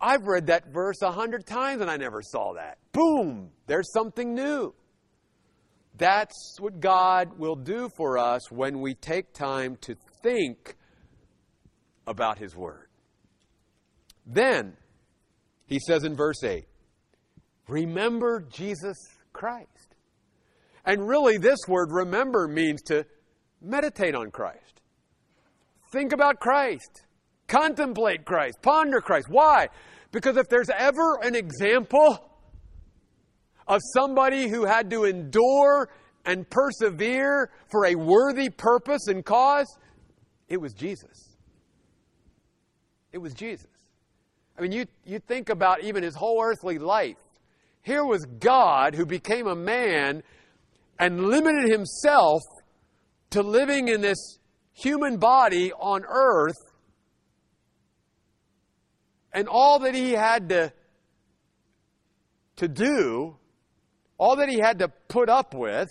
I've 0.00 0.26
read 0.26 0.46
that 0.46 0.72
verse 0.72 1.02
a 1.02 1.10
hundred 1.10 1.46
times 1.46 1.82
and 1.82 1.90
I 1.90 1.96
never 1.96 2.22
saw 2.22 2.54
that. 2.54 2.78
Boom! 2.92 3.50
There's 3.66 3.92
something 3.92 4.34
new. 4.34 4.74
That's 5.96 6.56
what 6.58 6.80
God 6.80 7.38
will 7.38 7.56
do 7.56 7.90
for 7.94 8.16
us 8.16 8.50
when 8.50 8.80
we 8.80 8.94
take 8.94 9.34
time 9.34 9.76
to 9.82 9.96
think 10.22 10.76
about 12.06 12.38
His 12.38 12.56
Word. 12.56 12.88
Then, 14.26 14.76
he 15.70 15.78
says 15.78 16.04
in 16.04 16.16
verse 16.16 16.42
8, 16.44 16.66
Remember 17.68 18.44
Jesus 18.50 18.98
Christ. 19.32 19.94
And 20.84 21.06
really, 21.06 21.38
this 21.38 21.60
word 21.68 21.90
remember 21.92 22.48
means 22.48 22.82
to 22.82 23.06
meditate 23.62 24.16
on 24.16 24.32
Christ. 24.32 24.82
Think 25.92 26.12
about 26.12 26.40
Christ. 26.40 27.04
Contemplate 27.46 28.24
Christ. 28.24 28.58
Ponder 28.62 29.00
Christ. 29.00 29.28
Why? 29.30 29.68
Because 30.10 30.36
if 30.36 30.48
there's 30.48 30.70
ever 30.70 31.20
an 31.22 31.36
example 31.36 32.18
of 33.68 33.80
somebody 33.94 34.48
who 34.48 34.64
had 34.64 34.90
to 34.90 35.04
endure 35.04 35.88
and 36.24 36.50
persevere 36.50 37.52
for 37.70 37.86
a 37.86 37.94
worthy 37.94 38.50
purpose 38.50 39.06
and 39.06 39.24
cause, 39.24 39.78
it 40.48 40.60
was 40.60 40.72
Jesus. 40.72 41.36
It 43.12 43.18
was 43.18 43.34
Jesus. 43.34 43.69
I 44.60 44.62
mean, 44.62 44.72
you, 44.72 44.84
you 45.06 45.20
think 45.20 45.48
about 45.48 45.84
even 45.84 46.02
his 46.02 46.14
whole 46.14 46.38
earthly 46.42 46.78
life. 46.78 47.16
Here 47.80 48.04
was 48.04 48.26
God 48.26 48.94
who 48.94 49.06
became 49.06 49.46
a 49.46 49.54
man 49.54 50.22
and 50.98 51.28
limited 51.28 51.70
himself 51.70 52.42
to 53.30 53.40
living 53.40 53.88
in 53.88 54.02
this 54.02 54.38
human 54.74 55.16
body 55.16 55.72
on 55.72 56.04
earth. 56.06 56.58
And 59.32 59.48
all 59.48 59.78
that 59.78 59.94
he 59.94 60.12
had 60.12 60.50
to, 60.50 60.74
to 62.56 62.68
do, 62.68 63.36
all 64.18 64.36
that 64.36 64.50
he 64.50 64.58
had 64.58 64.80
to 64.80 64.88
put 65.08 65.30
up 65.30 65.54
with, 65.54 65.88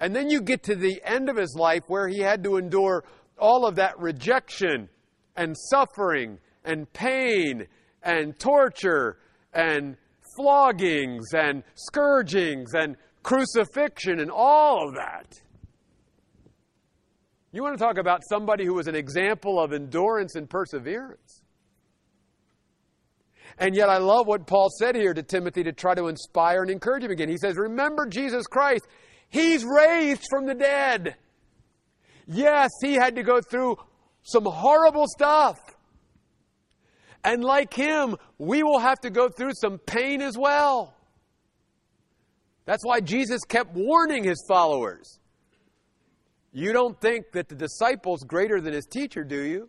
and 0.00 0.16
then 0.16 0.30
you 0.30 0.40
get 0.40 0.64
to 0.64 0.74
the 0.74 1.00
end 1.04 1.28
of 1.28 1.36
his 1.36 1.54
life 1.54 1.84
where 1.86 2.08
he 2.08 2.18
had 2.18 2.42
to 2.42 2.56
endure 2.56 3.04
all 3.38 3.66
of 3.66 3.76
that 3.76 4.00
rejection 4.00 4.88
and 5.36 5.56
suffering 5.56 6.40
and 6.66 6.92
pain 6.92 7.66
and 8.02 8.38
torture 8.38 9.18
and 9.54 9.96
floggings 10.36 11.32
and 11.32 11.62
scourgings 11.74 12.74
and 12.74 12.96
crucifixion 13.22 14.20
and 14.20 14.30
all 14.30 14.88
of 14.88 14.94
that. 14.94 15.40
You 17.52 17.62
want 17.62 17.78
to 17.78 17.82
talk 17.82 17.96
about 17.96 18.20
somebody 18.28 18.66
who 18.66 18.74
was 18.74 18.86
an 18.86 18.94
example 18.94 19.58
of 19.58 19.72
endurance 19.72 20.34
and 20.34 20.48
perseverance. 20.48 21.42
And 23.58 23.74
yet, 23.74 23.88
I 23.88 23.96
love 23.96 24.26
what 24.26 24.46
Paul 24.46 24.68
said 24.78 24.94
here 24.94 25.14
to 25.14 25.22
Timothy 25.22 25.64
to 25.64 25.72
try 25.72 25.94
to 25.94 26.08
inspire 26.08 26.60
and 26.60 26.70
encourage 26.70 27.04
him 27.04 27.10
again. 27.10 27.30
He 27.30 27.38
says, 27.38 27.56
Remember 27.56 28.06
Jesus 28.06 28.46
Christ. 28.46 28.86
He's 29.30 29.64
raised 29.64 30.26
from 30.28 30.44
the 30.44 30.54
dead. 30.54 31.16
Yes, 32.26 32.70
he 32.82 32.94
had 32.94 33.16
to 33.16 33.22
go 33.22 33.40
through 33.40 33.76
some 34.22 34.44
horrible 34.44 35.06
stuff. 35.08 35.56
And 37.26 37.42
like 37.42 37.74
him, 37.74 38.16
we 38.38 38.62
will 38.62 38.78
have 38.78 39.00
to 39.00 39.10
go 39.10 39.28
through 39.28 39.54
some 39.54 39.78
pain 39.78 40.22
as 40.22 40.38
well. 40.38 40.94
That's 42.66 42.84
why 42.84 43.00
Jesus 43.00 43.42
kept 43.42 43.74
warning 43.74 44.22
his 44.22 44.44
followers. 44.46 45.18
You 46.52 46.72
don't 46.72 46.98
think 47.00 47.32
that 47.32 47.48
the 47.48 47.56
disciple's 47.56 48.22
greater 48.22 48.60
than 48.60 48.72
his 48.72 48.86
teacher, 48.86 49.24
do 49.24 49.42
you? 49.42 49.68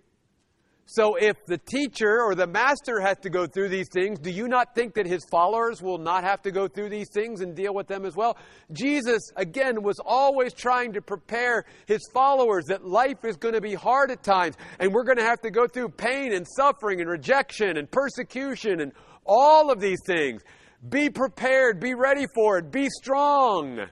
So 0.90 1.16
if 1.16 1.46
the 1.46 1.58
teacher 1.58 2.24
or 2.24 2.34
the 2.34 2.48
master 2.48 3.02
has 3.02 3.18
to 3.20 3.30
go 3.30 3.46
through 3.46 3.68
these 3.68 3.90
things, 3.90 4.20
do 4.20 4.32
you 4.32 4.48
not 4.48 4.74
think 4.74 4.94
that 4.94 5.06
his 5.06 5.26
followers 5.30 5.82
will 5.82 5.98
not 5.98 6.24
have 6.24 6.42
to 6.44 6.52
go 6.52 6.70
through 6.70 6.88
these 6.88 7.10
things 7.14 7.42
and 7.42 7.54
deal 7.54 7.74
with 7.74 7.88
them 7.88 8.06
as 8.06 8.16
well? 8.16 8.38
Jesus, 8.72 9.22
again, 9.36 9.84
was 9.84 10.00
always 10.00 10.54
trying 10.54 10.94
to 10.94 11.02
prepare 11.02 11.66
his 11.88 12.00
followers 12.14 12.64
that 12.70 12.86
life 12.86 13.26
is 13.26 13.36
going 13.36 13.54
to 13.54 13.60
be 13.60 13.74
hard 13.74 14.12
at 14.12 14.24
times 14.24 14.56
and 14.80 14.94
we're 14.94 15.04
going 15.04 15.18
to 15.18 15.26
have 15.26 15.42
to 15.42 15.52
go 15.52 15.68
through 15.68 15.90
pain 15.90 16.34
and 16.34 16.48
suffering 16.56 17.02
and 17.02 17.10
rejection 17.10 17.76
and 17.76 17.92
persecution 17.92 18.80
and 18.80 18.94
all 19.26 19.70
of 19.70 19.82
these 19.82 20.00
things. 20.06 20.42
Be 20.88 21.10
prepared, 21.10 21.82
be 21.82 21.96
ready 21.96 22.28
for 22.34 22.60
it, 22.60 22.72
be 22.72 22.88
strong. 22.90 23.88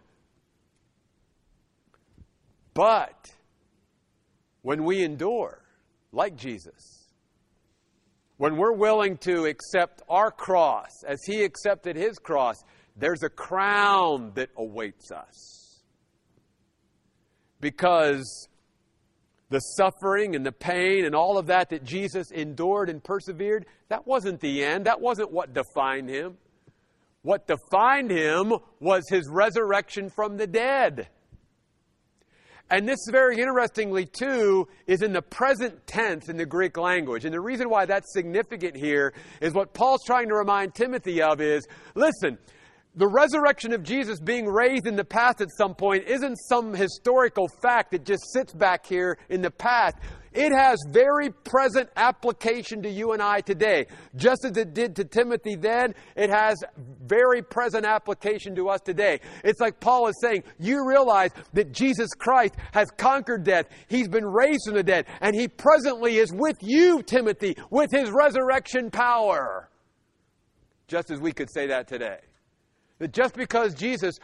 But 2.73 3.33
when 4.61 4.85
we 4.85 5.03
endure, 5.03 5.64
like 6.15 6.35
Jesus. 6.35 7.11
When 8.37 8.57
we're 8.57 8.73
willing 8.73 9.17
to 9.19 9.45
accept 9.45 10.01
our 10.09 10.31
cross 10.31 11.03
as 11.07 11.19
He 11.25 11.43
accepted 11.43 11.95
His 11.95 12.17
cross, 12.17 12.55
there's 12.97 13.23
a 13.23 13.29
crown 13.29 14.31
that 14.35 14.49
awaits 14.57 15.11
us. 15.11 15.83
Because 17.59 18.47
the 19.49 19.59
suffering 19.59 20.35
and 20.35 20.45
the 20.45 20.51
pain 20.51 21.05
and 21.05 21.15
all 21.15 21.37
of 21.37 21.47
that 21.47 21.69
that 21.69 21.83
Jesus 21.83 22.31
endured 22.31 22.89
and 22.89 23.03
persevered, 23.03 23.65
that 23.89 24.05
wasn't 24.05 24.39
the 24.41 24.63
end. 24.63 24.85
That 24.85 25.01
wasn't 25.01 25.31
what 25.31 25.53
defined 25.53 26.09
him. 26.09 26.37
What 27.21 27.47
defined 27.47 28.11
him 28.11 28.53
was 28.79 29.03
his 29.09 29.27
resurrection 29.29 30.09
from 30.09 30.37
the 30.37 30.47
dead. 30.47 31.07
And 32.69 32.87
this, 32.87 32.97
very 33.11 33.39
interestingly, 33.39 34.07
too, 34.07 34.67
is 34.87 35.03
in 35.03 35.13
the 35.13 35.21
present 35.21 35.85
tense 35.85 36.29
in 36.29 36.37
the 36.37 36.47
Greek 36.47 36.77
language. 36.77 37.23
And 37.23 37.33
the 37.33 37.39
reason 37.39 37.69
why 37.69 37.85
that's 37.85 38.11
significant 38.11 38.75
here 38.75 39.13
is 39.39 39.53
what 39.53 39.73
Paul's 39.73 40.03
trying 40.05 40.29
to 40.29 40.35
remind 40.35 40.73
Timothy 40.73 41.21
of 41.21 41.41
is 41.41 41.67
listen, 41.93 42.39
the 42.95 43.07
resurrection 43.07 43.73
of 43.73 43.83
Jesus 43.83 44.19
being 44.19 44.47
raised 44.47 44.87
in 44.87 44.95
the 44.95 45.03
past 45.03 45.41
at 45.41 45.49
some 45.57 45.75
point 45.75 46.05
isn't 46.05 46.37
some 46.37 46.73
historical 46.73 47.47
fact 47.61 47.91
that 47.91 48.03
just 48.03 48.23
sits 48.31 48.53
back 48.53 48.85
here 48.85 49.17
in 49.29 49.41
the 49.41 49.51
past. 49.51 49.97
It 50.35 50.51
has 50.51 50.77
very 50.89 51.29
present 51.29 51.89
application 51.95 52.81
to 52.83 52.89
you 52.89 53.13
and 53.13 53.21
I 53.21 53.39
today. 53.39 53.87
Just 54.17 54.43
as 54.43 54.57
it 54.57 54.73
did 54.73 54.93
to 54.97 55.05
Timothy 55.05 55.55
then, 55.55 55.95
it 56.17 56.29
has 56.29 56.57
very 57.05 57.41
present 57.41 57.85
application 57.85 58.53
to 58.55 58.67
us 58.67 58.81
today. 58.81 59.21
It's 59.45 59.61
like 59.61 59.79
Paul 59.79 60.07
is 60.09 60.15
saying, 60.21 60.43
you 60.59 60.85
realize 60.85 61.31
that 61.53 61.71
Jesus 61.71 62.09
Christ 62.17 62.55
has 62.73 62.91
conquered 62.97 63.45
death. 63.45 63.67
He's 63.87 64.09
been 64.09 64.25
raised 64.25 64.65
from 64.65 64.75
the 64.75 64.83
dead, 64.83 65.05
and 65.21 65.33
he 65.33 65.47
presently 65.47 66.17
is 66.17 66.33
with 66.33 66.57
you, 66.61 67.01
Timothy, 67.01 67.55
with 67.69 67.91
his 67.91 68.11
resurrection 68.11 68.91
power. 68.91 69.69
Just 70.87 71.11
as 71.11 71.21
we 71.21 71.31
could 71.31 71.49
say 71.51 71.67
that 71.67 71.87
today. 71.87 72.19
That 72.99 73.13
just 73.13 73.35
because 73.35 73.73
Jesus 73.73 74.15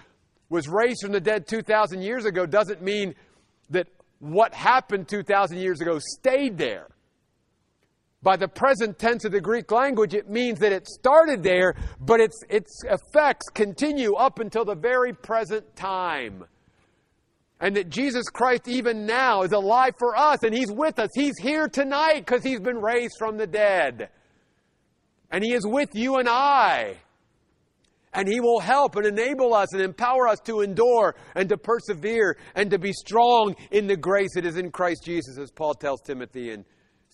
was 0.50 0.68
raised 0.68 1.02
from 1.02 1.14
the 1.14 1.22
dead 1.22 1.48
2,000 1.48 2.02
years 2.02 2.26
ago 2.26 2.46
doesn't 2.46 2.82
mean 2.82 3.16
that 3.70 3.88
what 4.22 4.54
happened 4.54 5.08
2,000 5.08 5.58
years 5.58 5.82
ago 5.82 6.00
stayed 6.00 6.58
there. 6.58 6.88
By 8.24 8.38
the 8.38 8.48
present 8.48 9.00
tense 9.00 9.26
of 9.26 9.32
the 9.32 9.42
Greek 9.42 9.72
language, 9.72 10.14
it 10.14 10.30
means 10.30 10.60
that 10.60 10.72
it 10.72 10.88
started 10.88 11.42
there, 11.42 11.76
but 12.00 12.20
its, 12.20 12.40
its 12.50 12.84
effects 12.84 13.48
continue 13.50 14.14
up 14.14 14.38
until 14.38 14.64
the 14.64 14.76
very 14.76 15.12
present 15.12 15.76
time. 15.76 16.46
And 17.60 17.76
that 17.76 17.90
Jesus 17.90 18.26
Christ, 18.30 18.68
even 18.68 19.08
now, 19.08 19.42
is 19.42 19.54
alive 19.54 19.96
for 19.98 20.16
us, 20.16 20.44
and 20.44 20.54
He's 20.54 20.72
with 20.72 21.00
us. 21.00 21.10
He's 21.16 21.38
here 21.40 21.68
tonight 21.68 22.20
because 22.20 22.44
He's 22.44 22.60
been 22.60 22.80
raised 22.80 23.16
from 23.18 23.38
the 23.38 23.48
dead. 23.48 24.10
And 25.32 25.44
He 25.44 25.54
is 25.54 25.66
with 25.66 25.90
you 25.96 26.18
and 26.18 26.30
I. 26.30 26.98
And 28.14 28.28
He 28.28 28.40
will 28.40 28.60
help 28.60 28.96
and 28.96 29.06
enable 29.06 29.54
us 29.54 29.74
and 29.74 29.82
empower 29.82 30.28
us 30.28 30.40
to 30.42 30.62
endure 30.62 31.16
and 31.36 31.48
to 31.50 31.58
persevere 31.58 32.38
and 32.56 32.70
to 32.72 32.78
be 32.78 32.92
strong 32.92 33.56
in 33.72 33.88
the 33.88 33.96
grace 33.96 34.36
that 34.36 34.46
is 34.46 34.58
in 34.58 34.72
Christ 34.72 35.04
Jesus, 35.06 35.38
as 35.38 35.52
Paul 35.52 35.74
tells 35.74 36.02
Timothy 36.02 36.52
in 36.52 36.66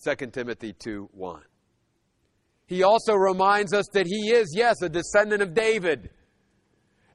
2 0.04 0.28
Timothy 0.28 0.74
2 0.74 1.10
1. 1.14 1.42
He 2.66 2.84
also 2.84 3.14
reminds 3.14 3.74
us 3.74 3.86
that 3.94 4.08
He 4.08 4.32
is, 4.32 4.54
yes, 4.56 4.82
a 4.82 4.90
descendant 4.90 5.42
of 5.42 5.54
David. 5.54 6.10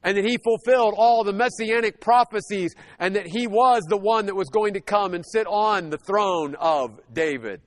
And 0.05 0.17
that 0.17 0.25
he 0.25 0.37
fulfilled 0.37 0.95
all 0.97 1.23
the 1.23 1.31
messianic 1.31 2.01
prophecies, 2.01 2.75
and 2.99 3.15
that 3.15 3.25
he 3.25 3.47
was 3.47 3.83
the 3.87 3.95
one 3.95 4.25
that 4.25 4.35
was 4.35 4.49
going 4.49 4.73
to 4.73 4.81
come 4.81 5.13
and 5.13 5.23
sit 5.25 5.47
on 5.47 5.89
the 5.89 5.97
throne 5.97 6.55
of 6.55 6.99
David. 7.13 7.61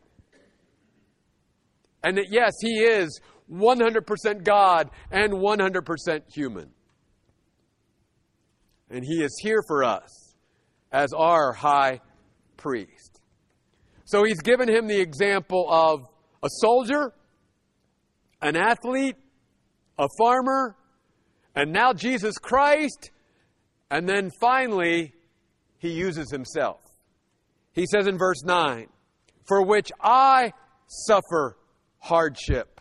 And 2.04 2.18
that, 2.18 2.26
yes, 2.30 2.52
he 2.60 2.84
is 2.84 3.20
100% 3.52 4.44
God 4.44 4.90
and 5.10 5.32
100% 5.32 6.20
human. 6.32 6.70
And 8.90 9.04
he 9.04 9.22
is 9.22 9.36
here 9.42 9.62
for 9.66 9.84
us 9.84 10.34
as 10.92 11.12
our 11.12 11.52
high 11.52 12.00
priest. 12.56 13.20
So 14.04 14.24
he's 14.24 14.40
given 14.40 14.68
him 14.68 14.86
the 14.86 15.00
example 15.00 15.66
of 15.68 16.06
a 16.42 16.48
soldier, 16.60 17.12
an 18.40 18.56
athlete, 18.56 19.16
a 19.98 20.06
farmer, 20.18 20.76
and 21.54 21.72
now 21.72 21.92
Jesus 21.92 22.38
Christ. 22.38 23.10
And 23.90 24.08
then 24.08 24.30
finally, 24.40 25.12
he 25.78 25.90
uses 25.90 26.30
himself. 26.30 26.80
He 27.72 27.86
says 27.86 28.06
in 28.06 28.18
verse 28.18 28.42
9, 28.44 28.86
For 29.48 29.64
which 29.64 29.90
I 30.00 30.52
suffer 30.86 31.56
hardship 31.98 32.75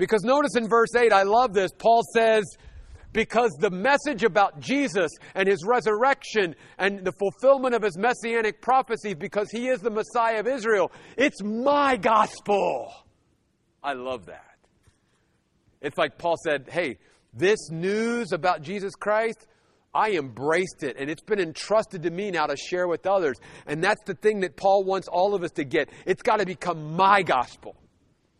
because 0.00 0.24
notice 0.24 0.56
in 0.56 0.66
verse 0.66 0.94
8, 0.96 1.12
I 1.12 1.24
love 1.24 1.52
this. 1.52 1.70
Paul 1.78 2.02
says, 2.14 2.44
because 3.12 3.50
the 3.60 3.70
message 3.70 4.24
about 4.24 4.58
Jesus 4.58 5.10
and 5.34 5.46
his 5.46 5.62
resurrection 5.62 6.56
and 6.78 7.04
the 7.04 7.12
fulfillment 7.12 7.74
of 7.74 7.82
his 7.82 7.98
messianic 7.98 8.62
prophecies, 8.62 9.14
because 9.14 9.50
he 9.50 9.68
is 9.68 9.80
the 9.80 9.90
Messiah 9.90 10.40
of 10.40 10.46
Israel, 10.46 10.90
it's 11.18 11.42
my 11.42 11.98
gospel. 11.98 12.90
I 13.82 13.92
love 13.92 14.24
that. 14.26 14.56
It's 15.82 15.98
like 15.98 16.16
Paul 16.16 16.36
said, 16.42 16.68
hey, 16.70 16.96
this 17.34 17.70
news 17.70 18.32
about 18.32 18.62
Jesus 18.62 18.94
Christ, 18.94 19.46
I 19.92 20.12
embraced 20.12 20.82
it 20.82 20.96
and 20.98 21.10
it's 21.10 21.22
been 21.22 21.40
entrusted 21.40 22.04
to 22.04 22.10
me 22.10 22.30
now 22.30 22.46
to 22.46 22.56
share 22.56 22.88
with 22.88 23.06
others. 23.06 23.36
And 23.66 23.84
that's 23.84 24.02
the 24.06 24.14
thing 24.14 24.40
that 24.40 24.56
Paul 24.56 24.84
wants 24.84 25.08
all 25.08 25.34
of 25.34 25.42
us 25.42 25.50
to 25.52 25.64
get. 25.64 25.90
It's 26.06 26.22
got 26.22 26.38
to 26.38 26.46
become 26.46 26.96
my 26.96 27.22
gospel, 27.22 27.76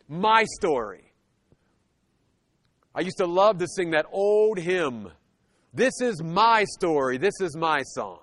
my 0.07 0.45
story. 0.59 1.10
I 2.93 3.01
used 3.01 3.17
to 3.17 3.25
love 3.25 3.57
to 3.59 3.67
sing 3.67 3.91
that 3.91 4.05
old 4.11 4.57
hymn. 4.57 5.11
This 5.73 5.93
is 6.01 6.21
my 6.21 6.65
story. 6.65 7.17
This 7.17 7.39
is 7.39 7.55
my 7.55 7.83
song. 7.83 8.19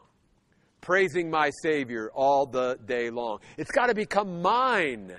Praising 0.81 1.31
my 1.31 1.50
Savior 1.62 2.11
all 2.14 2.46
the 2.46 2.78
day 2.85 3.11
long. 3.11 3.38
It's 3.57 3.70
got 3.70 3.87
to 3.87 3.94
become 3.94 4.42
mine. 4.42 5.14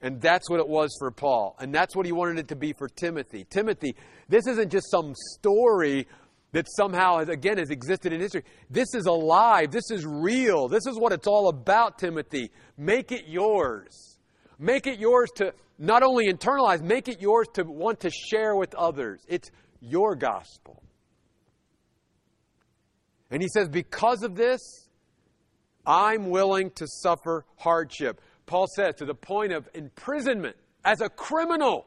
And 0.00 0.20
that's 0.20 0.50
what 0.50 0.60
it 0.60 0.68
was 0.68 0.94
for 0.98 1.10
Paul. 1.10 1.56
And 1.58 1.74
that's 1.74 1.94
what 1.94 2.06
he 2.06 2.12
wanted 2.12 2.38
it 2.38 2.48
to 2.48 2.56
be 2.56 2.72
for 2.72 2.88
Timothy. 2.88 3.46
Timothy, 3.48 3.94
this 4.28 4.46
isn't 4.46 4.70
just 4.70 4.90
some 4.90 5.14
story 5.14 6.06
that 6.52 6.66
somehow, 6.76 7.18
has, 7.18 7.28
again, 7.28 7.58
has 7.58 7.70
existed 7.70 8.12
in 8.12 8.20
history. 8.20 8.44
This 8.70 8.94
is 8.94 9.06
alive. 9.06 9.70
This 9.70 9.90
is 9.90 10.06
real. 10.06 10.68
This 10.68 10.86
is 10.86 10.98
what 10.98 11.12
it's 11.12 11.26
all 11.26 11.48
about, 11.48 11.98
Timothy. 11.98 12.50
Make 12.76 13.12
it 13.12 13.26
yours. 13.26 14.13
Make 14.58 14.86
it 14.86 14.98
yours 14.98 15.30
to 15.36 15.52
not 15.78 16.02
only 16.02 16.32
internalize, 16.32 16.80
make 16.82 17.08
it 17.08 17.20
yours 17.20 17.48
to 17.54 17.64
want 17.64 18.00
to 18.00 18.10
share 18.10 18.54
with 18.54 18.74
others. 18.74 19.20
It's 19.28 19.50
your 19.80 20.14
gospel. 20.14 20.82
And 23.30 23.42
he 23.42 23.48
says, 23.48 23.68
because 23.68 24.22
of 24.22 24.36
this, 24.36 24.60
I'm 25.86 26.30
willing 26.30 26.70
to 26.76 26.86
suffer 26.86 27.44
hardship. 27.56 28.20
Paul 28.46 28.66
says, 28.76 28.94
to 28.96 29.04
the 29.04 29.14
point 29.14 29.52
of 29.52 29.68
imprisonment 29.74 30.56
as 30.84 31.00
a 31.00 31.08
criminal. 31.08 31.86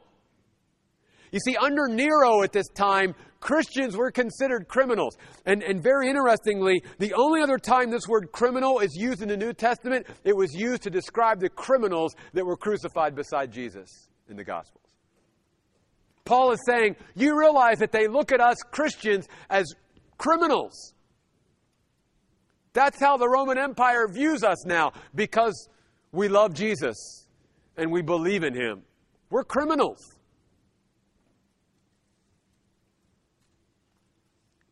You 1.32 1.40
see, 1.40 1.56
under 1.56 1.88
Nero 1.88 2.42
at 2.42 2.52
this 2.52 2.68
time, 2.68 3.14
Christians 3.40 3.96
were 3.96 4.10
considered 4.10 4.66
criminals. 4.68 5.16
And, 5.46 5.62
and 5.62 5.82
very 5.82 6.08
interestingly, 6.08 6.82
the 6.98 7.14
only 7.14 7.40
other 7.40 7.58
time 7.58 7.90
this 7.90 8.08
word 8.08 8.32
criminal 8.32 8.80
is 8.80 8.96
used 8.96 9.22
in 9.22 9.28
the 9.28 9.36
New 9.36 9.52
Testament, 9.52 10.06
it 10.24 10.36
was 10.36 10.54
used 10.54 10.82
to 10.82 10.90
describe 10.90 11.40
the 11.40 11.48
criminals 11.48 12.14
that 12.32 12.44
were 12.44 12.56
crucified 12.56 13.14
beside 13.14 13.52
Jesus 13.52 14.08
in 14.28 14.36
the 14.36 14.44
Gospels. 14.44 14.84
Paul 16.24 16.52
is 16.52 16.60
saying, 16.66 16.96
you 17.14 17.38
realize 17.38 17.78
that 17.78 17.92
they 17.92 18.06
look 18.06 18.32
at 18.32 18.40
us 18.40 18.58
Christians 18.70 19.26
as 19.48 19.72
criminals. 20.18 20.94
That's 22.74 23.00
how 23.00 23.16
the 23.16 23.28
Roman 23.28 23.56
Empire 23.56 24.08
views 24.08 24.44
us 24.44 24.66
now 24.66 24.92
because 25.14 25.68
we 26.12 26.28
love 26.28 26.52
Jesus 26.52 27.26
and 27.76 27.90
we 27.90 28.02
believe 28.02 28.42
in 28.42 28.54
him. 28.54 28.82
We're 29.30 29.44
criminals. 29.44 30.17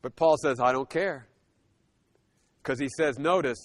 But 0.07 0.15
Paul 0.15 0.37
says, 0.41 0.61
I 0.61 0.71
don't 0.71 0.89
care. 0.89 1.27
Because 2.63 2.79
he 2.79 2.87
says, 2.97 3.19
notice, 3.19 3.59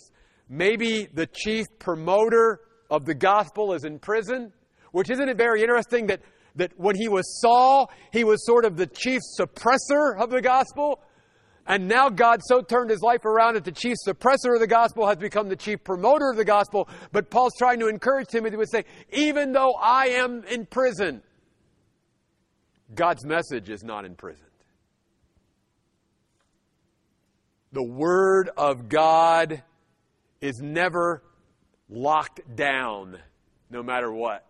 maybe 0.50 1.06
the 1.06 1.28
chief 1.28 1.68
promoter 1.78 2.62
of 2.90 3.06
the 3.06 3.14
gospel 3.14 3.76
is 3.76 3.84
in 3.84 4.00
prison, 4.00 4.52
which 4.92 5.12
isn't 5.12 5.30
it 5.30 5.38
very 5.38 5.62
interesting 5.62 6.08
that, 6.08 6.22
that 6.56 6.72
when 6.80 6.96
he 6.96 7.08
was 7.08 7.40
Saul, 7.42 7.92
he 8.12 8.24
was 8.24 8.44
sort 8.44 8.66
of 8.66 8.76
the 8.76 8.88
chief 8.88 9.22
suppressor 9.40 10.20
of 10.20 10.32
the 10.32 10.42
gospel? 10.42 11.04
And 11.68 11.88
now 11.88 12.10
God 12.10 12.40
so 12.44 12.62
turned 12.64 12.90
his 12.90 13.02
life 13.02 13.24
around 13.24 13.54
that 13.54 13.64
the 13.64 13.72
chief 13.72 13.98
suppressor 14.04 14.56
of 14.56 14.62
the 14.62 14.68
gospel 14.68 15.06
has 15.06 15.18
become 15.18 15.48
the 15.48 15.56
chief 15.56 15.84
promoter 15.84 16.32
of 16.32 16.38
the 16.38 16.46
gospel. 16.46 16.90
But 17.12 17.30
Paul's 17.30 17.54
trying 17.60 17.80
to 17.82 17.88
encourage 17.88 18.30
Timothy 18.30 18.58
to 18.58 18.66
say, 18.66 18.86
even 19.12 19.52
though 19.52 19.76
I 19.80 20.08
am 20.08 20.44
in 20.46 20.66
prison, 20.66 21.22
God's 22.96 23.28
message 23.28 23.70
is 23.70 23.84
not 23.84 24.06
in 24.06 24.16
prison. 24.16 24.48
The 27.72 27.84
Word 27.84 28.50
of 28.58 28.90
God 28.90 29.64
is 30.42 30.60
never 30.62 31.24
locked 31.90 32.42
down, 32.56 33.18
no 33.70 33.82
matter 33.82 34.12
what. 34.12 34.46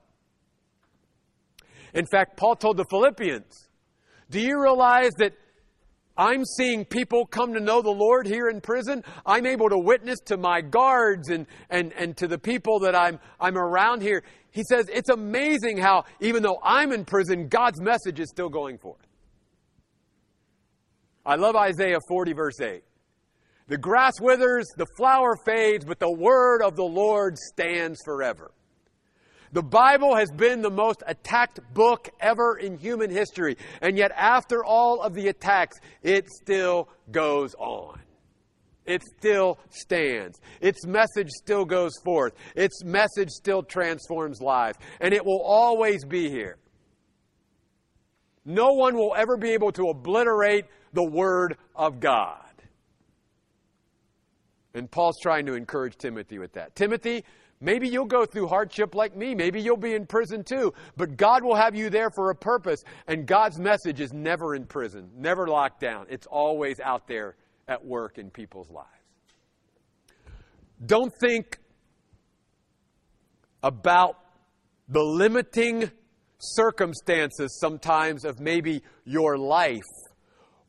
In 1.93 2.05
fact, 2.05 2.37
Paul 2.37 2.55
told 2.55 2.77
the 2.77 2.85
Philippians, 2.89 3.67
Do 4.29 4.39
you 4.39 4.61
realize 4.61 5.11
that 5.17 5.33
I'm 6.17 6.43
seeing 6.45 6.85
people 6.85 7.25
come 7.25 7.53
to 7.53 7.59
know 7.59 7.81
the 7.81 7.89
Lord 7.89 8.27
here 8.27 8.49
in 8.49 8.61
prison. 8.61 9.03
I'm 9.25 9.45
able 9.45 9.69
to 9.69 9.77
witness 9.77 10.19
to 10.25 10.37
my 10.37 10.61
guards 10.61 11.29
and, 11.29 11.47
and, 11.69 11.93
and 11.93 12.15
to 12.17 12.27
the 12.27 12.37
people 12.37 12.79
that 12.81 12.95
I'm, 12.95 13.19
I'm 13.39 13.57
around 13.57 14.01
here. 14.01 14.23
He 14.51 14.63
says, 14.63 14.85
It's 14.93 15.09
amazing 15.09 15.77
how, 15.77 16.03
even 16.19 16.43
though 16.43 16.59
I'm 16.63 16.91
in 16.91 17.05
prison, 17.05 17.47
God's 17.47 17.79
message 17.79 18.19
is 18.19 18.29
still 18.29 18.49
going 18.49 18.77
forth. 18.77 19.01
I 21.25 21.35
love 21.35 21.55
Isaiah 21.55 21.99
40, 22.07 22.33
verse 22.33 22.59
8. 22.59 22.83
The 23.71 23.77
grass 23.77 24.19
withers, 24.19 24.67
the 24.75 24.85
flower 24.97 25.37
fades, 25.45 25.85
but 25.85 25.97
the 25.97 26.11
word 26.11 26.61
of 26.61 26.75
the 26.75 26.83
Lord 26.83 27.37
stands 27.37 28.01
forever. 28.03 28.51
The 29.53 29.63
Bible 29.63 30.13
has 30.13 30.29
been 30.29 30.61
the 30.61 30.69
most 30.69 31.01
attacked 31.07 31.61
book 31.73 32.09
ever 32.19 32.57
in 32.57 32.77
human 32.77 33.09
history. 33.09 33.55
And 33.81 33.97
yet, 33.97 34.11
after 34.13 34.65
all 34.65 35.01
of 35.01 35.13
the 35.13 35.29
attacks, 35.29 35.77
it 36.03 36.27
still 36.29 36.89
goes 37.11 37.55
on. 37.55 38.01
It 38.85 39.03
still 39.17 39.57
stands. 39.69 40.41
Its 40.59 40.85
message 40.85 41.29
still 41.29 41.63
goes 41.63 41.93
forth. 42.03 42.33
Its 42.57 42.83
message 42.83 43.29
still 43.29 43.63
transforms 43.63 44.41
lives. 44.41 44.77
And 44.99 45.13
it 45.13 45.25
will 45.25 45.41
always 45.41 46.03
be 46.03 46.29
here. 46.29 46.57
No 48.43 48.73
one 48.73 48.97
will 48.97 49.15
ever 49.15 49.37
be 49.37 49.51
able 49.51 49.71
to 49.71 49.87
obliterate 49.87 50.65
the 50.91 51.09
Word 51.09 51.55
of 51.73 52.01
God. 52.01 52.50
And 54.73 54.89
Paul's 54.89 55.19
trying 55.21 55.45
to 55.47 55.53
encourage 55.53 55.97
Timothy 55.97 56.39
with 56.39 56.53
that. 56.53 56.75
Timothy, 56.75 57.23
Maybe 57.63 57.87
you'll 57.87 58.05
go 58.05 58.25
through 58.25 58.47
hardship 58.47 58.95
like 58.95 59.15
me. 59.15 59.35
Maybe 59.35 59.61
you'll 59.61 59.77
be 59.77 59.93
in 59.93 60.07
prison 60.07 60.43
too. 60.43 60.73
But 60.97 61.15
God 61.15 61.43
will 61.43 61.55
have 61.55 61.75
you 61.75 61.91
there 61.91 62.09
for 62.09 62.31
a 62.31 62.35
purpose. 62.35 62.83
And 63.07 63.27
God's 63.27 63.59
message 63.59 64.01
is 64.01 64.11
never 64.11 64.55
in 64.55 64.65
prison, 64.65 65.11
never 65.15 65.47
locked 65.47 65.79
down. 65.79 66.07
It's 66.09 66.25
always 66.25 66.79
out 66.79 67.07
there 67.07 67.35
at 67.67 67.85
work 67.85 68.17
in 68.17 68.31
people's 68.31 68.69
lives. 68.71 68.87
Don't 70.83 71.13
think 71.21 71.59
about 73.61 74.17
the 74.89 75.03
limiting 75.03 75.91
circumstances 76.39 77.59
sometimes 77.59 78.25
of 78.25 78.39
maybe 78.39 78.81
your 79.05 79.37
life 79.37 79.83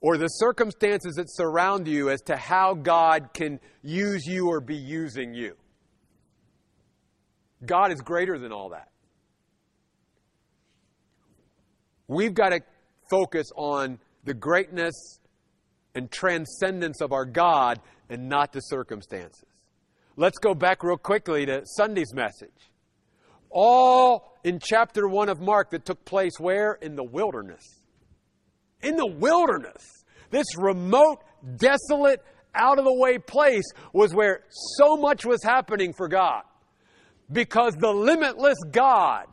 or 0.02 0.18
the 0.18 0.26
circumstances 0.26 1.14
that 1.14 1.32
surround 1.32 1.86
you 1.86 2.10
as 2.10 2.20
to 2.22 2.36
how 2.36 2.74
God 2.74 3.30
can 3.32 3.60
use 3.82 4.26
you 4.26 4.48
or 4.48 4.60
be 4.60 4.76
using 4.76 5.32
you. 5.32 5.56
God 7.64 7.92
is 7.92 8.00
greater 8.00 8.36
than 8.36 8.50
all 8.50 8.70
that. 8.70 8.88
We've 12.08 12.34
got 12.34 12.48
to 12.48 12.60
focus 13.08 13.46
on 13.56 14.00
the 14.24 14.34
greatness 14.34 15.20
and 15.94 16.10
transcendence 16.10 17.00
of 17.00 17.12
our 17.12 17.24
God 17.24 17.80
and 18.10 18.28
not 18.28 18.52
the 18.52 18.60
circumstances. 18.60 19.44
Let's 20.16 20.38
go 20.38 20.52
back 20.52 20.82
real 20.82 20.96
quickly 20.96 21.46
to 21.46 21.62
Sunday's 21.64 22.12
message. 22.12 22.50
All 23.50 24.36
in 24.42 24.58
chapter 24.60 25.06
1 25.06 25.28
of 25.28 25.40
Mark 25.40 25.70
that 25.70 25.84
took 25.84 26.04
place 26.04 26.40
where? 26.40 26.72
In 26.82 26.96
the 26.96 27.04
wilderness. 27.04 27.81
In 28.82 28.96
the 28.96 29.06
wilderness. 29.06 30.04
This 30.30 30.46
remote, 30.56 31.22
desolate, 31.56 32.22
out 32.54 32.78
of 32.78 32.84
the 32.84 32.94
way 32.94 33.18
place 33.18 33.64
was 33.92 34.14
where 34.14 34.44
so 34.76 34.96
much 34.96 35.24
was 35.24 35.42
happening 35.42 35.92
for 35.92 36.08
God 36.08 36.42
because 37.30 37.74
the 37.74 37.92
limitless 37.92 38.58
God 38.70 39.26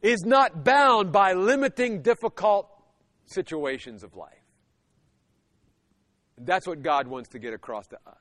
is 0.00 0.22
not 0.24 0.64
bound 0.64 1.12
by 1.12 1.32
limiting 1.32 2.02
difficult 2.02 2.68
situations 3.26 4.02
of 4.02 4.16
life. 4.16 4.30
That's 6.38 6.66
what 6.66 6.82
God 6.82 7.06
wants 7.06 7.30
to 7.30 7.38
get 7.38 7.52
across 7.52 7.86
to 7.88 7.96
us. 8.06 8.16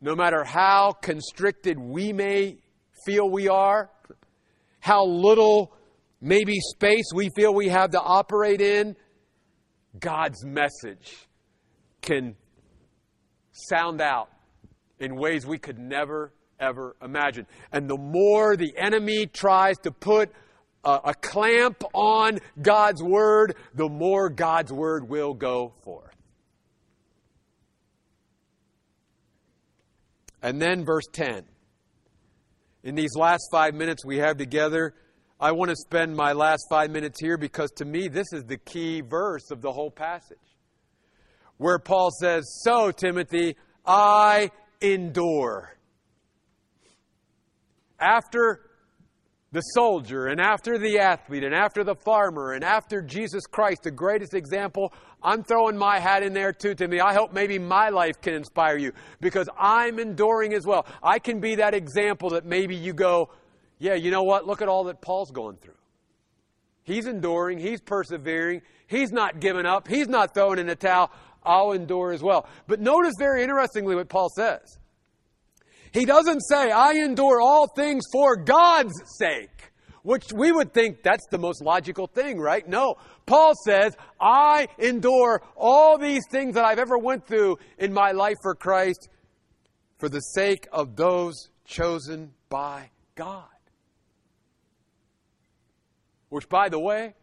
No 0.00 0.14
matter 0.14 0.44
how 0.44 0.92
constricted 0.92 1.78
we 1.78 2.12
may 2.12 2.58
feel 3.06 3.30
we 3.30 3.48
are, 3.48 3.90
how 4.80 5.06
little 5.06 5.75
maybe 6.20 6.58
space 6.60 7.06
we 7.14 7.30
feel 7.36 7.54
we 7.54 7.68
have 7.68 7.90
to 7.90 8.00
operate 8.00 8.60
in, 8.60 8.96
God's 9.98 10.44
message 10.44 11.28
can 12.02 12.36
sound 13.52 14.00
out 14.00 14.28
in 14.98 15.16
ways 15.16 15.46
we 15.46 15.58
could 15.58 15.78
never 15.78 16.32
ever 16.58 16.96
imagine. 17.02 17.46
And 17.72 17.88
the 17.88 17.96
more 17.96 18.56
the 18.56 18.72
enemy 18.76 19.26
tries 19.26 19.76
to 19.78 19.90
put 19.90 20.30
a, 20.84 21.00
a 21.06 21.14
clamp 21.14 21.82
on 21.92 22.38
God's 22.60 23.02
word, 23.02 23.56
the 23.74 23.88
more 23.88 24.28
God's 24.28 24.72
word 24.72 25.08
will 25.08 25.34
go 25.34 25.74
forth. 25.82 26.14
And 30.42 30.60
then 30.60 30.84
verse 30.84 31.06
10. 31.12 31.42
In 32.84 32.94
these 32.94 33.16
last 33.16 33.48
five 33.50 33.74
minutes 33.74 34.04
we 34.04 34.18
have 34.18 34.36
together, 34.36 34.94
I 35.38 35.52
want 35.52 35.68
to 35.68 35.76
spend 35.76 36.16
my 36.16 36.32
last 36.32 36.64
five 36.70 36.90
minutes 36.90 37.20
here 37.20 37.36
because 37.36 37.70
to 37.72 37.84
me 37.84 38.08
this 38.08 38.32
is 38.32 38.44
the 38.44 38.56
key 38.56 39.02
verse 39.02 39.50
of 39.50 39.60
the 39.60 39.70
whole 39.70 39.90
passage. 39.90 40.38
Where 41.58 41.78
Paul 41.78 42.10
says, 42.10 42.60
So, 42.62 42.90
Timothy, 42.90 43.56
I 43.84 44.50
endure 44.80 45.76
after 47.98 48.62
the 49.52 49.60
soldier 49.60 50.26
and 50.26 50.40
after 50.40 50.78
the 50.78 50.98
athlete 50.98 51.44
and 51.44 51.54
after 51.54 51.84
the 51.84 51.94
farmer 51.94 52.52
and 52.52 52.64
after 52.64 53.00
Jesus 53.00 53.46
Christ, 53.46 53.84
the 53.84 53.90
greatest 53.90 54.34
example, 54.34 54.92
I'm 55.22 55.42
throwing 55.42 55.76
my 55.76 55.98
hat 55.98 56.22
in 56.22 56.32
there 56.32 56.52
too, 56.52 56.74
Timmy. 56.74 57.00
I 57.00 57.14
hope 57.14 57.32
maybe 57.32 57.58
my 57.58 57.90
life 57.90 58.20
can 58.20 58.34
inspire 58.34 58.76
you 58.76 58.92
because 59.20 59.48
I'm 59.58 59.98
enduring 59.98 60.54
as 60.54 60.66
well. 60.66 60.86
I 61.02 61.18
can 61.18 61.40
be 61.40 61.54
that 61.56 61.74
example 61.74 62.30
that 62.30 62.44
maybe 62.44 62.74
you 62.74 62.92
go, 62.92 63.30
yeah, 63.78 63.94
you 63.94 64.10
know 64.10 64.22
what? 64.22 64.46
Look 64.46 64.62
at 64.62 64.68
all 64.68 64.84
that 64.84 65.00
Paul's 65.00 65.30
going 65.30 65.56
through. 65.56 65.74
He's 66.84 67.06
enduring, 67.06 67.58
he's 67.58 67.80
persevering, 67.80 68.62
he's 68.86 69.10
not 69.10 69.40
giving 69.40 69.66
up, 69.66 69.88
he's 69.88 70.08
not 70.08 70.34
throwing 70.34 70.58
in 70.58 70.66
the 70.66 70.76
towel. 70.76 71.10
I'll 71.42 71.72
endure 71.72 72.12
as 72.12 72.22
well. 72.22 72.48
But 72.66 72.80
notice 72.80 73.14
very 73.18 73.42
interestingly 73.42 73.94
what 73.94 74.08
Paul 74.08 74.28
says. 74.36 74.78
He 75.92 76.04
doesn't 76.04 76.40
say, 76.40 76.70
I 76.70 76.92
endure 76.92 77.40
all 77.40 77.68
things 77.68 78.04
for 78.12 78.36
God's 78.36 78.94
sake, 79.18 79.72
which 80.02 80.32
we 80.34 80.52
would 80.52 80.74
think 80.74 81.02
that's 81.02 81.26
the 81.30 81.38
most 81.38 81.62
logical 81.62 82.06
thing, 82.06 82.38
right? 82.38 82.68
No. 82.68 82.96
Paul 83.26 83.54
says, 83.64 83.96
I 84.20 84.68
endure 84.78 85.42
all 85.56 85.98
these 85.98 86.22
things 86.30 86.54
that 86.54 86.64
I've 86.64 86.78
ever 86.78 86.98
went 86.98 87.26
through 87.26 87.58
in 87.78 87.92
my 87.92 88.12
life 88.12 88.36
for 88.42 88.54
Christ 88.54 89.08
for 89.98 90.08
the 90.08 90.20
sake 90.20 90.66
of 90.72 90.96
those 90.96 91.48
chosen 91.64 92.32
by 92.48 92.90
God. 93.14 93.55
Which, 96.28 96.48
by 96.48 96.68
the 96.68 96.78
way, 96.78 97.14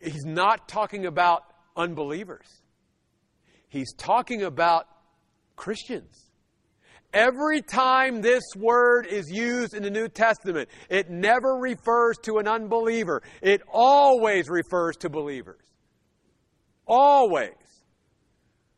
he's 0.00 0.24
not 0.24 0.68
talking 0.68 1.06
about 1.06 1.42
unbelievers. 1.76 2.46
He's 3.68 3.92
talking 3.94 4.42
about 4.42 4.86
Christians. 5.56 6.30
Every 7.12 7.60
time 7.60 8.20
this 8.20 8.42
word 8.56 9.06
is 9.06 9.28
used 9.30 9.74
in 9.74 9.82
the 9.82 9.90
New 9.90 10.08
Testament, 10.08 10.68
it 10.88 11.10
never 11.10 11.56
refers 11.56 12.16
to 12.22 12.38
an 12.38 12.46
unbeliever. 12.46 13.22
It 13.42 13.62
always 13.72 14.48
refers 14.48 14.96
to 14.98 15.08
believers. 15.08 15.64
Always. 16.86 17.54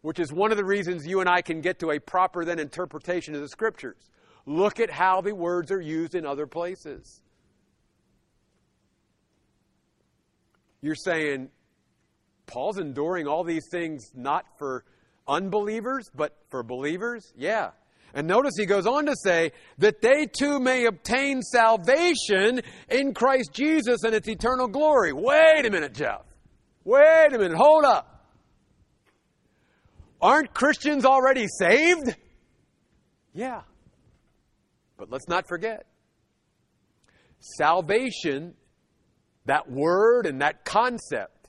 Which 0.01 0.19
is 0.19 0.33
one 0.33 0.51
of 0.51 0.57
the 0.57 0.65
reasons 0.65 1.07
you 1.07 1.21
and 1.21 1.29
I 1.29 1.43
can 1.43 1.61
get 1.61 1.79
to 1.81 1.91
a 1.91 1.99
proper 1.99 2.45
then 2.45 2.59
interpretation 2.59 3.35
of 3.35 3.43
the 3.43 3.49
scriptures. 3.49 4.11
Look 4.47 4.81
at 4.81 4.91
how 4.91 5.21
the 5.21 5.35
words 5.35 5.71
are 5.71 5.81
used 5.81 6.15
in 6.15 6.27
other 6.27 6.47
places. 6.47 7.22
You're 10.83 10.95
saying, 10.95 11.49
Paul's 12.47 12.79
enduring 12.79 13.27
all 13.27 13.45
these 13.45 13.67
things 13.71 14.11
not 14.15 14.45
for 14.59 14.85
unbelievers, 15.27 16.11
but 16.15 16.37
for 16.51 16.63
believers? 16.63 17.33
Yeah. 17.37 17.71
And 18.15 18.27
notice 18.27 18.53
he 18.59 18.67
goes 18.67 18.87
on 18.87 19.07
to 19.07 19.15
say 19.17 19.53
that 19.79 20.03
they 20.03 20.27
too 20.27 20.61
may 20.61 20.85
obtain 20.85 21.41
salvation 21.41 22.61
in 22.91 23.15
Christ 23.15 23.53
Jesus 23.55 24.03
and 24.05 24.15
its 24.15 24.29
eternal 24.29 24.69
glory. 24.69 25.13
Wait 25.13 25.65
a 25.65 25.71
minute, 25.71 25.95
Jeff. 25.95 26.23
Wait 26.85 27.29
a 27.33 27.39
minute. 27.39 27.57
Hold 27.57 27.85
up. 27.85 28.27
Aren't 30.21 30.53
Christians 30.53 31.05
already 31.05 31.47
saved? 31.59 32.15
Yeah. 33.33 33.63
But 34.99 35.11
let's 35.11 35.29
not 35.29 35.49
forget 35.49 35.87
salvation, 37.59 38.55
that 39.47 39.71
word 39.71 40.27
and 40.27 40.41
that 40.41 40.65
concept, 40.65 41.43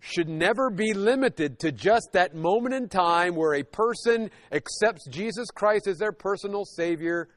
should 0.00 0.28
never 0.28 0.70
be 0.70 0.94
limited 0.94 1.58
to 1.58 1.70
just 1.70 2.08
that 2.12 2.34
moment 2.34 2.74
in 2.74 2.88
time 2.88 3.34
where 3.34 3.54
a 3.54 3.62
person 3.62 4.30
accepts 4.50 5.06
Jesus 5.08 5.48
Christ 5.50 5.86
as 5.86 5.98
their 5.98 6.12
personal 6.12 6.64
Savior 6.64 7.28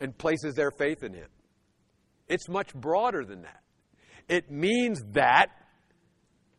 and 0.00 0.16
places 0.16 0.54
their 0.54 0.72
faith 0.72 1.04
in 1.04 1.14
Him. 1.14 1.28
It's 2.28 2.48
much 2.48 2.74
broader 2.74 3.24
than 3.24 3.42
that. 3.42 3.62
It 4.28 4.50
means 4.50 5.04
that 5.12 5.46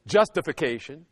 justification, 0.08 1.06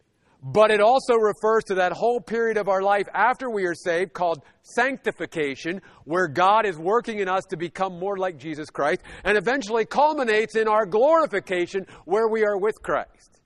but 0.43 0.71
it 0.71 0.81
also 0.81 1.13
refers 1.15 1.63
to 1.63 1.75
that 1.75 1.93
whole 1.93 2.19
period 2.19 2.57
of 2.57 2.67
our 2.67 2.81
life 2.81 3.07
after 3.13 3.49
we 3.49 3.65
are 3.65 3.73
saved 3.73 4.11
called 4.11 4.43
sanctification, 4.61 5.81
where 6.03 6.27
God 6.27 6.65
is 6.65 6.77
working 6.77 7.19
in 7.19 7.29
us 7.29 7.45
to 7.49 7.57
become 7.57 7.97
more 7.97 8.17
like 8.17 8.37
Jesus 8.37 8.69
Christ, 8.69 9.01
and 9.23 9.37
eventually 9.37 9.85
culminates 9.85 10.57
in 10.57 10.67
our 10.67 10.85
glorification 10.85 11.85
where 12.03 12.27
we 12.27 12.43
are 12.45 12.57
with 12.57 12.75
Christ. 12.83 13.39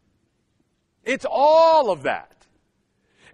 It's 1.03 1.25
all 1.29 1.91
of 1.91 2.03
that. 2.03 2.33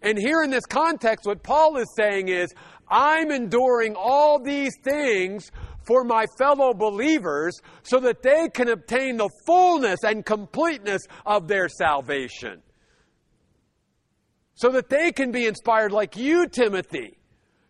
And 0.01 0.17
here 0.17 0.43
in 0.43 0.49
this 0.49 0.65
context, 0.65 1.25
what 1.25 1.41
Paul 1.41 1.77
is 1.77 1.87
saying 1.95 2.27
is, 2.27 2.53
I'm 2.89 3.31
enduring 3.31 3.95
all 3.95 4.43
these 4.43 4.73
things 4.83 5.49
for 5.87 6.03
my 6.03 6.25
fellow 6.37 6.73
believers 6.73 7.61
so 7.83 8.01
that 8.01 8.21
they 8.21 8.49
can 8.53 8.67
obtain 8.67 9.15
the 9.15 9.29
fullness 9.45 10.03
and 10.03 10.25
completeness 10.25 11.03
of 11.25 11.47
their 11.47 11.69
salvation. 11.69 12.61
So 14.55 14.69
that 14.69 14.89
they 14.89 15.11
can 15.11 15.31
be 15.31 15.45
inspired 15.45 15.91
like 15.91 16.15
you, 16.15 16.47
Timothy, 16.47 17.17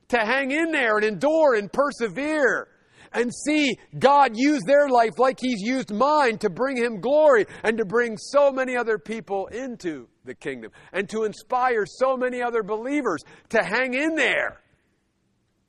to 0.09 0.17
hang 0.17 0.51
in 0.51 0.71
there 0.71 0.97
and 0.97 1.05
endure 1.05 1.55
and 1.55 1.71
persevere 1.71 2.67
and 3.13 3.31
see 3.33 3.77
God 3.97 4.31
use 4.35 4.61
their 4.65 4.89
life 4.89 5.17
like 5.17 5.39
He's 5.39 5.61
used 5.61 5.93
mine 5.93 6.37
to 6.39 6.49
bring 6.49 6.77
Him 6.77 6.99
glory 6.99 7.45
and 7.63 7.77
to 7.77 7.85
bring 7.85 8.17
so 8.17 8.51
many 8.51 8.75
other 8.75 8.97
people 8.97 9.47
into 9.47 10.07
the 10.25 10.33
kingdom 10.33 10.71
and 10.91 11.07
to 11.09 11.23
inspire 11.23 11.85
so 11.85 12.17
many 12.17 12.41
other 12.41 12.63
believers 12.63 13.21
to 13.49 13.63
hang 13.63 13.93
in 13.93 14.15
there 14.15 14.61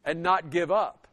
and 0.04 0.22
not 0.22 0.50
give 0.50 0.70
up. 0.70 1.06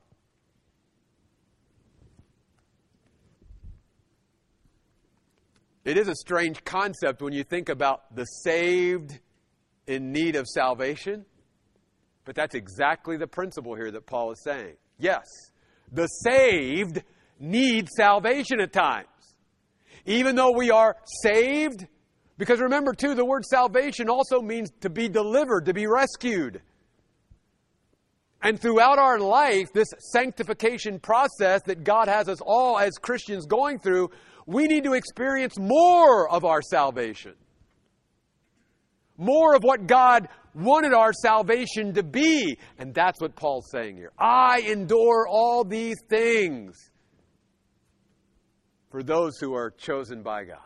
It 5.83 5.97
is 5.97 6.07
a 6.07 6.15
strange 6.15 6.63
concept 6.63 7.21
when 7.21 7.33
you 7.33 7.43
think 7.43 7.67
about 7.69 8.15
the 8.15 8.25
saved 8.25 9.19
in 9.87 10.11
need 10.11 10.35
of 10.35 10.47
salvation, 10.47 11.25
but 12.25 12.35
that's 12.35 12.55
exactly 12.55 13.17
the 13.17 13.27
principle 13.27 13.75
here 13.75 13.91
that 13.91 14.05
Paul 14.05 14.31
is 14.31 14.41
saying. 14.43 14.75
Yes, 14.97 15.25
the 15.91 16.07
saved 16.07 17.03
need 17.39 17.89
salvation 17.89 18.59
at 18.59 18.71
times. 18.71 19.07
Even 20.05 20.35
though 20.35 20.51
we 20.51 20.71
are 20.71 20.95
saved, 21.23 21.87
because 22.37 22.59
remember, 22.59 22.93
too, 22.93 23.13
the 23.13 23.25
word 23.25 23.45
salvation 23.45 24.09
also 24.09 24.41
means 24.41 24.71
to 24.81 24.89
be 24.89 25.09
delivered, 25.09 25.65
to 25.65 25.73
be 25.73 25.87
rescued. 25.87 26.61
And 28.41 28.59
throughout 28.59 28.97
our 28.97 29.19
life, 29.19 29.71
this 29.73 29.89
sanctification 30.11 30.99
process 30.99 31.61
that 31.63 31.83
God 31.83 32.07
has 32.07 32.27
us 32.27 32.39
all 32.41 32.79
as 32.79 32.93
Christians 32.93 33.45
going 33.45 33.77
through, 33.77 34.09
we 34.47 34.65
need 34.65 34.83
to 34.85 34.93
experience 34.93 35.59
more 35.59 36.27
of 36.29 36.43
our 36.43 36.61
salvation. 36.63 37.33
More 39.21 39.55
of 39.55 39.61
what 39.61 39.85
God 39.85 40.29
wanted 40.55 40.95
our 40.95 41.13
salvation 41.13 41.93
to 41.93 42.01
be. 42.01 42.57
And 42.79 42.91
that's 42.91 43.21
what 43.21 43.35
Paul's 43.35 43.69
saying 43.71 43.97
here. 43.97 44.11
I 44.17 44.61
endure 44.61 45.27
all 45.29 45.63
these 45.63 45.97
things 46.09 46.89
for 48.89 49.03
those 49.03 49.37
who 49.37 49.53
are 49.53 49.69
chosen 49.69 50.23
by 50.23 50.45
God. 50.45 50.57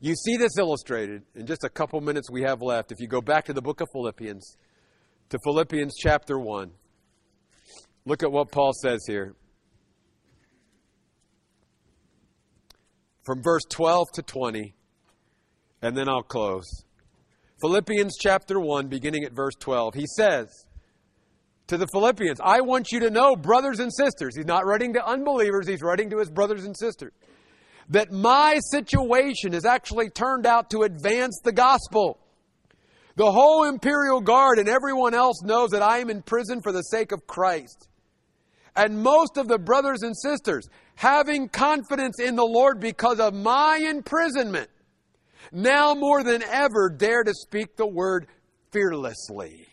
You 0.00 0.14
see 0.14 0.36
this 0.36 0.58
illustrated 0.58 1.22
in 1.34 1.46
just 1.46 1.64
a 1.64 1.70
couple 1.70 1.98
minutes 2.02 2.30
we 2.30 2.42
have 2.42 2.60
left. 2.60 2.92
If 2.92 3.00
you 3.00 3.08
go 3.08 3.22
back 3.22 3.46
to 3.46 3.54
the 3.54 3.62
book 3.62 3.80
of 3.80 3.88
Philippians, 3.94 4.58
to 5.30 5.38
Philippians 5.42 5.94
chapter 5.98 6.38
1, 6.38 6.70
look 8.04 8.22
at 8.22 8.30
what 8.30 8.52
Paul 8.52 8.72
says 8.74 9.00
here. 9.06 9.34
From 13.24 13.42
verse 13.42 13.62
12 13.70 14.06
to 14.16 14.22
20, 14.22 14.74
and 15.82 15.96
then 15.96 16.08
I'll 16.08 16.22
close. 16.22 16.84
Philippians 17.60 18.16
chapter 18.18 18.58
1, 18.58 18.88
beginning 18.88 19.24
at 19.24 19.32
verse 19.32 19.54
12, 19.58 19.94
he 19.94 20.06
says 20.06 20.64
to 21.66 21.76
the 21.76 21.86
Philippians, 21.92 22.40
I 22.42 22.62
want 22.62 22.90
you 22.90 23.00
to 23.00 23.10
know, 23.10 23.36
brothers 23.36 23.80
and 23.80 23.92
sisters, 23.94 24.34
he's 24.36 24.46
not 24.46 24.66
writing 24.66 24.94
to 24.94 25.06
unbelievers, 25.06 25.68
he's 25.68 25.82
writing 25.82 26.10
to 26.10 26.18
his 26.18 26.30
brothers 26.30 26.64
and 26.64 26.76
sisters, 26.76 27.12
that 27.90 28.10
my 28.10 28.60
situation 28.70 29.52
has 29.52 29.64
actually 29.64 30.10
turned 30.10 30.46
out 30.46 30.70
to 30.70 30.82
advance 30.82 31.40
the 31.44 31.52
gospel. 31.52 32.18
The 33.16 33.30
whole 33.30 33.64
imperial 33.64 34.20
guard 34.20 34.58
and 34.58 34.68
everyone 34.68 35.12
else 35.12 35.42
knows 35.42 35.70
that 35.70 35.82
I 35.82 35.98
am 35.98 36.08
in 36.08 36.22
prison 36.22 36.62
for 36.62 36.72
the 36.72 36.82
sake 36.82 37.12
of 37.12 37.26
Christ. 37.26 37.88
And 38.74 39.02
most 39.02 39.36
of 39.36 39.48
the 39.48 39.58
brothers 39.58 40.02
and 40.02 40.16
sisters, 40.16 40.68
having 40.94 41.48
confidence 41.48 42.20
in 42.20 42.36
the 42.36 42.46
Lord 42.46 42.80
because 42.80 43.20
of 43.20 43.34
my 43.34 43.76
imprisonment, 43.76 44.70
now 45.52 45.94
more 45.94 46.22
than 46.22 46.42
ever 46.42 46.90
dare 46.90 47.22
to 47.22 47.34
speak 47.34 47.76
the 47.76 47.86
word 47.86 48.26
fearlessly. 48.72 49.66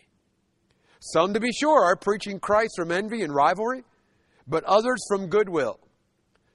Some, 0.99 1.34
to 1.34 1.39
be 1.39 1.51
sure, 1.51 1.84
are 1.84 1.95
preaching 1.95 2.39
Christ 2.39 2.73
from 2.75 2.91
envy 2.91 3.21
and 3.21 3.34
rivalry, 3.34 3.84
but 4.47 4.63
others 4.63 5.03
from 5.07 5.28
goodwill. 5.28 5.80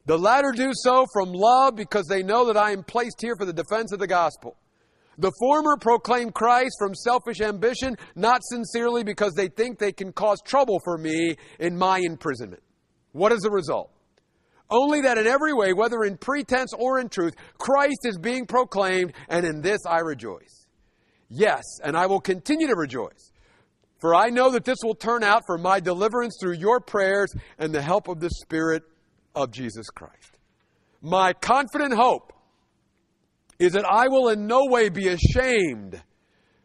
The 0.07 0.19
latter 0.19 0.53
do 0.55 0.71
so 0.73 1.07
from 1.13 1.33
love 1.33 1.77
because 1.77 2.07
they 2.07 2.23
know 2.23 2.47
that 2.47 2.57
I 2.57 2.73
am 2.73 2.83
placed 2.83 3.21
here 3.21 3.37
for 3.39 3.47
the 3.47 3.53
defense 3.53 3.93
of 3.93 4.01
the 4.01 4.09
gospel. 4.09 4.57
The 5.19 5.33
former 5.39 5.77
proclaim 5.77 6.31
Christ 6.31 6.75
from 6.79 6.95
selfish 6.95 7.41
ambition, 7.41 7.97
not 8.17 8.41
sincerely 8.43 9.05
because 9.05 9.35
they 9.35 9.49
think 9.49 9.79
they 9.79 9.93
can 9.93 10.13
cause 10.13 10.39
trouble 10.45 10.81
for 10.85 10.99
me 10.99 11.37
in 11.61 11.77
my 11.77 12.01
imprisonment. 12.03 12.63
What 13.13 13.31
is 13.31 13.43
the 13.43 13.51
result? 13.51 13.93
Only 14.73 15.03
that 15.03 15.19
in 15.19 15.27
every 15.27 15.53
way, 15.53 15.75
whether 15.75 16.03
in 16.03 16.17
pretense 16.17 16.73
or 16.73 16.99
in 16.99 17.11
truth, 17.11 17.35
Christ 17.59 18.01
is 18.05 18.17
being 18.17 18.47
proclaimed, 18.47 19.13
and 19.29 19.45
in 19.45 19.61
this 19.61 19.81
I 19.87 19.99
rejoice. 19.99 20.67
Yes, 21.29 21.63
and 21.85 21.95
I 21.95 22.07
will 22.07 22.21
continue 22.21 22.67
to 22.69 22.75
rejoice. 22.75 23.33
For 24.01 24.15
I 24.15 24.31
know 24.31 24.51
that 24.51 24.65
this 24.65 24.79
will 24.83 24.95
turn 24.95 25.23
out 25.23 25.43
for 25.47 25.59
my 25.59 25.79
deliverance 25.79 26.39
through 26.41 26.55
your 26.55 26.81
prayers 26.81 27.33
and 27.59 27.73
the 27.73 27.83
help 27.83 28.09
of 28.09 28.19
the 28.19 28.31
Spirit 28.31 28.83
of 29.35 29.51
Jesus 29.51 29.91
Christ. 29.91 30.39
My 31.03 31.35
confident 31.35 31.93
hope 31.93 32.33
is 33.59 33.75
that 33.75 33.85
I 33.85 34.09
will 34.09 34.31
in 34.31 34.47
no 34.47 34.65
way 34.65 34.89
be 34.89 35.09
ashamed, 35.09 36.03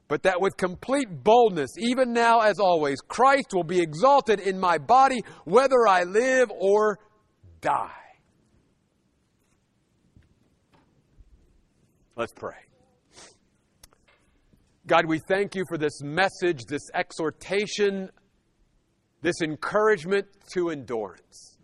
but 0.07 0.23
that 0.23 0.39
with 0.39 0.55
complete 0.55 1.23
boldness, 1.23 1.71
even 1.77 2.13
now 2.13 2.39
as 2.39 2.57
always, 2.57 3.01
Christ 3.01 3.53
will 3.53 3.65
be 3.65 3.81
exalted 3.81 4.39
in 4.39 4.57
my 4.57 4.77
body, 4.77 5.21
whether 5.43 5.85
I 5.87 6.03
live 6.03 6.49
or 6.57 6.99
die. 7.61 7.91
Let's 12.15 12.33
pray. 12.33 12.55
God, 14.87 15.05
we 15.05 15.19
thank 15.19 15.53
you 15.53 15.65
for 15.67 15.77
this 15.77 16.01
message, 16.01 16.65
this 16.65 16.89
exhortation, 16.93 18.09
this 19.21 19.41
encouragement 19.41 20.25
to 20.53 20.69
endurance. 20.69 21.57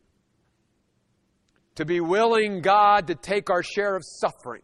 To 1.75 1.85
be 1.85 2.01
willing, 2.01 2.61
God, 2.61 3.07
to 3.07 3.15
take 3.15 3.49
our 3.49 3.63
share 3.63 3.95
of 3.95 4.03
suffering, 4.05 4.61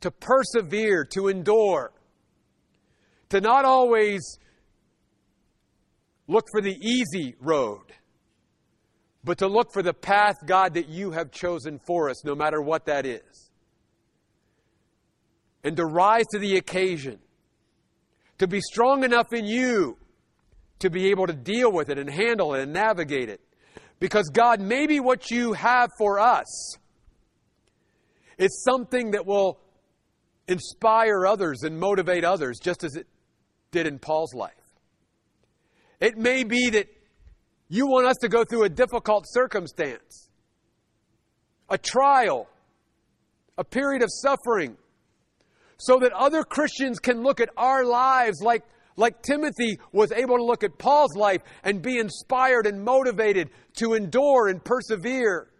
to 0.00 0.10
persevere, 0.10 1.04
to 1.12 1.28
endure, 1.28 1.92
to 3.28 3.40
not 3.40 3.64
always 3.64 4.38
look 6.26 6.46
for 6.50 6.60
the 6.60 6.76
easy 6.80 7.36
road 7.40 7.92
but 9.24 9.38
to 9.38 9.48
look 9.48 9.72
for 9.72 9.82
the 9.82 9.94
path, 9.94 10.36
God, 10.44 10.74
that 10.74 10.88
you 10.88 11.12
have 11.12 11.30
chosen 11.30 11.78
for 11.78 12.10
us, 12.10 12.24
no 12.24 12.34
matter 12.34 12.60
what 12.60 12.86
that 12.86 13.06
is. 13.06 13.50
And 15.62 15.76
to 15.76 15.86
rise 15.86 16.26
to 16.32 16.38
the 16.38 16.56
occasion, 16.56 17.18
to 18.38 18.46
be 18.46 18.60
strong 18.60 19.02
enough 19.02 19.32
in 19.32 19.46
you 19.46 19.96
to 20.80 20.90
be 20.90 21.10
able 21.10 21.26
to 21.26 21.32
deal 21.32 21.72
with 21.72 21.88
it 21.88 21.98
and 21.98 22.10
handle 22.10 22.54
it 22.54 22.62
and 22.62 22.72
navigate 22.72 23.30
it. 23.30 23.40
Because, 24.00 24.28
God, 24.28 24.60
maybe 24.60 25.00
what 25.00 25.30
you 25.30 25.54
have 25.54 25.88
for 25.96 26.20
us 26.20 26.76
is 28.36 28.62
something 28.64 29.12
that 29.12 29.24
will 29.24 29.58
inspire 30.46 31.26
others 31.26 31.62
and 31.62 31.78
motivate 31.78 32.24
others, 32.24 32.58
just 32.60 32.84
as 32.84 32.96
it 32.96 33.06
did 33.70 33.86
in 33.86 33.98
Paul's 33.98 34.34
life. 34.34 34.52
It 36.00 36.18
may 36.18 36.44
be 36.44 36.68
that 36.70 36.88
you 37.68 37.86
want 37.86 38.06
us 38.06 38.16
to 38.18 38.28
go 38.28 38.44
through 38.44 38.64
a 38.64 38.68
difficult 38.68 39.24
circumstance, 39.28 40.28
a 41.68 41.78
trial, 41.78 42.48
a 43.56 43.64
period 43.64 44.02
of 44.02 44.10
suffering, 44.10 44.76
so 45.78 45.98
that 45.98 46.12
other 46.12 46.44
Christians 46.44 46.98
can 46.98 47.22
look 47.22 47.40
at 47.40 47.48
our 47.56 47.84
lives 47.84 48.40
like, 48.42 48.62
like 48.96 49.22
Timothy 49.22 49.78
was 49.92 50.12
able 50.12 50.36
to 50.36 50.44
look 50.44 50.62
at 50.62 50.78
Paul's 50.78 51.16
life 51.16 51.42
and 51.62 51.82
be 51.82 51.98
inspired 51.98 52.66
and 52.66 52.82
motivated 52.82 53.50
to 53.78 53.94
endure 53.94 54.48
and 54.48 54.64
persevere. 54.64 55.50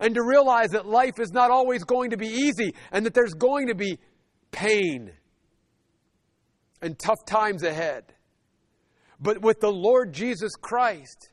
And 0.00 0.16
to 0.16 0.22
realize 0.24 0.70
that 0.70 0.84
life 0.84 1.20
is 1.20 1.30
not 1.30 1.52
always 1.52 1.84
going 1.84 2.10
to 2.10 2.16
be 2.16 2.26
easy 2.26 2.74
and 2.90 3.06
that 3.06 3.14
there's 3.14 3.34
going 3.34 3.68
to 3.68 3.76
be 3.76 4.00
pain 4.50 5.12
and 6.80 6.98
tough 6.98 7.24
times 7.24 7.62
ahead. 7.62 8.12
But 9.20 9.42
with 9.42 9.60
the 9.60 9.70
Lord 9.70 10.12
Jesus 10.12 10.56
Christ, 10.60 11.30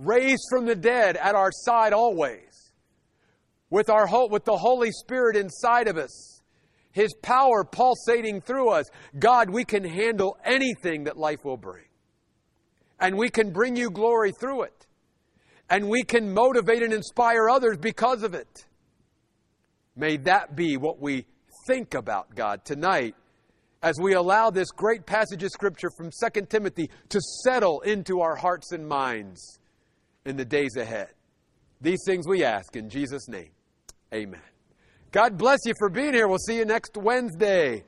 raised 0.00 0.42
from 0.50 0.66
the 0.66 0.74
dead 0.74 1.16
at 1.16 1.34
our 1.34 1.50
side 1.52 1.92
always, 1.92 2.72
with, 3.68 3.88
our, 3.88 4.06
hope, 4.06 4.30
with 4.30 4.44
the 4.44 4.56
Holy 4.56 4.90
Spirit 4.90 5.36
inside 5.36 5.88
of 5.88 5.96
us, 5.96 6.42
His 6.92 7.14
power 7.22 7.64
pulsating 7.64 8.40
through 8.40 8.70
us. 8.70 8.86
God, 9.18 9.50
we 9.50 9.64
can 9.64 9.84
handle 9.84 10.36
anything 10.44 11.04
that 11.04 11.16
life 11.16 11.44
will 11.44 11.56
bring. 11.56 11.84
And 12.98 13.16
we 13.16 13.30
can 13.30 13.52
bring 13.52 13.76
you 13.76 13.90
glory 13.90 14.32
through 14.40 14.62
it. 14.62 14.86
And 15.68 15.88
we 15.88 16.02
can 16.02 16.34
motivate 16.34 16.82
and 16.82 16.92
inspire 16.92 17.48
others 17.48 17.76
because 17.78 18.22
of 18.22 18.34
it. 18.34 18.66
May 19.94 20.16
that 20.18 20.56
be 20.56 20.76
what 20.76 21.00
we 21.00 21.26
think 21.66 21.94
about, 21.94 22.34
God, 22.34 22.64
tonight 22.64 23.14
as 23.82 23.98
we 24.00 24.14
allow 24.14 24.50
this 24.50 24.70
great 24.70 25.06
passage 25.06 25.42
of 25.42 25.50
Scripture 25.50 25.90
from 25.96 26.10
2 26.10 26.46
Timothy 26.46 26.90
to 27.08 27.20
settle 27.44 27.80
into 27.80 28.20
our 28.20 28.36
hearts 28.36 28.72
and 28.72 28.86
minds 28.86 29.59
in 30.30 30.36
the 30.36 30.44
days 30.44 30.76
ahead. 30.76 31.08
These 31.82 32.00
things 32.06 32.26
we 32.26 32.44
ask 32.44 32.76
in 32.76 32.88
Jesus' 32.88 33.28
name. 33.28 33.50
Amen. 34.14 34.40
God 35.12 35.36
bless 35.36 35.58
you 35.66 35.74
for 35.78 35.90
being 35.90 36.14
here. 36.14 36.28
We'll 36.28 36.38
see 36.38 36.56
you 36.56 36.64
next 36.64 36.96
Wednesday. 36.96 37.84